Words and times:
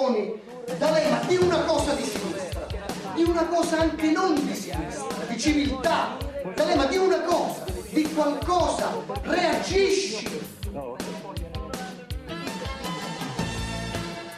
D'Alema 0.00 1.20
di 1.28 1.36
una 1.36 1.60
cosa 1.64 1.92
di 1.92 2.04
sinistra, 2.04 2.66
di 3.14 3.22
una 3.22 3.44
cosa 3.44 3.80
anche 3.80 4.10
non 4.10 4.34
di 4.34 4.54
sinistra, 4.54 5.26
di 5.28 5.38
civiltà. 5.38 6.16
D'Alema 6.54 6.86
di 6.86 6.96
una 6.96 7.20
cosa, 7.20 7.66
di 7.90 8.10
qualcosa, 8.10 8.96
reagisci. 9.24 10.26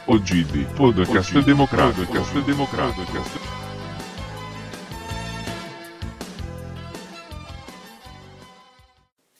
OGD, 0.03 0.65
podcast 0.73 1.39
democratico, 1.39 2.11
podcast 2.11 2.43
democratico. 2.43 3.23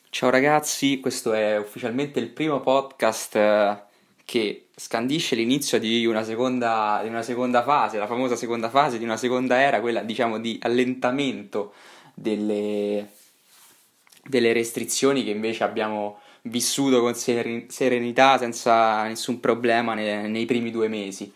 Ciao 0.09 0.29
ragazzi, 0.29 1.01
questo 1.01 1.33
è 1.33 1.57
ufficialmente 1.57 2.21
il 2.21 2.29
primo 2.29 2.61
podcast 2.61 3.35
eh, 3.35 3.83
che 4.23 4.62
scandisce 4.75 5.35
l'inizio 5.35 5.79
di 5.79 6.05
una, 6.05 6.23
seconda, 6.23 6.99
di 7.03 7.09
una 7.09 7.21
seconda 7.21 7.63
fase, 7.63 7.97
la 7.97 8.07
famosa 8.07 8.35
seconda 8.35 8.69
fase 8.69 8.97
di 8.97 9.03
una 9.03 9.17
seconda 9.17 9.59
era, 9.59 9.81
quella 9.81 10.01
diciamo 10.01 10.39
di 10.39 10.57
allentamento 10.61 11.73
delle, 12.13 13.09
delle 14.23 14.53
restrizioni 14.53 15.23
che 15.23 15.29
invece 15.29 15.63
abbiamo 15.63 16.19
vissuto 16.43 16.99
con 17.01 17.15
serenità 17.15 18.37
senza 18.37 19.03
nessun 19.03 19.39
problema 19.39 19.93
nei, 19.93 20.29
nei 20.29 20.45
primi 20.45 20.71
due 20.71 20.87
mesi 20.87 21.31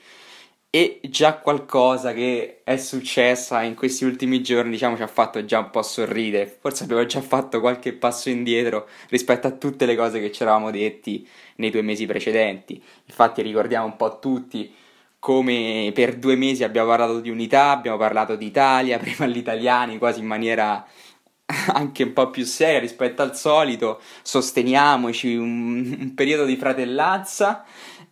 e 0.77 0.99
già 1.09 1.37
qualcosa 1.39 2.13
che 2.13 2.59
è 2.63 2.77
successa 2.77 3.63
in 3.63 3.73
questi 3.73 4.05
ultimi 4.05 4.43
giorni, 4.43 4.69
diciamo, 4.69 4.95
ci 4.95 5.01
ha 5.01 5.07
fatto 5.07 5.43
già 5.43 5.57
un 5.57 5.71
po' 5.71 5.81
sorridere. 5.81 6.45
Forse 6.59 6.83
abbiamo 6.83 7.03
già 7.07 7.19
fatto 7.19 7.59
qualche 7.59 7.93
passo 7.93 8.29
indietro 8.29 8.87
rispetto 9.09 9.47
a 9.47 9.51
tutte 9.51 9.87
le 9.87 9.95
cose 9.95 10.19
che 10.19 10.31
ci 10.31 10.43
eravamo 10.43 10.69
detti 10.69 11.27
nei 11.55 11.71
due 11.71 11.81
mesi 11.81 12.05
precedenti. 12.05 12.79
Infatti 13.05 13.41
ricordiamo 13.41 13.87
un 13.87 13.95
po' 13.95 14.19
tutti 14.19 14.71
come 15.17 15.89
per 15.95 16.15
due 16.17 16.35
mesi 16.35 16.63
abbiamo 16.63 16.89
parlato 16.89 17.21
di 17.21 17.31
unità, 17.31 17.71
abbiamo 17.71 17.97
parlato 17.97 18.35
di 18.35 18.45
Italia, 18.45 18.99
prima 19.01 19.25
gli 19.25 19.37
italiani, 19.37 19.97
quasi 19.97 20.19
in 20.19 20.27
maniera 20.27 20.85
anche 21.73 22.03
un 22.03 22.13
po' 22.13 22.29
più 22.29 22.43
seria 22.43 22.79
rispetto 22.79 23.21
al 23.21 23.35
solito, 23.35 24.01
sosteniamoci 24.21 25.35
un, 25.35 25.97
un 25.99 26.13
periodo 26.13 26.43
di 26.43 26.57
fratellanza 26.57 27.63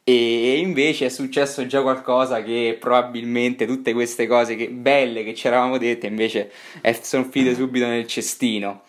e 0.04 0.58
invece 0.60 1.08
è 1.08 1.10
successo 1.10 1.66
già 1.66 1.82
qualcosa 1.82 2.44
che 2.44 2.78
probabilmente 2.80 3.66
tutte 3.66 3.92
queste 3.92 4.28
cose 4.28 4.56
che, 4.56 4.70
belle 4.70 5.24
che 5.24 5.34
ci 5.34 5.48
eravamo 5.48 5.78
dette 5.78 6.08
invece 6.08 6.52
sono 7.02 7.26
finite 7.26 7.56
subito 7.56 7.88
nel 7.88 8.08
cestino. 8.08 8.84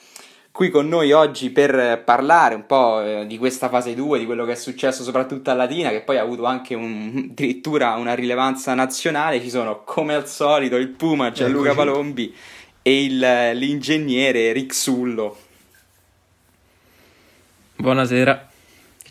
Qui 0.53 0.71
con 0.71 0.89
noi 0.89 1.13
oggi 1.13 1.51
per 1.51 2.03
parlare 2.05 2.55
un 2.55 2.65
po' 2.65 3.03
eh, 3.03 3.27
di 3.27 3.37
questa 3.37 3.69
fase 3.69 3.95
2, 3.95 4.21
di 4.21 4.25
quello 4.25 4.47
che 4.47 4.53
è 4.53 4.57
successo 4.57 5.03
soprattutto 5.03 5.51
a 5.51 5.55
Latina, 5.55 5.91
che 5.91 6.01
poi 6.01 6.17
ha 6.17 6.23
avuto 6.23 6.45
anche 6.45 6.75
un, 6.75 7.29
addirittura 7.31 7.95
una 7.97 8.15
rilevanza 8.15 8.73
nazionale, 8.73 9.43
ci 9.43 9.51
sono 9.51 9.83
come 9.85 10.15
al 10.15 10.27
solito 10.27 10.77
il 10.77 10.89
Puma 10.89 11.31
Gianluca 11.31 11.75
Palombi 11.75 12.35
e 12.87 13.03
il, 13.03 13.19
l'ingegnere 13.55 14.53
Rick 14.53 14.73
Sullo. 14.73 15.37
Buonasera 17.75 18.51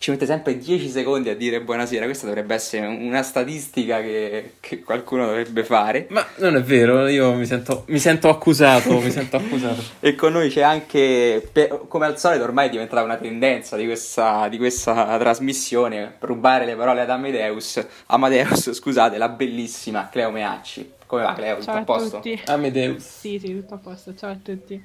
ci 0.06 0.12
mette 0.12 0.28
sempre 0.28 0.56
10 0.60 0.88
secondi 0.90 1.30
a 1.30 1.36
dire 1.36 1.62
buonasera. 1.62 2.06
Questa 2.06 2.28
dovrebbe 2.28 2.54
essere 2.54 2.86
una 2.86 3.24
statistica 3.24 4.02
che, 4.02 4.54
che 4.60 4.82
qualcuno 4.82 5.26
dovrebbe 5.26 5.64
fare. 5.64 6.06
Ma 6.12 6.24
non 6.36 6.56
è 6.56 6.62
vero, 6.62 7.08
io 7.08 7.34
mi 7.34 7.48
sento, 7.48 7.86
mi 7.88 7.98
sento 7.98 8.30
accusato, 8.30 9.00
mi 9.00 9.10
sento 9.10 9.38
accusato. 9.42 9.82
E 10.02 10.14
con 10.14 10.34
noi 10.34 10.52
c'è 10.52 10.62
anche, 10.62 11.50
come 11.88 12.06
al 12.06 12.20
solito, 12.20 12.44
ormai 12.44 12.68
è 12.68 12.70
diventata 12.70 13.02
una 13.02 13.18
tendenza 13.18 13.76
di 13.78 13.86
questa, 13.86 14.48
di 14.48 14.58
questa 14.58 15.18
trasmissione, 15.18 16.18
rubare 16.20 16.66
le 16.66 16.76
parole 16.76 17.02
ad 17.02 17.10
Amadeus. 17.10 17.84
Amadeus, 18.06 18.74
scusate, 18.74 19.18
la 19.18 19.30
bellissima 19.30 20.10
Cleo 20.12 20.30
Meacci. 20.30 20.95
Come 21.06 21.24
va 21.24 21.34
Cleo? 21.34 21.56
Tutto 21.56 21.66
Ciao 21.66 21.78
a 21.78 21.84
posto? 21.84 22.16
Tutti. 22.18 22.42
Amadeus. 22.46 23.04
Sì, 23.04 23.40
sì, 23.40 23.54
tutto 23.54 23.74
a 23.76 23.78
posto. 23.78 24.16
Ciao 24.16 24.32
a 24.32 24.38
tutti. 24.42 24.84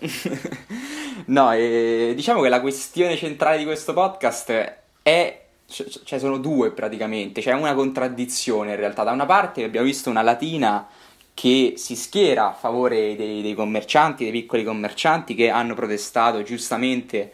no, 1.26 1.52
eh, 1.52 2.12
diciamo 2.14 2.40
che 2.42 2.48
la 2.48 2.60
questione 2.60 3.16
centrale 3.16 3.58
di 3.58 3.64
questo 3.64 3.92
podcast 3.92 4.76
è 5.02 5.42
cioè 5.70 6.18
sono 6.18 6.38
due 6.38 6.70
praticamente, 6.70 7.42
c'è 7.42 7.52
una 7.52 7.74
contraddizione 7.74 8.70
in 8.70 8.76
realtà. 8.76 9.04
Da 9.04 9.12
una 9.12 9.26
parte 9.26 9.64
abbiamo 9.64 9.86
visto 9.86 10.08
una 10.08 10.22
latina 10.22 10.88
che 11.34 11.74
si 11.76 11.94
schiera 11.94 12.48
a 12.48 12.52
favore 12.52 13.14
dei, 13.14 13.42
dei, 13.42 13.54
commercianti, 13.54 14.24
dei 14.24 14.32
piccoli 14.32 14.64
commercianti 14.64 15.34
che 15.34 15.50
hanno 15.50 15.74
protestato 15.74 16.42
giustamente 16.42 17.32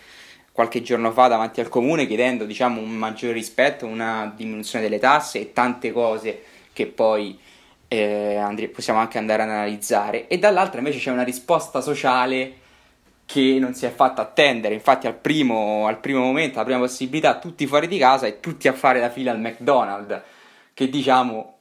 qualche 0.52 0.82
giorno 0.82 1.10
fa 1.10 1.28
davanti 1.28 1.60
al 1.60 1.68
comune 1.68 2.06
chiedendo 2.06 2.44
diciamo, 2.44 2.80
un 2.80 2.90
maggiore 2.90 3.32
rispetto, 3.32 3.86
una 3.86 4.32
diminuzione 4.36 4.84
delle 4.84 4.98
tasse 4.98 5.40
e 5.40 5.52
tante 5.52 5.92
cose 5.92 6.42
che 6.72 6.86
poi 6.86 7.38
eh, 7.98 8.36
and- 8.36 8.68
possiamo 8.68 8.98
anche 8.98 9.18
andare 9.18 9.42
ad 9.42 9.48
analizzare, 9.48 10.26
e 10.28 10.38
dall'altra 10.38 10.78
invece 10.78 10.98
c'è 10.98 11.10
una 11.10 11.22
risposta 11.22 11.80
sociale 11.80 12.58
che 13.26 13.56
non 13.58 13.74
si 13.74 13.86
è 13.86 13.90
fatta 13.90 14.22
attendere, 14.22 14.74
infatti 14.74 15.06
al 15.06 15.14
primo, 15.14 15.86
al 15.86 15.98
primo 15.98 16.20
momento, 16.20 16.56
alla 16.56 16.64
prima 16.64 16.80
possibilità, 16.80 17.38
tutti 17.38 17.66
fuori 17.66 17.88
di 17.88 17.98
casa 17.98 18.26
e 18.26 18.40
tutti 18.40 18.68
a 18.68 18.72
fare 18.72 19.00
la 19.00 19.10
fila 19.10 19.30
al 19.30 19.40
McDonald's, 19.40 20.20
che 20.74 20.88
diciamo 20.88 21.53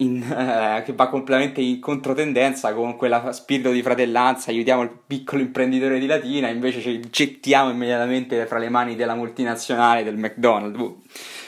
in, 0.00 0.22
eh, 0.22 0.82
che 0.84 0.92
va 0.92 1.08
completamente 1.08 1.60
in 1.60 1.80
controtendenza 1.80 2.72
con 2.72 2.96
quella 2.96 3.32
spirito 3.32 3.70
di 3.70 3.82
fratellanza, 3.82 4.50
aiutiamo 4.50 4.82
il 4.82 4.90
piccolo 5.06 5.42
imprenditore 5.42 5.98
di 5.98 6.06
Latina, 6.06 6.48
invece 6.48 6.80
ci 6.80 7.00
gettiamo 7.10 7.70
immediatamente 7.70 8.46
fra 8.46 8.58
le 8.58 8.68
mani 8.68 8.94
della 8.94 9.14
multinazionale 9.14 10.04
del 10.04 10.16
McDonald's. 10.16 10.76
Boh. 10.76 10.98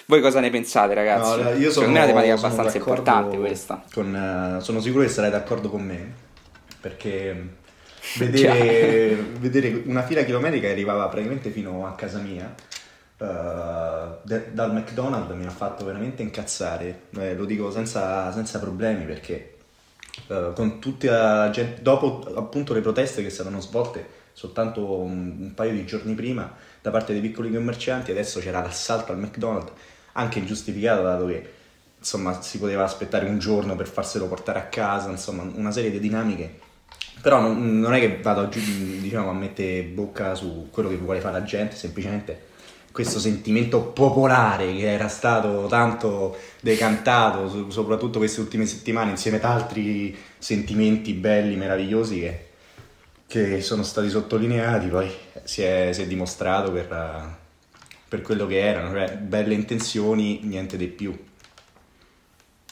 Voi 0.06 0.20
cosa 0.20 0.40
ne 0.40 0.50
pensate, 0.50 0.94
ragazzi? 0.94 1.40
No, 1.40 1.50
io 1.50 1.70
sono, 1.70 1.86
Secondo 1.86 1.92
me 1.92 1.98
è 1.98 2.02
una 2.02 2.06
tematica 2.06 2.34
abbastanza 2.34 2.76
importante 2.76 3.38
questa. 3.38 3.84
Con, 3.92 4.56
uh, 4.56 4.60
sono 4.60 4.80
sicuro 4.80 5.04
che 5.04 5.08
sarai 5.08 5.30
d'accordo 5.30 5.70
con 5.70 5.82
me, 5.82 6.12
perché 6.80 7.50
vedere, 8.18 9.14
vedere 9.38 9.82
una 9.86 10.02
fila 10.02 10.24
chilometrica 10.24 10.66
che 10.66 10.72
arrivava 10.72 11.06
praticamente 11.06 11.50
fino 11.50 11.86
a 11.86 11.94
casa 11.94 12.18
mia. 12.18 12.52
Uh, 13.20 14.16
de- 14.22 14.54
dal 14.54 14.72
McDonald's 14.72 15.34
mi 15.34 15.44
ha 15.44 15.50
fatto 15.50 15.84
veramente 15.84 16.22
incazzare, 16.22 17.08
eh, 17.18 17.34
lo 17.34 17.44
dico 17.44 17.70
senza, 17.70 18.32
senza 18.32 18.58
problemi 18.58 19.04
perché 19.04 19.58
uh, 20.28 20.54
con 20.54 20.80
tutta 20.80 21.34
la 21.34 21.50
gente, 21.50 21.82
dopo 21.82 22.32
appunto 22.34 22.72
le 22.72 22.80
proteste 22.80 23.22
che 23.22 23.28
saranno 23.28 23.60
svolte 23.60 24.18
soltanto 24.32 25.00
un, 25.00 25.36
un, 25.38 25.52
paio 25.54 25.72
di 25.72 25.84
giorni 25.84 26.14
prima 26.14 26.50
da 26.80 26.90
parte 26.90 27.12
dei 27.12 27.20
piccoli 27.20 27.52
commercianti, 27.52 28.10
adesso 28.10 28.40
c'era 28.40 28.62
l'assalto 28.62 29.12
al 29.12 29.18
McDonald's 29.18 29.72
anche 30.12 30.38
ingiustificato 30.38 31.02
dato 31.02 31.26
che 31.26 31.52
insomma 31.98 32.40
si 32.40 32.58
poteva 32.58 32.84
aspettare 32.84 33.26
un 33.26 33.38
giorno 33.38 33.76
per 33.76 33.86
farselo 33.86 34.26
portare 34.28 34.58
a 34.58 34.64
casa, 34.64 35.10
insomma 35.10 35.42
una 35.42 35.70
serie 35.70 35.90
di 35.90 36.00
dinamiche. 36.00 36.58
Però 37.20 37.38
non, 37.38 37.92
è 37.92 38.00
che 38.00 38.18
vado 38.22 38.46
diciamo, 38.46 39.28
a 39.28 39.34
mettere 39.34 39.82
bocca 39.82 40.34
su 40.34 40.68
quello 40.70 40.88
che 40.88 40.96
vuole 40.96 41.20
fare 41.20 41.38
la 41.38 41.44
gente, 41.44 41.76
semplicemente 41.76 42.48
questo 42.92 43.18
sentimento 43.18 43.82
popolare 43.82 44.74
che 44.74 44.92
era 44.92 45.08
stato 45.08 45.66
tanto 45.68 46.36
decantato, 46.60 47.70
soprattutto 47.70 48.18
queste 48.18 48.40
ultime 48.40 48.66
settimane, 48.66 49.10
insieme 49.10 49.36
ad 49.36 49.44
altri 49.44 50.16
sentimenti 50.38 51.12
belli, 51.12 51.56
meravigliosi 51.56 52.20
che, 52.20 52.48
che 53.26 53.60
sono 53.60 53.82
stati 53.82 54.08
sottolineati, 54.08 54.88
poi 54.88 55.10
si 55.44 55.62
è, 55.62 55.90
si 55.92 56.02
è 56.02 56.06
dimostrato 56.06 56.72
per, 56.72 57.36
per 58.08 58.22
quello 58.22 58.46
che 58.46 58.58
erano, 58.58 58.90
cioè 58.90 59.16
belle 59.16 59.54
intenzioni, 59.54 60.40
niente 60.42 60.76
di 60.76 60.88
più. 60.88 61.16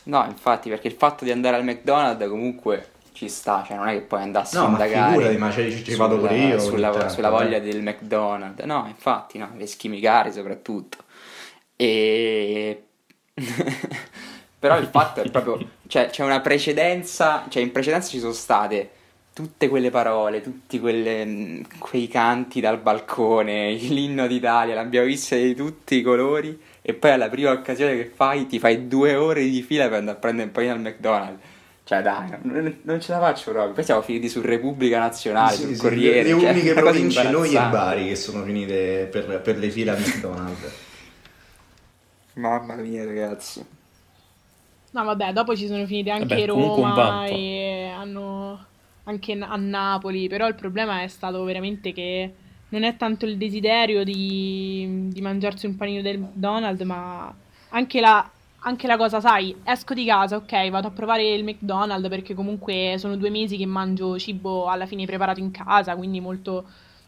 No, 0.05 0.25
infatti, 0.27 0.69
perché 0.69 0.89
il 0.89 0.95
fatto 0.95 1.25
di 1.25 1.31
andare 1.31 1.57
al 1.57 1.65
McDonald's 1.65 2.27
comunque 2.29 2.89
ci 3.19 3.29
sta, 3.29 3.65
cioè 3.67 3.77
non 3.77 3.89
è 3.89 3.95
che 3.95 4.03
poi 4.03 4.23
andassi 4.23 4.55
no, 4.55 4.67
a 4.67 4.69
indagare. 4.69 5.11
Figurati, 5.11 5.37
ma 5.39 5.51
ci, 5.51 5.85
ci 5.85 5.97
vado 5.97 6.19
pure 6.19 6.37
io. 6.37 6.61
Sulla, 6.61 6.91
tanto, 6.91 7.09
sulla 7.09 7.31
voglia 7.31 7.59
del 7.59 7.83
McDonald's. 7.83 8.63
No, 8.63 8.85
infatti, 8.87 9.39
no, 9.39 9.51
le 9.57 9.67
schimicare 9.67 10.31
soprattutto. 10.31 10.99
E... 11.75 12.85
Però 14.61 14.79
il 14.79 14.87
fatto 14.87 15.21
è 15.21 15.31
proprio, 15.31 15.69
cioè 15.89 16.11
c'è 16.11 16.23
una 16.23 16.41
precedenza, 16.41 17.45
cioè 17.49 17.61
in 17.61 17.73
precedenza 17.73 18.09
ci 18.09 18.21
sono 18.21 18.33
state 18.33 18.91
tutte 19.33 19.69
quelle 19.69 19.91
parole, 19.91 20.41
tutti 20.41 20.79
quelle, 20.79 21.25
mm, 21.25 21.63
quei 21.79 22.07
canti 22.07 22.61
dal 22.61 22.79
balcone, 22.79 23.73
l'inno 23.91 24.29
d'Italia, 24.29 24.77
l'abbiamo 24.77 25.07
vista 25.07 25.35
di 25.35 25.57
tutti 25.57 25.97
i 25.97 26.03
colori 26.03 26.57
e 26.83 26.95
poi 26.95 27.11
alla 27.11 27.29
prima 27.29 27.51
occasione 27.51 27.97
che 27.97 28.07
fai 28.07 28.47
ti 28.47 28.61
fai 28.61 28.87
due 28.87 29.17
ore 29.17 29.43
di 29.43 29.63
fila 29.63 29.89
per 29.89 29.99
andare 29.99 30.17
a 30.17 30.21
prendere 30.21 30.47
un 30.47 30.53
panino 30.53 30.73
al 30.73 30.81
McDonald's. 30.81 31.57
Cioè 31.89 32.03
dai, 32.03 32.29
non, 32.43 32.81
non, 32.83 33.01
ce 33.01 33.13
la 33.13 33.19
faccio 33.19 33.51
proprio. 33.51 33.73
Poi 33.73 33.83
siamo 33.83 34.03
finiti 34.03 34.29
su 34.29 34.43
Repubblica 34.43 34.99
Nazionale, 34.99 35.57
sì, 35.57 35.63
sul 35.63 35.75
sì, 35.75 35.81
Corriere. 35.81 36.23
Le, 36.23 36.35
le 36.35 36.41
cioè, 36.41 36.51
uniche 36.51 36.75
province, 36.75 37.31
noi 37.31 37.55
e 37.55 37.69
Bari, 37.71 38.09
che 38.09 38.15
sono 38.15 38.45
finite 38.45 39.09
per, 39.11 39.41
per 39.41 39.57
le 39.57 39.71
file 39.71 39.93
al 39.93 39.99
McDonald's. 39.99 40.71
Mamma 42.37 42.75
mia 42.75 43.07
ragazzi. 43.07 43.65
No 44.91 45.05
vabbè, 45.05 45.33
dopo 45.33 45.57
ci 45.57 45.67
sono 45.67 45.87
finite 45.87 46.11
anche 46.11 46.35
vabbè, 46.35 46.47
Roma 46.47 47.25
e 47.25 47.91
hanno 47.97 48.67
anche 49.05 49.33
a 49.41 49.57
Napoli, 49.57 50.29
però 50.29 50.47
il 50.47 50.57
problema 50.57 51.01
è 51.01 51.09
stato 51.09 51.43
veramente 51.45 51.95
che 51.95 52.35
non 52.69 52.83
è 52.83 52.99
tanto 52.99 53.25
il 53.25 53.39
desiderio 53.39 54.05
di, 54.05 55.09
di 55.09 55.23
mangiarsi 55.23 55.65
un 55.65 55.77
panino 55.77 56.03
del 56.03 56.19
McDonald's, 56.19 56.83
ma 56.83 57.35
anche 57.71 58.01
la, 58.01 58.31
anche 58.61 58.87
la 58.87 58.97
cosa, 58.97 59.21
sai, 59.21 59.55
esco 59.63 59.95
di 59.95 60.05
casa, 60.05 60.37
ok, 60.37 60.71
vado 60.71 60.89
a 60.89 60.91
provare 60.91 61.33
il 61.33 61.45
McDonald's 61.45 62.09
perché 62.09 62.35
comunque 62.35 62.97
sono 62.99 63.17
due 63.17 63.31
mesi 63.31 63.57
che 63.57 63.67
mangio 63.67 64.19
cibo 64.19 64.67
alla 64.67 64.87
fine 64.87 65.07
preparato 65.07 65.39
in 65.41 65.51
casa, 65.51 65.95
quindi 65.95 66.21
molto 66.21 66.65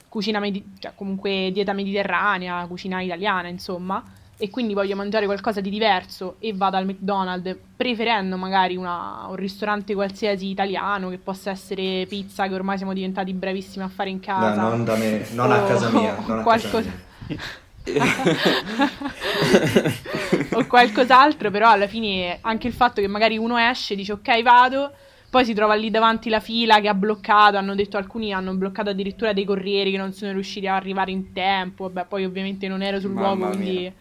cucina, 0.08 0.38
medi- 0.38 0.64
cioè 0.79 0.93
comunque 0.94 1.50
dieta 1.52 1.73
mediterranea, 1.73 2.64
cucina 2.67 3.00
italiana, 3.00 3.49
insomma, 3.49 4.02
e 4.37 4.49
quindi 4.49 4.75
voglio 4.75 4.97
mangiare 4.97 5.26
qualcosa 5.26 5.61
di 5.61 5.69
diverso 5.69 6.37
e 6.38 6.55
vado 6.55 6.76
al 6.76 6.87
McDonald's 6.87 7.58
preferendo 7.76 8.37
magari 8.37 8.76
una, 8.76 9.26
un 9.29 9.37
ristorante 9.37 9.93
qualsiasi 9.93 10.49
italiano 10.49 11.11
che 11.11 11.19
possa 11.19 11.50
essere 11.50 12.06
pizza 12.08 12.49
che 12.49 12.55
ormai 12.55 12.76
siamo 12.79 12.94
diventati 12.94 13.35
bravissimi 13.35 13.85
a 13.85 13.88
fare 13.88 14.08
in 14.08 14.20
casa. 14.20 14.62
No, 14.62 14.69
non 14.69 14.85
da 14.85 14.96
me, 14.96 15.26
non 15.32 15.53
a 15.53 15.62
casa 15.64 15.91
mia, 15.91 16.14
non 16.14 16.43
qualcosa... 16.43 16.69
a 16.69 16.70
casa 16.70 16.93
mia. 17.26 17.38
o 20.53 20.67
qualcos'altro, 20.67 21.50
però 21.50 21.71
alla 21.71 21.88
fine 21.88 22.38
anche 22.43 22.67
il 22.69 22.75
fatto 22.75 23.00
che 23.00 23.09
magari 23.09 23.38
uno 23.38 23.56
esce, 23.59 23.94
dice 23.94 24.12
ok 24.12 24.43
vado, 24.43 24.93
poi 25.31 25.44
si 25.44 25.55
trova 25.55 25.75
lì 25.75 25.91
davanti 25.91 26.29
la 26.29 26.41
fila 26.41 26.81
che 26.81 26.88
ha 26.88 26.94
bloccato, 26.94 27.56
hanno 27.56 27.75
detto 27.75 27.97
alcuni 27.97 28.32
hanno 28.32 28.55
bloccato 28.55 28.91
addirittura 28.91 29.32
dei 29.32 29.44
corrieri 29.44 29.91
che 29.93 29.97
non 29.97 30.12
sono 30.12 30.32
riusciti 30.32 30.67
a 30.67 30.77
arrivare 30.77 31.11
in 31.11 31.32
tempo, 31.32 31.85
vabbè 31.91 32.06
poi 32.09 32.25
ovviamente 32.25 32.69
non 32.69 32.82
ero 32.82 33.00
sul 33.00 33.12
Mamma 33.12 33.17
luogo 33.17 33.56
mia. 33.56 33.65
quindi 33.82 33.93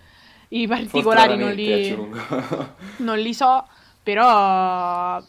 i 0.50 0.68
particolari 0.68 1.38
non 1.38 1.54
li, 1.54 1.96
non 2.98 3.18
li 3.20 3.34
so, 3.34 3.66
però 4.04 5.22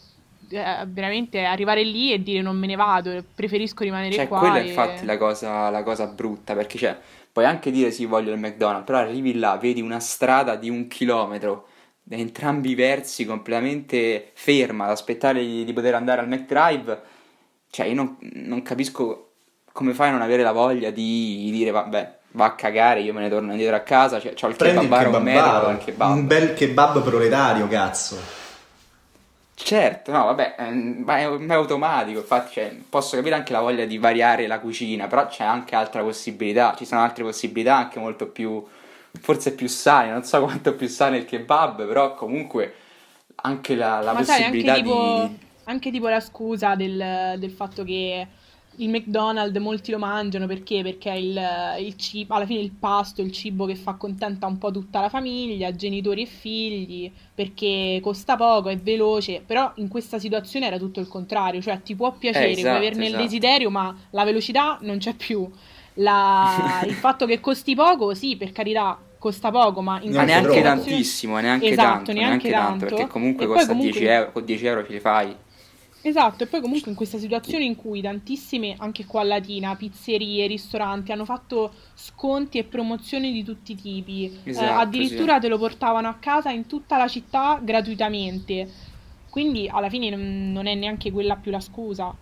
eh, 0.49 0.85
veramente 0.87 1.43
arrivare 1.45 1.83
lì 1.83 2.11
e 2.11 2.21
dire 2.23 2.41
non 2.41 2.57
me 2.57 2.67
ne 2.67 2.75
vado, 2.75 3.23
preferisco 3.35 3.83
rimanere 3.83 4.15
Cioè, 4.15 4.27
qua. 4.27 4.39
quella 4.39 4.57
è 4.57 4.59
e- 4.59 4.61
infatti 4.61 5.05
la 5.05 5.17
cosa, 5.17 5.69
la 5.69 5.83
cosa 5.83 6.07
brutta, 6.07 6.53
perché 6.53 6.77
cioè, 6.77 6.97
puoi 7.31 7.45
anche 7.45 7.71
dire 7.71 7.91
sì, 7.91 8.05
voglio 8.05 8.31
il 8.31 8.39
McDonald's, 8.39 8.85
però 8.85 8.99
arrivi 8.99 9.37
là, 9.37 9.57
vedi 9.57 9.81
una 9.81 9.99
strada 9.99 10.55
di 10.55 10.69
un 10.69 10.87
chilometro, 10.87 11.67
da 12.03 12.15
entrambi 12.15 12.71
i 12.71 12.75
versi, 12.75 13.25
completamente 13.25 14.31
ferma, 14.33 14.85
ad 14.85 14.91
aspettare 14.91 15.39
di, 15.39 15.63
di 15.63 15.73
poter 15.73 15.95
andare 15.95 16.21
al 16.21 16.27
McDrive, 16.27 17.01
cioè 17.69 17.85
io 17.85 17.95
non, 17.95 18.17
non 18.19 18.61
capisco 18.61 19.29
come 19.71 19.93
fai 19.93 20.09
a 20.09 20.11
non 20.11 20.21
avere 20.21 20.43
la 20.43 20.51
voglia 20.51 20.89
di 20.89 21.49
dire, 21.51 21.71
vabbè, 21.71 22.19
va 22.31 22.45
a 22.45 22.55
cagare, 22.55 23.01
io 23.01 23.13
me 23.13 23.21
ne 23.21 23.29
torno 23.29 23.51
indietro 23.51 23.75
a 23.75 23.81
casa, 23.81 24.19
cioè, 24.19 24.33
c'ho 24.33 24.47
il 24.47 24.55
Prendi 24.55 24.83
il 24.83 24.89
kebabaro 24.89 25.09
con 25.11 25.23
me, 25.23 25.33
vado 25.33 25.47
kebabaro, 25.47 25.69
al 25.69 25.77
kebab. 25.77 26.15
un 26.15 26.27
bel 26.27 26.53
kebab 26.53 27.01
proletario, 27.01 27.67
cazzo. 27.67 28.40
Certo, 29.63 30.11
no, 30.11 30.25
vabbè, 30.25 30.55
ehm, 30.57 31.03
ma 31.05 31.17
è, 31.17 31.29
è 31.29 31.53
automatico, 31.53 32.19
infatti 32.19 32.53
cioè, 32.53 32.75
posso 32.89 33.15
capire 33.15 33.35
anche 33.35 33.53
la 33.53 33.61
voglia 33.61 33.85
di 33.85 33.97
variare 33.97 34.47
la 34.47 34.59
cucina, 34.59 35.07
però 35.07 35.27
c'è 35.27 35.43
anche 35.43 35.75
altra 35.75 36.01
possibilità, 36.01 36.73
ci 36.77 36.85
sono 36.85 37.01
altre 37.01 37.23
possibilità 37.23 37.75
anche 37.77 37.99
molto 37.99 38.27
più, 38.27 38.65
forse 39.19 39.53
più 39.53 39.67
sane, 39.67 40.11
non 40.11 40.23
so 40.23 40.41
quanto 40.43 40.73
più 40.75 40.87
sane 40.87 41.17
il 41.17 41.25
kebab, 41.25 41.85
però 41.87 42.15
comunque 42.15 42.73
anche 43.35 43.75
la, 43.75 44.01
la 44.01 44.13
Ma 44.13 44.23
sai, 44.23 44.43
anche 44.43 44.57
possibilità 44.57 44.73
tipo, 44.75 45.27
di... 45.27 45.37
anche 45.65 45.91
tipo 45.91 46.07
la 46.09 46.19
scusa 46.19 46.75
del, 46.75 47.35
del 47.37 47.51
fatto 47.51 47.83
che 47.83 48.27
il 48.77 48.89
McDonald's 48.89 49.59
molti 49.59 49.91
lo 49.91 49.97
mangiano 49.99 50.47
perché? 50.47 50.81
Perché 50.81 51.11
è 51.11 51.15
il, 51.15 51.39
il 51.85 51.95
cibo, 51.97 52.33
alla 52.35 52.45
fine 52.45 52.61
il 52.61 52.71
pasto, 52.71 53.21
il 53.21 53.31
cibo 53.31 53.65
che 53.65 53.75
fa 53.75 53.93
contenta 53.93 54.47
un 54.47 54.57
po' 54.57 54.71
tutta 54.71 55.01
la 55.01 55.09
famiglia, 55.09 55.75
genitori 55.75 56.23
e 56.23 56.25
figli, 56.25 57.11
perché 57.35 57.99
costa 58.01 58.35
poco, 58.35 58.69
è 58.69 58.77
veloce, 58.77 59.43
però 59.45 59.71
in 59.75 59.87
questa 59.87 60.17
situazione 60.19 60.65
era 60.67 60.77
tutto 60.77 60.99
il 60.99 61.07
contrario, 61.07 61.61
cioè 61.61 61.81
ti 61.81 61.95
può 61.95 62.11
piacere, 62.13 62.45
Eh, 62.45 62.51
puoi 62.53 62.59
esatto, 62.61 62.77
averne 62.77 63.01
il 63.03 63.07
esatto. 63.09 63.23
desiderio, 63.23 63.69
ma 63.69 63.95
la 64.11 64.23
velocità 64.23 64.77
non 64.81 64.97
c'è 64.97 65.13
più. 65.15 65.47
La- 65.95 66.81
il 66.87 66.93
fatto 66.93 67.25
che 67.25 67.39
costi 67.39 67.75
poco, 67.75 68.13
sì, 68.13 68.35
per 68.37 68.51
carità, 68.51 68.97
costa 69.19 69.51
poco, 69.51 69.81
ma 69.81 69.99
in 70.01 70.13
Ma 70.13 70.23
Neanche 70.23 70.61
tantissimo, 70.61 71.37
neanche 71.39 71.67
Esatto, 71.69 71.87
tanto, 72.05 72.13
neanche 72.13 72.49
neanche 72.49 72.51
tanto, 72.51 72.79
tanto. 72.79 72.95
perché 72.95 73.11
comunque 73.11 73.45
E 73.45 73.47
costa 73.47 73.67
comunque- 73.67 73.91
10 73.99 74.05
euro, 74.11 74.31
con 74.31 74.45
10 74.45 74.65
euro 74.65 74.85
ce 74.85 74.91
li 74.93 74.99
fai. 74.99 75.35
Esatto, 76.03 76.43
e 76.43 76.47
poi 76.47 76.61
comunque 76.61 76.89
in 76.89 76.97
questa 76.97 77.19
situazione 77.19 77.63
in 77.63 77.75
cui 77.75 78.01
tantissime, 78.01 78.75
anche 78.79 79.05
qua 79.05 79.21
a 79.21 79.23
Latina, 79.23 79.75
pizzerie, 79.75 80.47
ristoranti 80.47 81.11
hanno 81.11 81.25
fatto 81.25 81.71
sconti 81.93 82.57
e 82.57 82.63
promozioni 82.63 83.31
di 83.31 83.43
tutti 83.43 83.73
i 83.73 83.75
tipi, 83.75 84.25
Eh, 84.43 84.49
Esatto, 84.49 84.79
addirittura 84.79 85.37
te 85.37 85.47
lo 85.47 85.59
portavano 85.59 86.07
a 86.07 86.15
casa 86.15 86.49
in 86.49 86.65
tutta 86.65 86.97
la 86.97 87.07
città 87.07 87.59
gratuitamente, 87.63 88.67
quindi 89.29 89.69
alla 89.71 89.89
fine 89.89 90.09
non, 90.09 90.51
non 90.51 90.65
è 90.65 90.73
neanche 90.73 91.11
quella 91.11 91.35
più 91.35 91.51
la 91.51 91.59
scusa. 91.59 92.15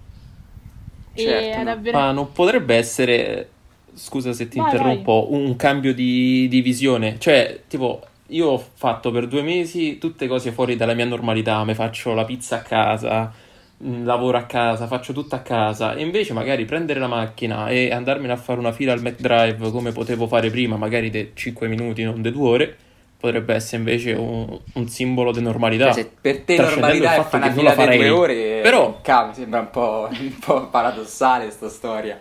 E 1.13 1.21
Certo, 1.21 1.63
davvero... 1.63 1.97
Ma 1.97 2.11
non 2.11 2.31
potrebbe 2.31 2.75
essere, 2.75 3.49
scusa 3.93 4.33
se 4.33 4.47
ti 4.47 4.59
Vai, 4.59 4.71
interrompo, 4.71 5.27
un 5.31 5.55
cambio 5.55 5.93
di, 5.93 6.47
di 6.49 6.61
visione. 6.61 7.17
Cioè, 7.17 7.63
tipo, 7.67 8.01
io 8.27 8.47
ho 8.49 8.57
fatto 8.57 9.11
per 9.11 9.27
due 9.27 9.41
mesi 9.41 9.97
tutte 9.97 10.27
cose 10.27 10.51
fuori 10.51 10.75
dalla 10.75 10.93
mia 10.93 11.05
normalità. 11.05 11.63
Mi 11.63 11.73
faccio 11.73 12.13
la 12.13 12.25
pizza 12.25 12.57
a 12.57 12.61
casa, 12.61 13.33
lavoro 13.81 14.37
a 14.37 14.43
casa, 14.43 14.87
faccio 14.87 15.13
tutto 15.13 15.35
a 15.35 15.39
casa. 15.39 15.93
E 15.93 16.01
invece 16.01 16.33
magari 16.33 16.65
prendere 16.65 16.99
la 16.99 17.07
macchina 17.07 17.69
e 17.69 17.91
andarmene 17.91 18.33
a 18.33 18.37
fare 18.37 18.59
una 18.59 18.71
fila 18.71 18.93
al 18.93 19.01
McDrive 19.01 19.71
come 19.71 19.91
potevo 19.91 20.27
fare 20.27 20.49
prima, 20.49 20.75
magari 20.75 21.09
di 21.09 21.31
5 21.33 21.67
minuti, 21.67 22.03
non 22.03 22.21
di 22.21 22.31
2 22.31 22.47
ore, 22.47 22.77
potrebbe 23.17 23.53
essere 23.53 23.77
invece 23.77 24.13
un, 24.13 24.57
un 24.73 24.87
simbolo 24.87 25.31
di 25.31 25.41
normalità. 25.41 25.91
Cioè, 25.91 26.09
per 26.21 26.39
te 26.41 26.57
normalità 26.57 27.15
è 27.15 27.23
fare 27.23 27.45
una 27.45 27.53
fila 27.53 27.75
la 27.75 27.75
di 27.75 27.75
due 27.75 27.85
farei. 27.85 28.09
ore, 28.09 28.59
Però- 28.61 28.99
cavolo, 29.01 29.33
sembra 29.33 29.59
un 29.59 29.69
po', 29.69 30.09
un 30.17 30.39
po' 30.39 30.67
paradossale 30.67 31.49
sta 31.51 31.69
storia. 31.69 32.19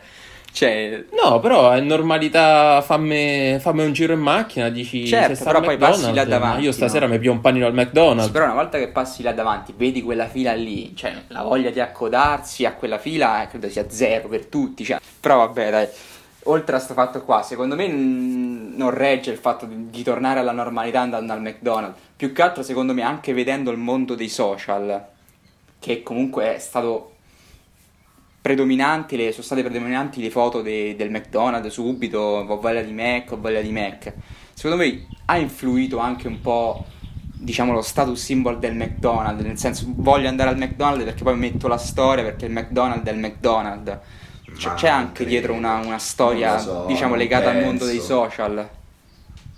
Cioè, 0.58 1.04
No, 1.22 1.38
però 1.38 1.70
è 1.70 1.78
normalità, 1.78 2.80
fammi, 2.82 3.60
fammi 3.60 3.84
un 3.84 3.92
giro 3.92 4.12
in 4.12 4.18
macchina, 4.18 4.68
dici 4.70 5.06
Certo, 5.06 5.44
però 5.44 5.60
poi 5.60 5.76
passi 5.76 6.12
là 6.12 6.24
ma 6.24 6.24
davanti, 6.24 6.62
io 6.64 6.72
stasera 6.72 7.06
no? 7.06 7.12
mi 7.12 7.20
pio 7.20 7.30
un 7.30 7.40
panino 7.40 7.66
al 7.66 7.72
Sì, 7.72 7.78
McDonald's. 7.78 8.32
però 8.32 8.46
una 8.46 8.54
volta 8.54 8.76
che 8.76 8.88
passi 8.88 9.22
là 9.22 9.30
davanti, 9.30 9.72
vedi 9.76 10.02
quella 10.02 10.26
fila 10.26 10.54
lì, 10.54 10.96
cioè 10.96 11.14
la 11.28 11.42
voglia 11.42 11.70
di 11.70 11.78
accodarsi 11.78 12.64
a 12.64 12.72
quella 12.72 12.98
fila 12.98 13.44
eh, 13.44 13.46
credo 13.46 13.68
sia 13.68 13.88
zero 13.88 14.26
per 14.26 14.46
tutti. 14.46 14.82
Cioè. 14.84 14.98
Però 15.20 15.36
vabbè, 15.36 15.70
dai. 15.70 15.86
Oltre 16.44 16.74
a 16.74 16.78
sto 16.80 16.94
fatto 16.94 17.22
qua, 17.22 17.42
secondo 17.42 17.76
me 17.76 17.86
non 17.86 18.90
regge 18.90 19.30
il 19.30 19.38
fatto 19.38 19.64
di, 19.64 19.90
di 19.90 20.02
tornare 20.02 20.40
alla 20.40 20.50
normalità 20.50 21.00
andando 21.02 21.32
al 21.34 21.40
McDonald's. 21.40 21.98
Più 22.16 22.32
che 22.32 22.42
altro, 22.42 22.64
secondo 22.64 22.94
me, 22.94 23.02
anche 23.02 23.32
vedendo 23.32 23.70
il 23.70 23.76
mondo 23.78 24.16
dei 24.16 24.28
social, 24.28 25.04
che 25.78 26.02
comunque 26.02 26.56
è 26.56 26.58
stato 26.58 27.12
predominanti, 28.48 29.16
le, 29.16 29.30
sono 29.30 29.42
state 29.44 29.62
predominanti 29.62 30.22
le 30.22 30.30
foto 30.30 30.62
de- 30.62 30.96
del 30.96 31.10
McDonald's 31.10 31.68
subito, 31.68 32.18
ho 32.18 32.58
voglia 32.58 32.80
di 32.80 32.92
Mac, 32.92 33.30
ho 33.32 33.38
voglia 33.38 33.60
di 33.60 33.70
Mac. 33.70 34.12
Secondo 34.54 34.82
me 34.82 35.06
ha 35.26 35.36
influito 35.36 35.98
anche 35.98 36.26
un 36.28 36.40
po', 36.40 36.86
diciamo, 37.34 37.72
lo 37.72 37.82
status 37.82 38.18
symbol 38.20 38.58
del 38.58 38.74
McDonald's, 38.74 39.42
nel 39.42 39.58
senso 39.58 39.84
voglio 39.88 40.28
andare 40.28 40.48
al 40.48 40.56
McDonald's 40.56 41.04
perché 41.04 41.22
poi 41.22 41.36
metto 41.36 41.68
la 41.68 41.76
storia 41.76 42.24
perché 42.24 42.46
il 42.46 42.52
McDonald's 42.52 43.06
è 43.08 43.12
il 43.12 43.18
McDonald's. 43.18 43.98
C'è, 44.56 44.68
Ma 44.68 44.74
c'è 44.74 44.88
anche 44.88 45.24
dietro 45.26 45.52
una, 45.52 45.76
una 45.76 45.98
storia, 45.98 46.58
so, 46.58 46.86
diciamo, 46.86 47.14
legata 47.14 47.50
al 47.50 47.58
mondo 47.58 47.84
dei 47.84 47.98
penso. 47.98 48.06
social. 48.06 48.68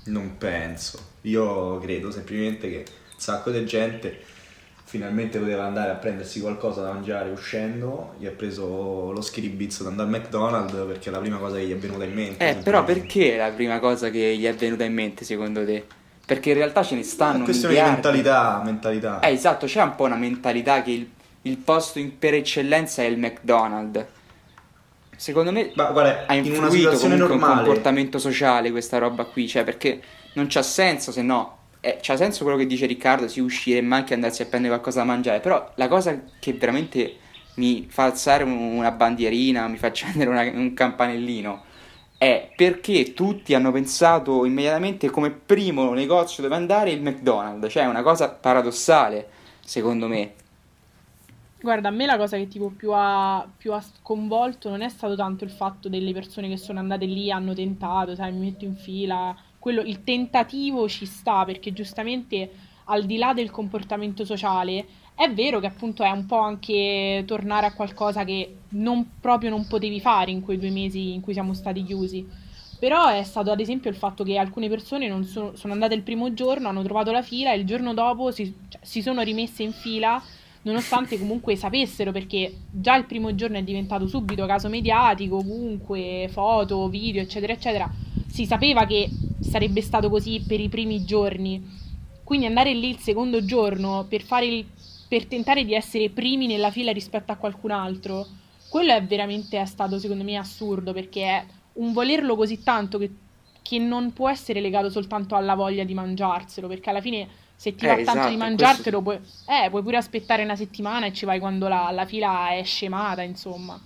Non 0.06 0.36
penso. 0.36 0.98
Io 1.22 1.78
credo 1.78 2.10
semplicemente 2.10 2.68
che 2.68 2.84
un 3.12 3.18
sacco 3.20 3.50
di 3.50 3.64
gente 3.64 4.18
finalmente 4.90 5.38
poteva 5.38 5.64
andare 5.64 5.90
a 5.92 5.94
prendersi 5.94 6.40
qualcosa 6.40 6.82
da 6.82 6.92
mangiare 6.92 7.30
uscendo, 7.30 8.14
gli 8.18 8.26
ha 8.26 8.30
preso 8.32 9.12
lo 9.12 9.20
schiribizzo 9.20 9.84
da 9.84 9.90
andare 9.90 10.08
al 10.08 10.14
McDonald's 10.20 10.72
perché 10.86 11.08
è 11.10 11.12
la 11.12 11.20
prima 11.20 11.38
cosa 11.38 11.56
che 11.56 11.66
gli 11.66 11.72
è 11.72 11.76
venuta 11.78 12.04
in 12.04 12.12
mente. 12.12 12.48
Eh, 12.48 12.56
però 12.56 12.84
perché 12.84 13.34
è 13.34 13.36
la 13.36 13.52
prima 13.52 13.78
cosa 13.78 14.10
che 14.10 14.36
gli 14.36 14.44
è 14.46 14.54
venuta 14.54 14.84
in 14.84 14.94
mente 14.94 15.24
secondo 15.24 15.64
te? 15.64 15.86
Perché 16.24 16.50
in 16.50 16.56
realtà 16.56 16.82
ce 16.82 16.94
ne 16.96 17.02
È 17.02 17.04
stanno 17.04 17.36
una 17.36 17.44
questione 17.44 17.74
di 17.74 17.80
miliardi. 17.80 17.90
mentalità, 17.92 18.62
mentalità. 18.64 19.18
Eh, 19.20 19.30
esatto, 19.32 19.66
c'è 19.66 19.82
un 19.82 19.94
po' 19.94 20.04
una 20.04 20.16
mentalità 20.16 20.82
che 20.82 20.90
il, 20.92 21.12
il 21.42 21.58
posto 21.58 21.98
in- 21.98 22.18
per 22.18 22.34
eccellenza 22.34 23.02
è 23.02 23.06
il 23.06 23.18
McDonald's. 23.18 24.06
Secondo 25.16 25.52
me 25.52 25.72
Ma 25.74 25.90
guarda, 25.92 26.24
ha 26.26 26.34
in 26.34 26.54
una 26.56 26.68
influito 26.68 26.70
situazione 26.70 27.16
comunque 27.16 27.34
un 27.34 27.40
normale, 27.40 27.54
comportamento 27.64 28.18
sociale 28.18 28.70
questa 28.70 28.98
roba 28.98 29.24
qui, 29.26 29.46
cioè 29.48 29.64
perché 29.64 30.02
non 30.34 30.46
c'ha 30.48 30.62
senso 30.62 31.12
se 31.12 31.22
no. 31.22 31.58
Eh, 31.82 31.98
c'ha 32.02 32.16
senso 32.16 32.42
quello 32.44 32.58
che 32.58 32.66
dice 32.66 32.84
Riccardo, 32.86 33.26
sì, 33.26 33.40
uscire 33.40 33.80
ma 33.80 33.96
anche 33.96 34.12
andarsi 34.12 34.42
a 34.42 34.46
prendere 34.46 34.74
qualcosa 34.74 35.00
da 35.00 35.06
mangiare, 35.06 35.40
però 35.40 35.72
la 35.76 35.88
cosa 35.88 36.32
che 36.38 36.52
veramente 36.52 37.16
mi 37.54 37.86
fa 37.88 38.04
alzare 38.04 38.44
un- 38.44 38.52
una 38.76 38.90
bandierina, 38.90 39.66
mi 39.66 39.78
fa 39.78 39.86
accendere 39.86 40.28
una- 40.30 40.42
un 40.60 40.74
campanellino, 40.74 41.64
è 42.18 42.52
perché 42.54 43.14
tutti 43.14 43.54
hanno 43.54 43.72
pensato 43.72 44.44
immediatamente 44.44 45.08
come 45.08 45.30
primo 45.30 45.92
negozio 45.94 46.42
dove 46.42 46.54
andare 46.54 46.90
il 46.90 47.00
McDonald's, 47.00 47.72
cioè 47.72 47.84
è 47.84 47.86
una 47.86 48.02
cosa 48.02 48.28
paradossale, 48.30 49.28
secondo 49.64 50.06
me. 50.06 50.34
Guarda, 51.62 51.88
a 51.88 51.90
me 51.92 52.06
la 52.06 52.16
cosa 52.16 52.36
che 52.38 52.46
tipo 52.48 52.70
più 52.74 52.90
ha, 52.94 53.46
più 53.56 53.72
ha 53.74 53.80
sconvolto 53.82 54.70
non 54.70 54.80
è 54.80 54.88
stato 54.88 55.14
tanto 55.14 55.44
il 55.44 55.50
fatto 55.50 55.88
delle 55.90 56.12
persone 56.14 56.48
che 56.48 56.56
sono 56.56 56.78
andate 56.78 57.04
lì, 57.04 57.30
hanno 57.30 57.52
tentato, 57.54 58.14
sai, 58.14 58.32
mi 58.32 58.40
metto 58.40 58.64
in 58.64 58.76
fila. 58.76 59.36
Quello, 59.60 59.82
il 59.82 60.02
tentativo 60.04 60.88
ci 60.88 61.04
sta 61.04 61.44
perché 61.44 61.74
giustamente 61.74 62.50
al 62.84 63.04
di 63.04 63.18
là 63.18 63.34
del 63.34 63.50
comportamento 63.50 64.24
sociale 64.24 64.86
è 65.14 65.30
vero 65.30 65.60
che 65.60 65.66
appunto 65.66 66.02
è 66.02 66.08
un 66.08 66.24
po' 66.24 66.38
anche 66.38 67.24
tornare 67.26 67.66
a 67.66 67.74
qualcosa 67.74 68.24
che 68.24 68.56
non 68.70 69.18
proprio 69.20 69.50
non 69.50 69.66
potevi 69.66 70.00
fare 70.00 70.30
in 70.30 70.40
quei 70.40 70.58
due 70.58 70.70
mesi 70.70 71.12
in 71.12 71.20
cui 71.20 71.34
siamo 71.34 71.52
stati 71.52 71.82
chiusi. 71.84 72.26
Però 72.78 73.08
è 73.08 73.22
stato 73.22 73.50
ad 73.50 73.60
esempio 73.60 73.90
il 73.90 73.96
fatto 73.96 74.24
che 74.24 74.38
alcune 74.38 74.70
persone 74.70 75.08
non 75.08 75.24
sono, 75.24 75.52
andate 75.64 75.92
il 75.92 76.00
primo 76.00 76.32
giorno, 76.32 76.68
hanno 76.68 76.82
trovato 76.82 77.12
la 77.12 77.20
fila 77.20 77.52
e 77.52 77.58
il 77.58 77.66
giorno 77.66 77.92
dopo 77.92 78.30
si, 78.30 78.54
cioè, 78.68 78.80
si 78.82 79.02
sono 79.02 79.20
rimesse 79.20 79.62
in 79.62 79.72
fila 79.72 80.22
nonostante 80.62 81.18
comunque 81.18 81.56
sapessero 81.56 82.12
perché 82.12 82.54
già 82.70 82.96
il 82.96 83.04
primo 83.04 83.34
giorno 83.34 83.58
è 83.58 83.62
diventato 83.62 84.06
subito 84.06 84.46
caso 84.46 84.70
mediatico, 84.70 85.36
ovunque, 85.36 86.28
foto, 86.30 86.88
video, 86.88 87.20
eccetera, 87.20 87.52
eccetera. 87.52 87.90
Si 88.30 88.46
sapeva 88.46 88.86
che 88.86 89.10
sarebbe 89.40 89.82
stato 89.82 90.08
così 90.08 90.42
per 90.46 90.60
i 90.60 90.68
primi 90.68 91.04
giorni. 91.04 91.62
Quindi 92.24 92.46
andare 92.46 92.72
lì 92.72 92.90
il 92.90 92.98
secondo 92.98 93.44
giorno 93.44 94.06
per, 94.08 94.22
fare 94.22 94.46
il, 94.46 94.64
per 95.08 95.26
tentare 95.26 95.64
di 95.64 95.74
essere 95.74 96.10
primi 96.10 96.46
nella 96.46 96.70
fila 96.70 96.92
rispetto 96.92 97.32
a 97.32 97.36
qualcun 97.36 97.72
altro, 97.72 98.26
quello 98.68 98.92
è 98.92 99.04
veramente 99.04 99.60
è 99.60 99.64
stato 99.66 99.98
secondo 99.98 100.22
me 100.22 100.36
assurdo 100.36 100.92
perché 100.92 101.24
è 101.24 101.44
un 101.74 101.92
volerlo 101.92 102.36
così 102.36 102.62
tanto 102.62 102.98
che, 102.98 103.10
che 103.62 103.78
non 103.78 104.12
può 104.12 104.28
essere 104.30 104.60
legato 104.60 104.90
soltanto 104.90 105.34
alla 105.34 105.54
voglia 105.56 105.82
di 105.84 105.94
mangiarselo, 105.94 106.68
perché 106.68 106.90
alla 106.90 107.00
fine 107.00 107.28
se 107.56 107.74
ti 107.74 107.84
Eh, 107.84 107.88
va 107.88 107.98
tanto 107.98 108.26
esatto, 108.26 108.28
di 108.28 108.36
questo 108.36 108.64
mangiartelo 108.64 109.02
puoi, 109.02 109.16
eh, 109.46 109.68
puoi 109.70 109.82
pure 109.82 109.96
aspettare 109.96 110.44
una 110.44 110.56
settimana 110.56 111.06
e 111.06 111.12
ci 111.12 111.24
vai 111.24 111.40
quando 111.40 111.66
la, 111.68 111.90
la 111.90 112.06
fila 112.06 112.50
è 112.50 112.62
scemata, 112.62 113.22
insomma. 113.22 113.78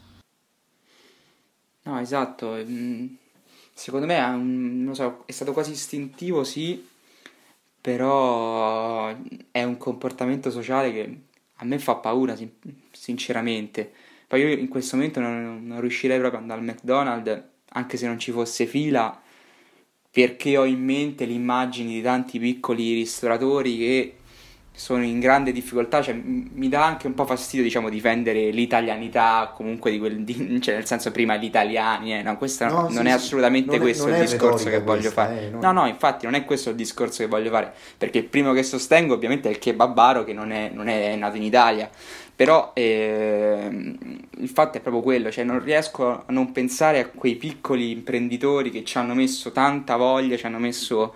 No, 1.84 1.98
esatto. 2.00 2.56
mm, 2.64 3.06
Secondo 3.74 4.06
me 4.06 4.16
è, 4.16 4.24
un- 4.28 4.90
so, 4.94 5.24
è 5.26 5.32
stato 5.32 5.52
quasi 5.52 5.72
istintivo, 5.72 6.44
sì, 6.44 6.86
però 7.80 9.14
è 9.50 9.62
un 9.62 9.76
comportamento 9.76 10.50
sociale 10.50 10.92
che 10.92 11.20
a 11.56 11.64
me 11.64 11.78
fa 11.78 11.96
paura, 11.96 12.36
sin- 12.36 12.52
sinceramente. 12.92 13.92
Poi 14.26 14.40
io 14.40 14.48
in 14.48 14.68
questo 14.68 14.96
momento 14.96 15.20
non, 15.20 15.66
non 15.66 15.80
riuscirei 15.80 16.18
proprio 16.18 16.40
ad 16.40 16.50
andare 16.50 16.60
al 16.66 16.74
McDonald's, 16.74 17.42
anche 17.70 17.96
se 17.96 18.06
non 18.06 18.18
ci 18.18 18.30
fosse 18.32 18.66
fila, 18.66 19.20
perché 20.10 20.56
ho 20.56 20.64
in 20.64 20.82
mente 20.82 21.26
le 21.26 21.32
immagini 21.32 21.94
di 21.94 22.02
tanti 22.02 22.38
piccoli 22.38 22.94
ristoratori 22.94 23.76
che 23.76 24.16
sono 24.76 25.04
in 25.04 25.20
grande 25.20 25.52
difficoltà, 25.52 26.02
cioè 26.02 26.14
mi 26.14 26.68
dà 26.68 26.84
anche 26.84 27.06
un 27.06 27.14
po' 27.14 27.24
fastidio, 27.26 27.62
diciamo, 27.64 27.88
difendere 27.88 28.50
l'italianità, 28.50 29.52
comunque 29.54 29.90
di 29.92 29.98
quel, 29.98 30.24
di- 30.24 30.60
cioè 30.62 30.74
nel 30.74 30.86
senso 30.86 31.12
prima 31.12 31.36
gli 31.36 31.44
italiani, 31.44 32.14
eh, 32.18 32.22
no, 32.22 32.36
questo 32.36 32.64
No, 32.64 32.88
non 32.90 32.90
sì, 32.90 33.06
è 33.06 33.10
assolutamente 33.10 33.76
Non 33.76 33.76
è- 33.76 33.80
questo 33.80 34.04
non 34.04 34.14
il 34.14 34.16
è 34.16 34.20
discorso 34.26 34.68
che 34.70 34.80
voglio 34.80 35.10
questa, 35.10 35.10
fare. 35.12 35.46
eh, 35.46 35.50
No, 35.50 35.70
no, 35.72 35.86
infatti 35.86 36.24
non 36.24 36.34
è 36.34 36.44
questo 36.44 36.70
il 36.70 36.76
discorso 36.76 37.22
che 37.22 37.28
voglio 37.28 37.50
fare, 37.50 37.72
perché 37.96 38.18
il 38.18 38.24
primo 38.24 38.52
che 38.52 38.62
sostengo 38.64 39.14
ovviamente 39.14 39.48
è 39.48 39.52
il 39.52 39.58
kebabaro 39.58 40.24
che 40.24 40.32
non 40.32 40.50
è, 40.50 40.70
non 40.72 40.88
è 40.88 41.14
nato 41.16 41.36
in 41.36 41.42
Italia, 41.44 41.88
però 42.34 42.72
ehm, 42.74 43.96
il 44.38 44.48
fatto 44.48 44.78
è 44.78 44.80
proprio 44.80 45.02
quello, 45.02 45.30
cioè 45.30 45.44
non 45.44 45.62
riesco 45.62 46.08
a 46.10 46.24
non 46.28 46.50
pensare 46.52 46.98
a 47.00 47.06
quei 47.08 47.36
piccoli 47.36 47.90
imprenditori 47.92 48.70
che 48.70 48.82
ci 48.84 48.98
hanno 48.98 49.14
messo 49.14 49.52
tanta 49.52 49.96
voglia, 49.96 50.36
ci 50.36 50.46
hanno 50.46 50.58
messo 50.58 51.14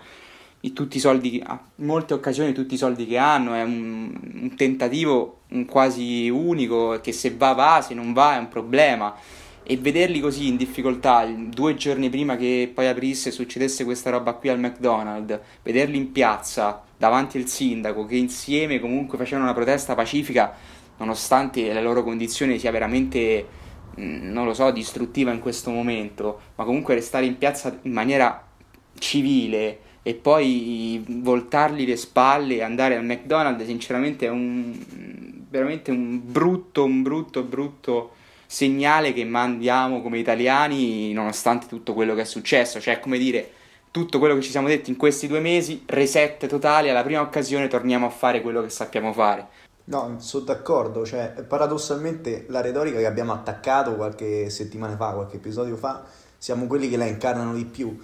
tutti 0.73 0.97
i 0.97 0.99
soldi, 0.99 1.41
a 1.43 1.59
molte 1.75 2.13
occasioni 2.13 2.53
tutti 2.53 2.73
i 2.73 2.77
soldi 2.77 3.05
che 3.07 3.17
hanno, 3.17 3.53
è 3.53 3.63
un, 3.63 4.11
un 4.41 4.55
tentativo 4.55 5.41
quasi 5.65 6.29
unico 6.29 6.99
che 7.01 7.11
se 7.11 7.33
va 7.35 7.53
va, 7.53 7.81
se 7.81 7.93
non 7.93 8.13
va 8.13 8.35
è 8.35 8.39
un 8.39 8.49
problema. 8.49 9.15
E 9.63 9.77
vederli 9.77 10.19
così 10.19 10.47
in 10.47 10.57
difficoltà 10.57 11.25
due 11.25 11.75
giorni 11.75 12.09
prima 12.09 12.35
che 12.35 12.71
poi 12.73 12.87
aprisse 12.87 13.29
e 13.29 13.31
succedesse 13.31 13.83
questa 13.83 14.09
roba 14.09 14.33
qui 14.33 14.49
al 14.49 14.59
McDonald's, 14.59 15.39
vederli 15.61 15.95
in 15.95 16.11
piazza 16.11 16.83
davanti 16.97 17.37
al 17.37 17.45
sindaco 17.45 18.05
che 18.05 18.15
insieme 18.15 18.79
comunque 18.79 19.17
facevano 19.17 19.45
una 19.45 19.53
protesta 19.53 19.93
pacifica 19.93 20.55
nonostante 20.99 21.71
la 21.71 21.81
loro 21.81 22.03
condizione 22.03 22.57
sia 22.57 22.71
veramente, 22.71 23.47
non 23.95 24.45
lo 24.45 24.53
so, 24.53 24.71
distruttiva 24.71 25.31
in 25.31 25.39
questo 25.39 25.71
momento, 25.71 26.41
ma 26.55 26.63
comunque 26.63 26.95
restare 26.95 27.25
in 27.25 27.37
piazza 27.37 27.77
in 27.83 27.91
maniera 27.91 28.45
civile 28.97 29.79
e 30.01 30.13
poi 30.13 31.03
voltargli 31.07 31.85
le 31.85 31.97
spalle 31.97 32.55
e 32.55 32.63
andare 32.63 32.95
al 32.95 33.03
McDonald's, 33.03 33.65
sinceramente 33.65 34.25
è 34.25 34.29
un 34.29 34.77
veramente 35.49 35.91
un 35.91 36.21
brutto, 36.23 36.83
un 36.83 37.01
brutto, 37.01 37.43
brutto 37.43 38.11
segnale 38.45 39.13
che 39.13 39.25
mandiamo 39.25 40.01
come 40.01 40.19
italiani 40.19 41.11
nonostante 41.11 41.67
tutto 41.67 41.93
quello 41.93 42.15
che 42.15 42.21
è 42.21 42.25
successo, 42.25 42.79
cioè 42.79 42.99
come 42.99 43.17
dire 43.17 43.51
tutto 43.91 44.19
quello 44.19 44.35
che 44.35 44.41
ci 44.41 44.51
siamo 44.51 44.67
detti 44.67 44.91
in 44.91 44.97
questi 44.97 45.27
due 45.27 45.39
mesi, 45.39 45.83
reset 45.87 46.45
totale, 46.47 46.89
alla 46.89 47.03
prima 47.03 47.21
occasione 47.21 47.67
torniamo 47.67 48.05
a 48.05 48.11
fare 48.11 48.41
quello 48.41 48.61
che 48.61 48.69
sappiamo 48.69 49.11
fare. 49.13 49.47
No, 49.85 50.17
sono 50.19 50.45
d'accordo, 50.45 51.03
cioè 51.03 51.33
paradossalmente 51.47 52.45
la 52.49 52.61
retorica 52.61 52.99
che 52.99 53.07
abbiamo 53.07 53.33
attaccato 53.33 53.95
qualche 53.95 54.51
settimana 54.51 54.95
fa, 54.95 55.13
qualche 55.13 55.37
episodio 55.37 55.75
fa, 55.75 56.03
siamo 56.37 56.67
quelli 56.67 56.87
che 56.89 56.97
la 56.97 57.05
incarnano 57.05 57.55
di 57.55 57.65
più 57.65 57.97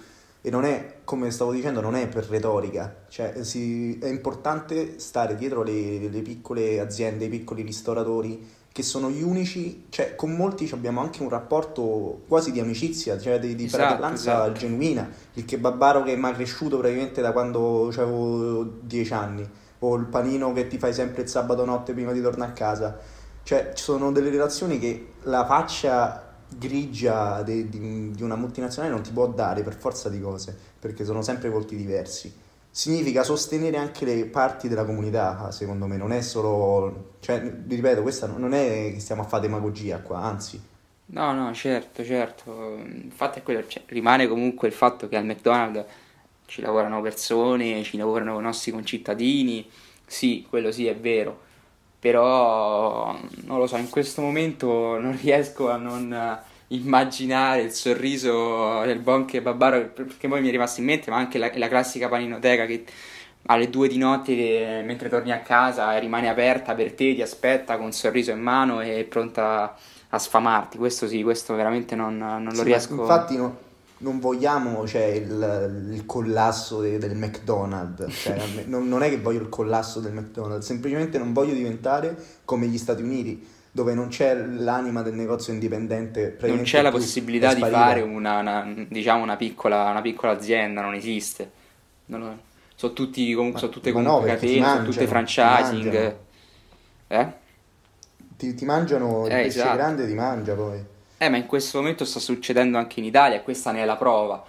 e 0.46 0.50
non 0.50 0.64
è, 0.64 0.98
come 1.02 1.32
stavo 1.32 1.50
dicendo, 1.50 1.80
non 1.80 1.96
è 1.96 2.06
per 2.06 2.24
retorica, 2.28 2.94
cioè 3.08 3.42
si- 3.42 3.98
è 3.98 4.06
importante 4.06 5.00
stare 5.00 5.34
dietro 5.34 5.64
le, 5.64 6.08
le 6.08 6.22
piccole 6.22 6.78
aziende, 6.78 7.24
i 7.24 7.28
piccoli 7.28 7.62
ristoratori 7.62 8.46
che 8.70 8.84
sono 8.84 9.10
gli 9.10 9.22
unici, 9.22 9.86
cioè 9.88 10.14
con 10.14 10.30
molti 10.36 10.68
abbiamo 10.72 11.00
anche 11.00 11.22
un 11.22 11.30
rapporto 11.30 12.20
quasi 12.28 12.52
di 12.52 12.60
amicizia, 12.60 13.18
cioè 13.18 13.40
di, 13.40 13.56
di 13.56 13.64
Esatto, 13.64 13.82
fratellanza 13.82 14.32
esatto. 14.44 14.52
genuina, 14.52 15.10
il 15.32 15.44
kebabaro 15.44 16.04
che 16.04 16.14
mi 16.14 16.26
ha 16.26 16.32
cresciuto 16.32 16.78
praticamente 16.78 17.20
da 17.20 17.32
quando 17.32 17.88
avevo 17.88 18.62
10 18.82 19.12
anni 19.14 19.48
o 19.80 19.96
il 19.96 20.04
panino 20.06 20.52
che 20.52 20.68
ti 20.68 20.78
fai 20.78 20.92
sempre 20.94 21.22
il 21.22 21.28
sabato 21.28 21.64
notte 21.64 21.92
prima 21.92 22.12
di 22.12 22.22
tornare 22.22 22.52
a 22.52 22.54
casa. 22.54 22.96
Cioè, 23.42 23.72
ci 23.74 23.82
sono 23.82 24.12
delle 24.12 24.30
relazioni 24.30 24.78
che 24.78 25.08
la 25.22 25.44
faccia 25.44 26.25
grigia 26.48 27.42
de- 27.42 27.68
di, 27.68 28.10
di 28.12 28.22
una 28.22 28.36
multinazionale 28.36 28.92
non 28.94 29.02
ti 29.02 29.10
può 29.12 29.26
dare 29.28 29.62
per 29.62 29.74
forza 29.74 30.08
di 30.08 30.20
cose, 30.20 30.56
perché 30.78 31.04
sono 31.04 31.22
sempre 31.22 31.48
volti 31.48 31.76
diversi. 31.76 32.32
Significa 32.70 33.22
sostenere 33.22 33.78
anche 33.78 34.04
le 34.04 34.26
parti 34.26 34.68
della 34.68 34.84
comunità, 34.84 35.50
secondo 35.50 35.86
me, 35.86 35.96
non 35.96 36.12
è 36.12 36.20
solo... 36.20 37.14
Cioè, 37.20 37.62
ripeto, 37.66 38.02
questa 38.02 38.26
non 38.26 38.52
è 38.52 38.92
che 38.92 39.00
stiamo 39.00 39.22
a 39.22 39.24
fare 39.24 39.42
demagogia 39.42 39.98
qua, 40.00 40.20
anzi. 40.20 40.60
No, 41.08 41.32
no, 41.32 41.54
certo, 41.54 42.04
certo. 42.04 42.76
Il 42.84 43.12
fatto 43.14 43.38
è 43.38 43.42
quello, 43.42 43.66
cioè, 43.66 43.82
rimane 43.86 44.26
comunque 44.26 44.68
il 44.68 44.74
fatto 44.74 45.08
che 45.08 45.16
al 45.16 45.24
McDonald's 45.24 45.84
ci 46.46 46.60
lavorano 46.60 47.00
persone, 47.00 47.82
ci 47.82 47.96
lavorano 47.96 48.38
i 48.38 48.42
nostri 48.42 48.72
concittadini. 48.72 49.68
Sì, 50.04 50.44
quello 50.48 50.70
sì 50.72 50.86
è 50.86 50.96
vero. 50.96 51.44
Però 52.06 53.18
non 53.46 53.58
lo 53.58 53.66
so, 53.66 53.76
in 53.76 53.90
questo 53.90 54.20
momento 54.22 54.98
non 55.00 55.18
riesco 55.20 55.70
a 55.70 55.76
non 55.76 56.38
immaginare 56.68 57.62
il 57.62 57.72
sorriso 57.72 58.82
del 58.84 59.00
buon 59.00 59.24
kebabaro 59.24 59.88
perché 59.88 60.28
poi 60.28 60.40
mi 60.40 60.48
è 60.48 60.50
rimasto 60.52 60.80
in 60.80 60.86
mente, 60.86 61.10
ma 61.10 61.16
anche 61.16 61.38
la, 61.38 61.50
la 61.54 61.66
classica 61.68 62.08
paninoteca 62.08 62.64
che 62.66 62.84
alle 63.48 63.70
due 63.70 63.88
di 63.88 63.98
notte 63.98 64.82
mentre 64.84 65.08
torni 65.08 65.32
a 65.32 65.40
casa 65.40 65.96
rimane 65.98 66.28
aperta 66.28 66.74
per 66.74 66.92
te, 66.92 67.14
ti 67.14 67.22
aspetta 67.22 67.76
con 67.76 67.86
un 67.86 67.92
sorriso 67.92 68.30
in 68.30 68.40
mano 68.40 68.80
e 68.80 69.00
è 69.00 69.04
pronta 69.04 69.76
a 70.08 70.18
sfamarti. 70.18 70.78
Questo 70.78 71.08
sì, 71.08 71.22
questo 71.24 71.54
veramente 71.54 71.96
non, 71.96 72.16
non 72.16 72.44
lo 72.44 72.62
Sì, 72.62 72.68
riesco. 72.68 72.94
Infatti 72.94 73.36
no- 73.36 73.56
non 73.98 74.18
vogliamo 74.20 74.86
cioè, 74.86 75.04
il, 75.04 75.88
il 75.92 76.06
collasso 76.06 76.80
de- 76.80 76.98
del 76.98 77.16
McDonald's, 77.16 78.06
cioè, 78.22 78.38
non, 78.66 78.88
non 78.88 79.02
è 79.02 79.08
che 79.08 79.18
voglio 79.18 79.40
il 79.40 79.48
collasso 79.48 80.00
del 80.00 80.12
McDonald's, 80.12 80.66
semplicemente 80.66 81.18
non 81.18 81.32
voglio 81.32 81.54
diventare 81.54 82.16
come 82.44 82.66
gli 82.66 82.78
Stati 82.78 83.02
Uniti, 83.02 83.46
dove 83.70 83.94
non 83.94 84.08
c'è 84.08 84.34
l'anima 84.34 85.02
del 85.02 85.14
negozio 85.14 85.52
indipendente. 85.52 86.36
non 86.42 86.62
c'è 86.62 86.82
la 86.82 86.90
possibilità 86.90 87.54
di 87.54 87.60
fare 87.60 88.00
una, 88.02 88.38
una- 88.40 88.74
diciamo 88.88 89.22
una 89.22 89.36
piccola, 89.36 89.90
una 89.90 90.02
piccola 90.02 90.32
azienda, 90.32 90.80
non 90.82 90.94
esiste. 90.94 91.50
Non 92.06 92.40
sono 92.74 92.92
tutti 92.92 93.32
comunque, 93.34 93.58
sono 93.58 93.72
tutte 93.72 93.90
no, 93.92 93.94
comunque 94.02 94.36
ti 94.38 94.46
catene, 94.46 94.66
sono 94.66 94.84
tutte 94.84 95.06
mangiano, 95.06 95.24
ti 95.24 95.34
franchising. 95.36 95.84
mangiano. 95.84 96.14
Eh? 97.08 97.32
Ti, 98.36 98.54
ti 98.54 98.64
mangiano 98.64 99.26
il 99.26 99.32
Eh, 99.32 99.42
pesce 99.42 99.58
esatto. 99.60 99.76
grande, 99.76 100.06
ti 100.06 100.14
mangia 100.14 100.54
poi. 100.54 100.84
Eh, 101.18 101.28
ma 101.30 101.36
in 101.38 101.46
questo 101.46 101.78
momento 101.78 102.04
sta 102.04 102.20
succedendo 102.20 102.76
anche 102.78 103.00
in 103.00 103.06
Italia, 103.06 103.40
questa 103.42 103.72
ne 103.72 103.82
è 103.82 103.84
la 103.84 103.96
prova. 103.96 104.44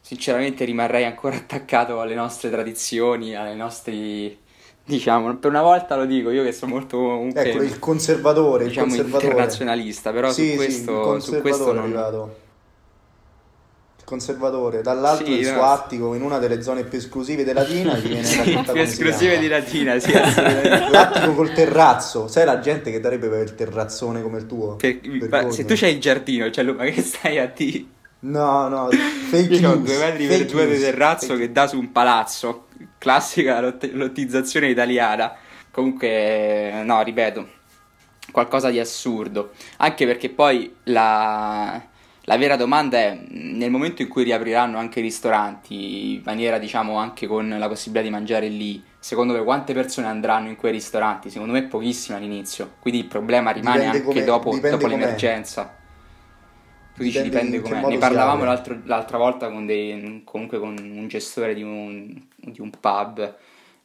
Sinceramente 0.00 0.64
rimarrei 0.64 1.04
ancora 1.04 1.36
attaccato 1.36 2.00
alle 2.00 2.14
nostre 2.14 2.50
tradizioni, 2.50 3.34
ai 3.36 3.56
nostri... 3.56 4.38
Diciamo, 4.82 5.36
per 5.36 5.50
una 5.50 5.62
volta 5.62 5.94
lo 5.94 6.04
dico, 6.04 6.30
io 6.30 6.42
che 6.42 6.52
sono 6.52 6.72
molto 6.72 6.96
comunque, 6.96 7.52
Ecco, 7.52 7.62
il 7.62 7.78
conservatore, 7.78 8.64
il 8.64 8.70
diciamo, 8.70 8.88
conservatore. 8.88 9.24
internazionalista, 9.26 10.10
però 10.12 10.32
Sì, 10.32 10.32
su 10.32 10.48
sì, 10.50 10.56
questo, 10.56 11.14
il 11.14 11.22
su 11.22 11.38
questo 11.40 11.72
non... 11.72 11.92
conservatore, 14.10 14.82
dall'altro 14.82 15.24
Sì, 15.26 15.38
il 15.38 15.46
suo 15.46 15.54
no. 15.54 15.62
attico 15.70 16.14
in 16.14 16.22
una 16.22 16.38
delle 16.38 16.60
zone 16.62 16.82
più 16.82 16.98
esclusive 16.98 17.44
di 17.44 17.52
Latina 17.52 17.96
gli 17.96 18.08
viene 18.08 18.26
tutta 18.56 18.72
più 18.72 18.80
esclusive 18.82 19.38
di 19.38 19.46
Latina, 19.46 19.96
sì. 20.00 20.12
L'attico 20.12 21.32
col 21.34 21.52
terrazzo, 21.52 22.26
sai 22.26 22.44
la 22.44 22.58
gente 22.58 22.90
che 22.90 22.98
darebbe 22.98 23.28
per 23.28 23.42
il 23.42 23.54
terrazzone 23.54 24.20
come 24.20 24.38
il 24.38 24.46
tuo? 24.46 24.74
Per- 24.76 25.00
ma 25.30 25.50
se 25.52 25.64
tu 25.64 25.74
c'hai 25.76 25.92
il 25.94 26.00
giardino, 26.00 26.50
cioè, 26.50 26.64
ma 26.64 26.84
che 26.84 27.00
stai 27.02 27.38
a 27.38 27.46
di... 27.46 27.88
No, 28.22 28.66
no, 28.68 28.88
fake 29.30 29.54
Io 29.54 29.70
ho 29.70 29.74
news, 29.76 29.86
due 29.86 29.98
metri 29.98 30.26
per 30.26 30.44
due 30.46 30.66
di 30.66 30.78
terrazzo 30.80 31.26
fake- 31.28 31.40
che 31.40 31.52
dà 31.52 31.66
su 31.68 31.78
un 31.78 31.92
palazzo, 31.92 32.66
classica 32.98 33.60
lot- 33.60 33.90
lottizzazione 33.92 34.68
italiana. 34.68 35.32
Comunque, 35.70 36.82
no, 36.84 37.00
ripeto, 37.02 37.48
qualcosa 38.32 38.70
di 38.70 38.80
assurdo. 38.80 39.52
Anche 39.78 40.04
perché 40.04 40.28
poi 40.28 40.74
la, 40.84 41.80
la 42.30 42.36
vera 42.36 42.54
domanda 42.54 42.96
è 42.96 43.18
nel 43.30 43.72
momento 43.72 44.02
in 44.02 44.08
cui 44.08 44.22
riapriranno 44.22 44.78
anche 44.78 45.00
i 45.00 45.02
ristoranti, 45.02 46.14
in 46.14 46.22
maniera 46.24 46.58
diciamo 46.58 46.96
anche 46.96 47.26
con 47.26 47.48
la 47.58 47.66
possibilità 47.66 48.04
di 48.04 48.10
mangiare 48.10 48.46
lì, 48.46 48.80
secondo 49.00 49.32
me 49.32 49.42
quante 49.42 49.74
persone 49.74 50.06
andranno 50.06 50.48
in 50.48 50.54
quei 50.54 50.70
ristoranti? 50.70 51.28
Secondo 51.28 51.54
me 51.54 51.64
pochissime 51.64 52.18
all'inizio, 52.18 52.74
quindi 52.78 53.00
il 53.00 53.06
problema 53.06 53.50
rimane 53.50 53.90
Dipende 53.90 54.06
anche 54.06 54.24
dopo, 54.24 54.56
dopo 54.56 54.86
l'emergenza. 54.86 55.76
Tu 56.94 57.02
dici 57.02 57.20
Dipende 57.20 57.56
dipende 57.56 57.80
com'è. 57.80 57.92
Ne 57.94 57.98
parlavamo 57.98 58.44
l'altra 58.44 59.18
volta 59.18 59.50
con 59.50 59.66
dei, 59.66 60.22
comunque 60.24 60.60
con 60.60 60.76
un 60.78 61.08
gestore 61.08 61.52
di 61.52 61.64
un, 61.64 62.14
di 62.36 62.60
un 62.60 62.70
pub 62.70 63.38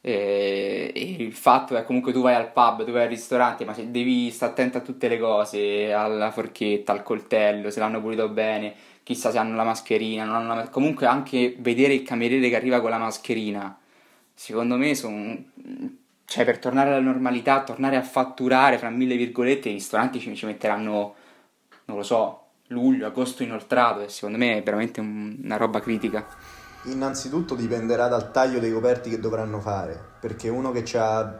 e, 0.06 0.92
e 0.94 1.16
il 1.18 1.32
fatto 1.32 1.76
è 1.76 1.82
comunque 1.82 2.12
tu 2.12 2.22
vai 2.22 2.36
al 2.36 2.52
pub, 2.52 2.84
tu 2.84 2.92
vai 2.92 3.02
al 3.02 3.08
ristorante, 3.08 3.64
ma 3.64 3.74
devi 3.76 4.30
stare 4.30 4.52
attento 4.52 4.78
a 4.78 4.80
tutte 4.80 5.08
le 5.08 5.18
cose, 5.18 5.92
alla 5.92 6.30
forchetta, 6.30 6.92
al 6.92 7.02
coltello, 7.02 7.70
se 7.70 7.80
l'hanno 7.80 8.00
pulito 8.00 8.28
bene, 8.28 8.72
chissà 9.02 9.32
se 9.32 9.38
hanno 9.38 9.56
la 9.56 9.64
mascherina, 9.64 10.22
hanno 10.22 10.54
la 10.54 10.68
comunque 10.68 11.06
anche 11.06 11.56
vedere 11.58 11.94
il 11.94 12.04
cameriere 12.04 12.48
che 12.48 12.54
arriva 12.54 12.80
con 12.80 12.90
la 12.90 12.98
mascherina, 12.98 13.76
secondo 14.32 14.76
me 14.76 14.94
sono... 14.94 15.44
Cioè, 16.28 16.44
per 16.44 16.58
tornare 16.58 16.90
alla 16.90 17.00
normalità, 17.00 17.62
tornare 17.62 17.96
a 17.96 18.02
fatturare, 18.02 18.78
fra 18.78 18.90
mille 18.90 19.16
virgolette, 19.16 19.68
i 19.70 19.72
ristoranti 19.72 20.20
ci, 20.20 20.34
ci 20.36 20.46
metteranno, 20.46 21.14
non 21.86 21.96
lo 21.96 22.02
so, 22.04 22.46
luglio, 22.68 23.06
agosto 23.06 23.42
inoltrato 23.42 24.02
e 24.02 24.08
secondo 24.08 24.38
me 24.38 24.58
è 24.58 24.62
veramente 24.62 25.00
un- 25.00 25.36
una 25.42 25.56
roba 25.56 25.80
critica. 25.80 26.26
Innanzitutto 26.86 27.54
dipenderà 27.54 28.08
dal 28.08 28.30
taglio 28.30 28.58
dei 28.58 28.72
coperti 28.72 29.10
che 29.10 29.18
dovranno 29.20 29.60
fare, 29.60 29.98
perché 30.20 30.48
uno 30.48 30.72
che 30.72 30.84
ha 30.98 31.38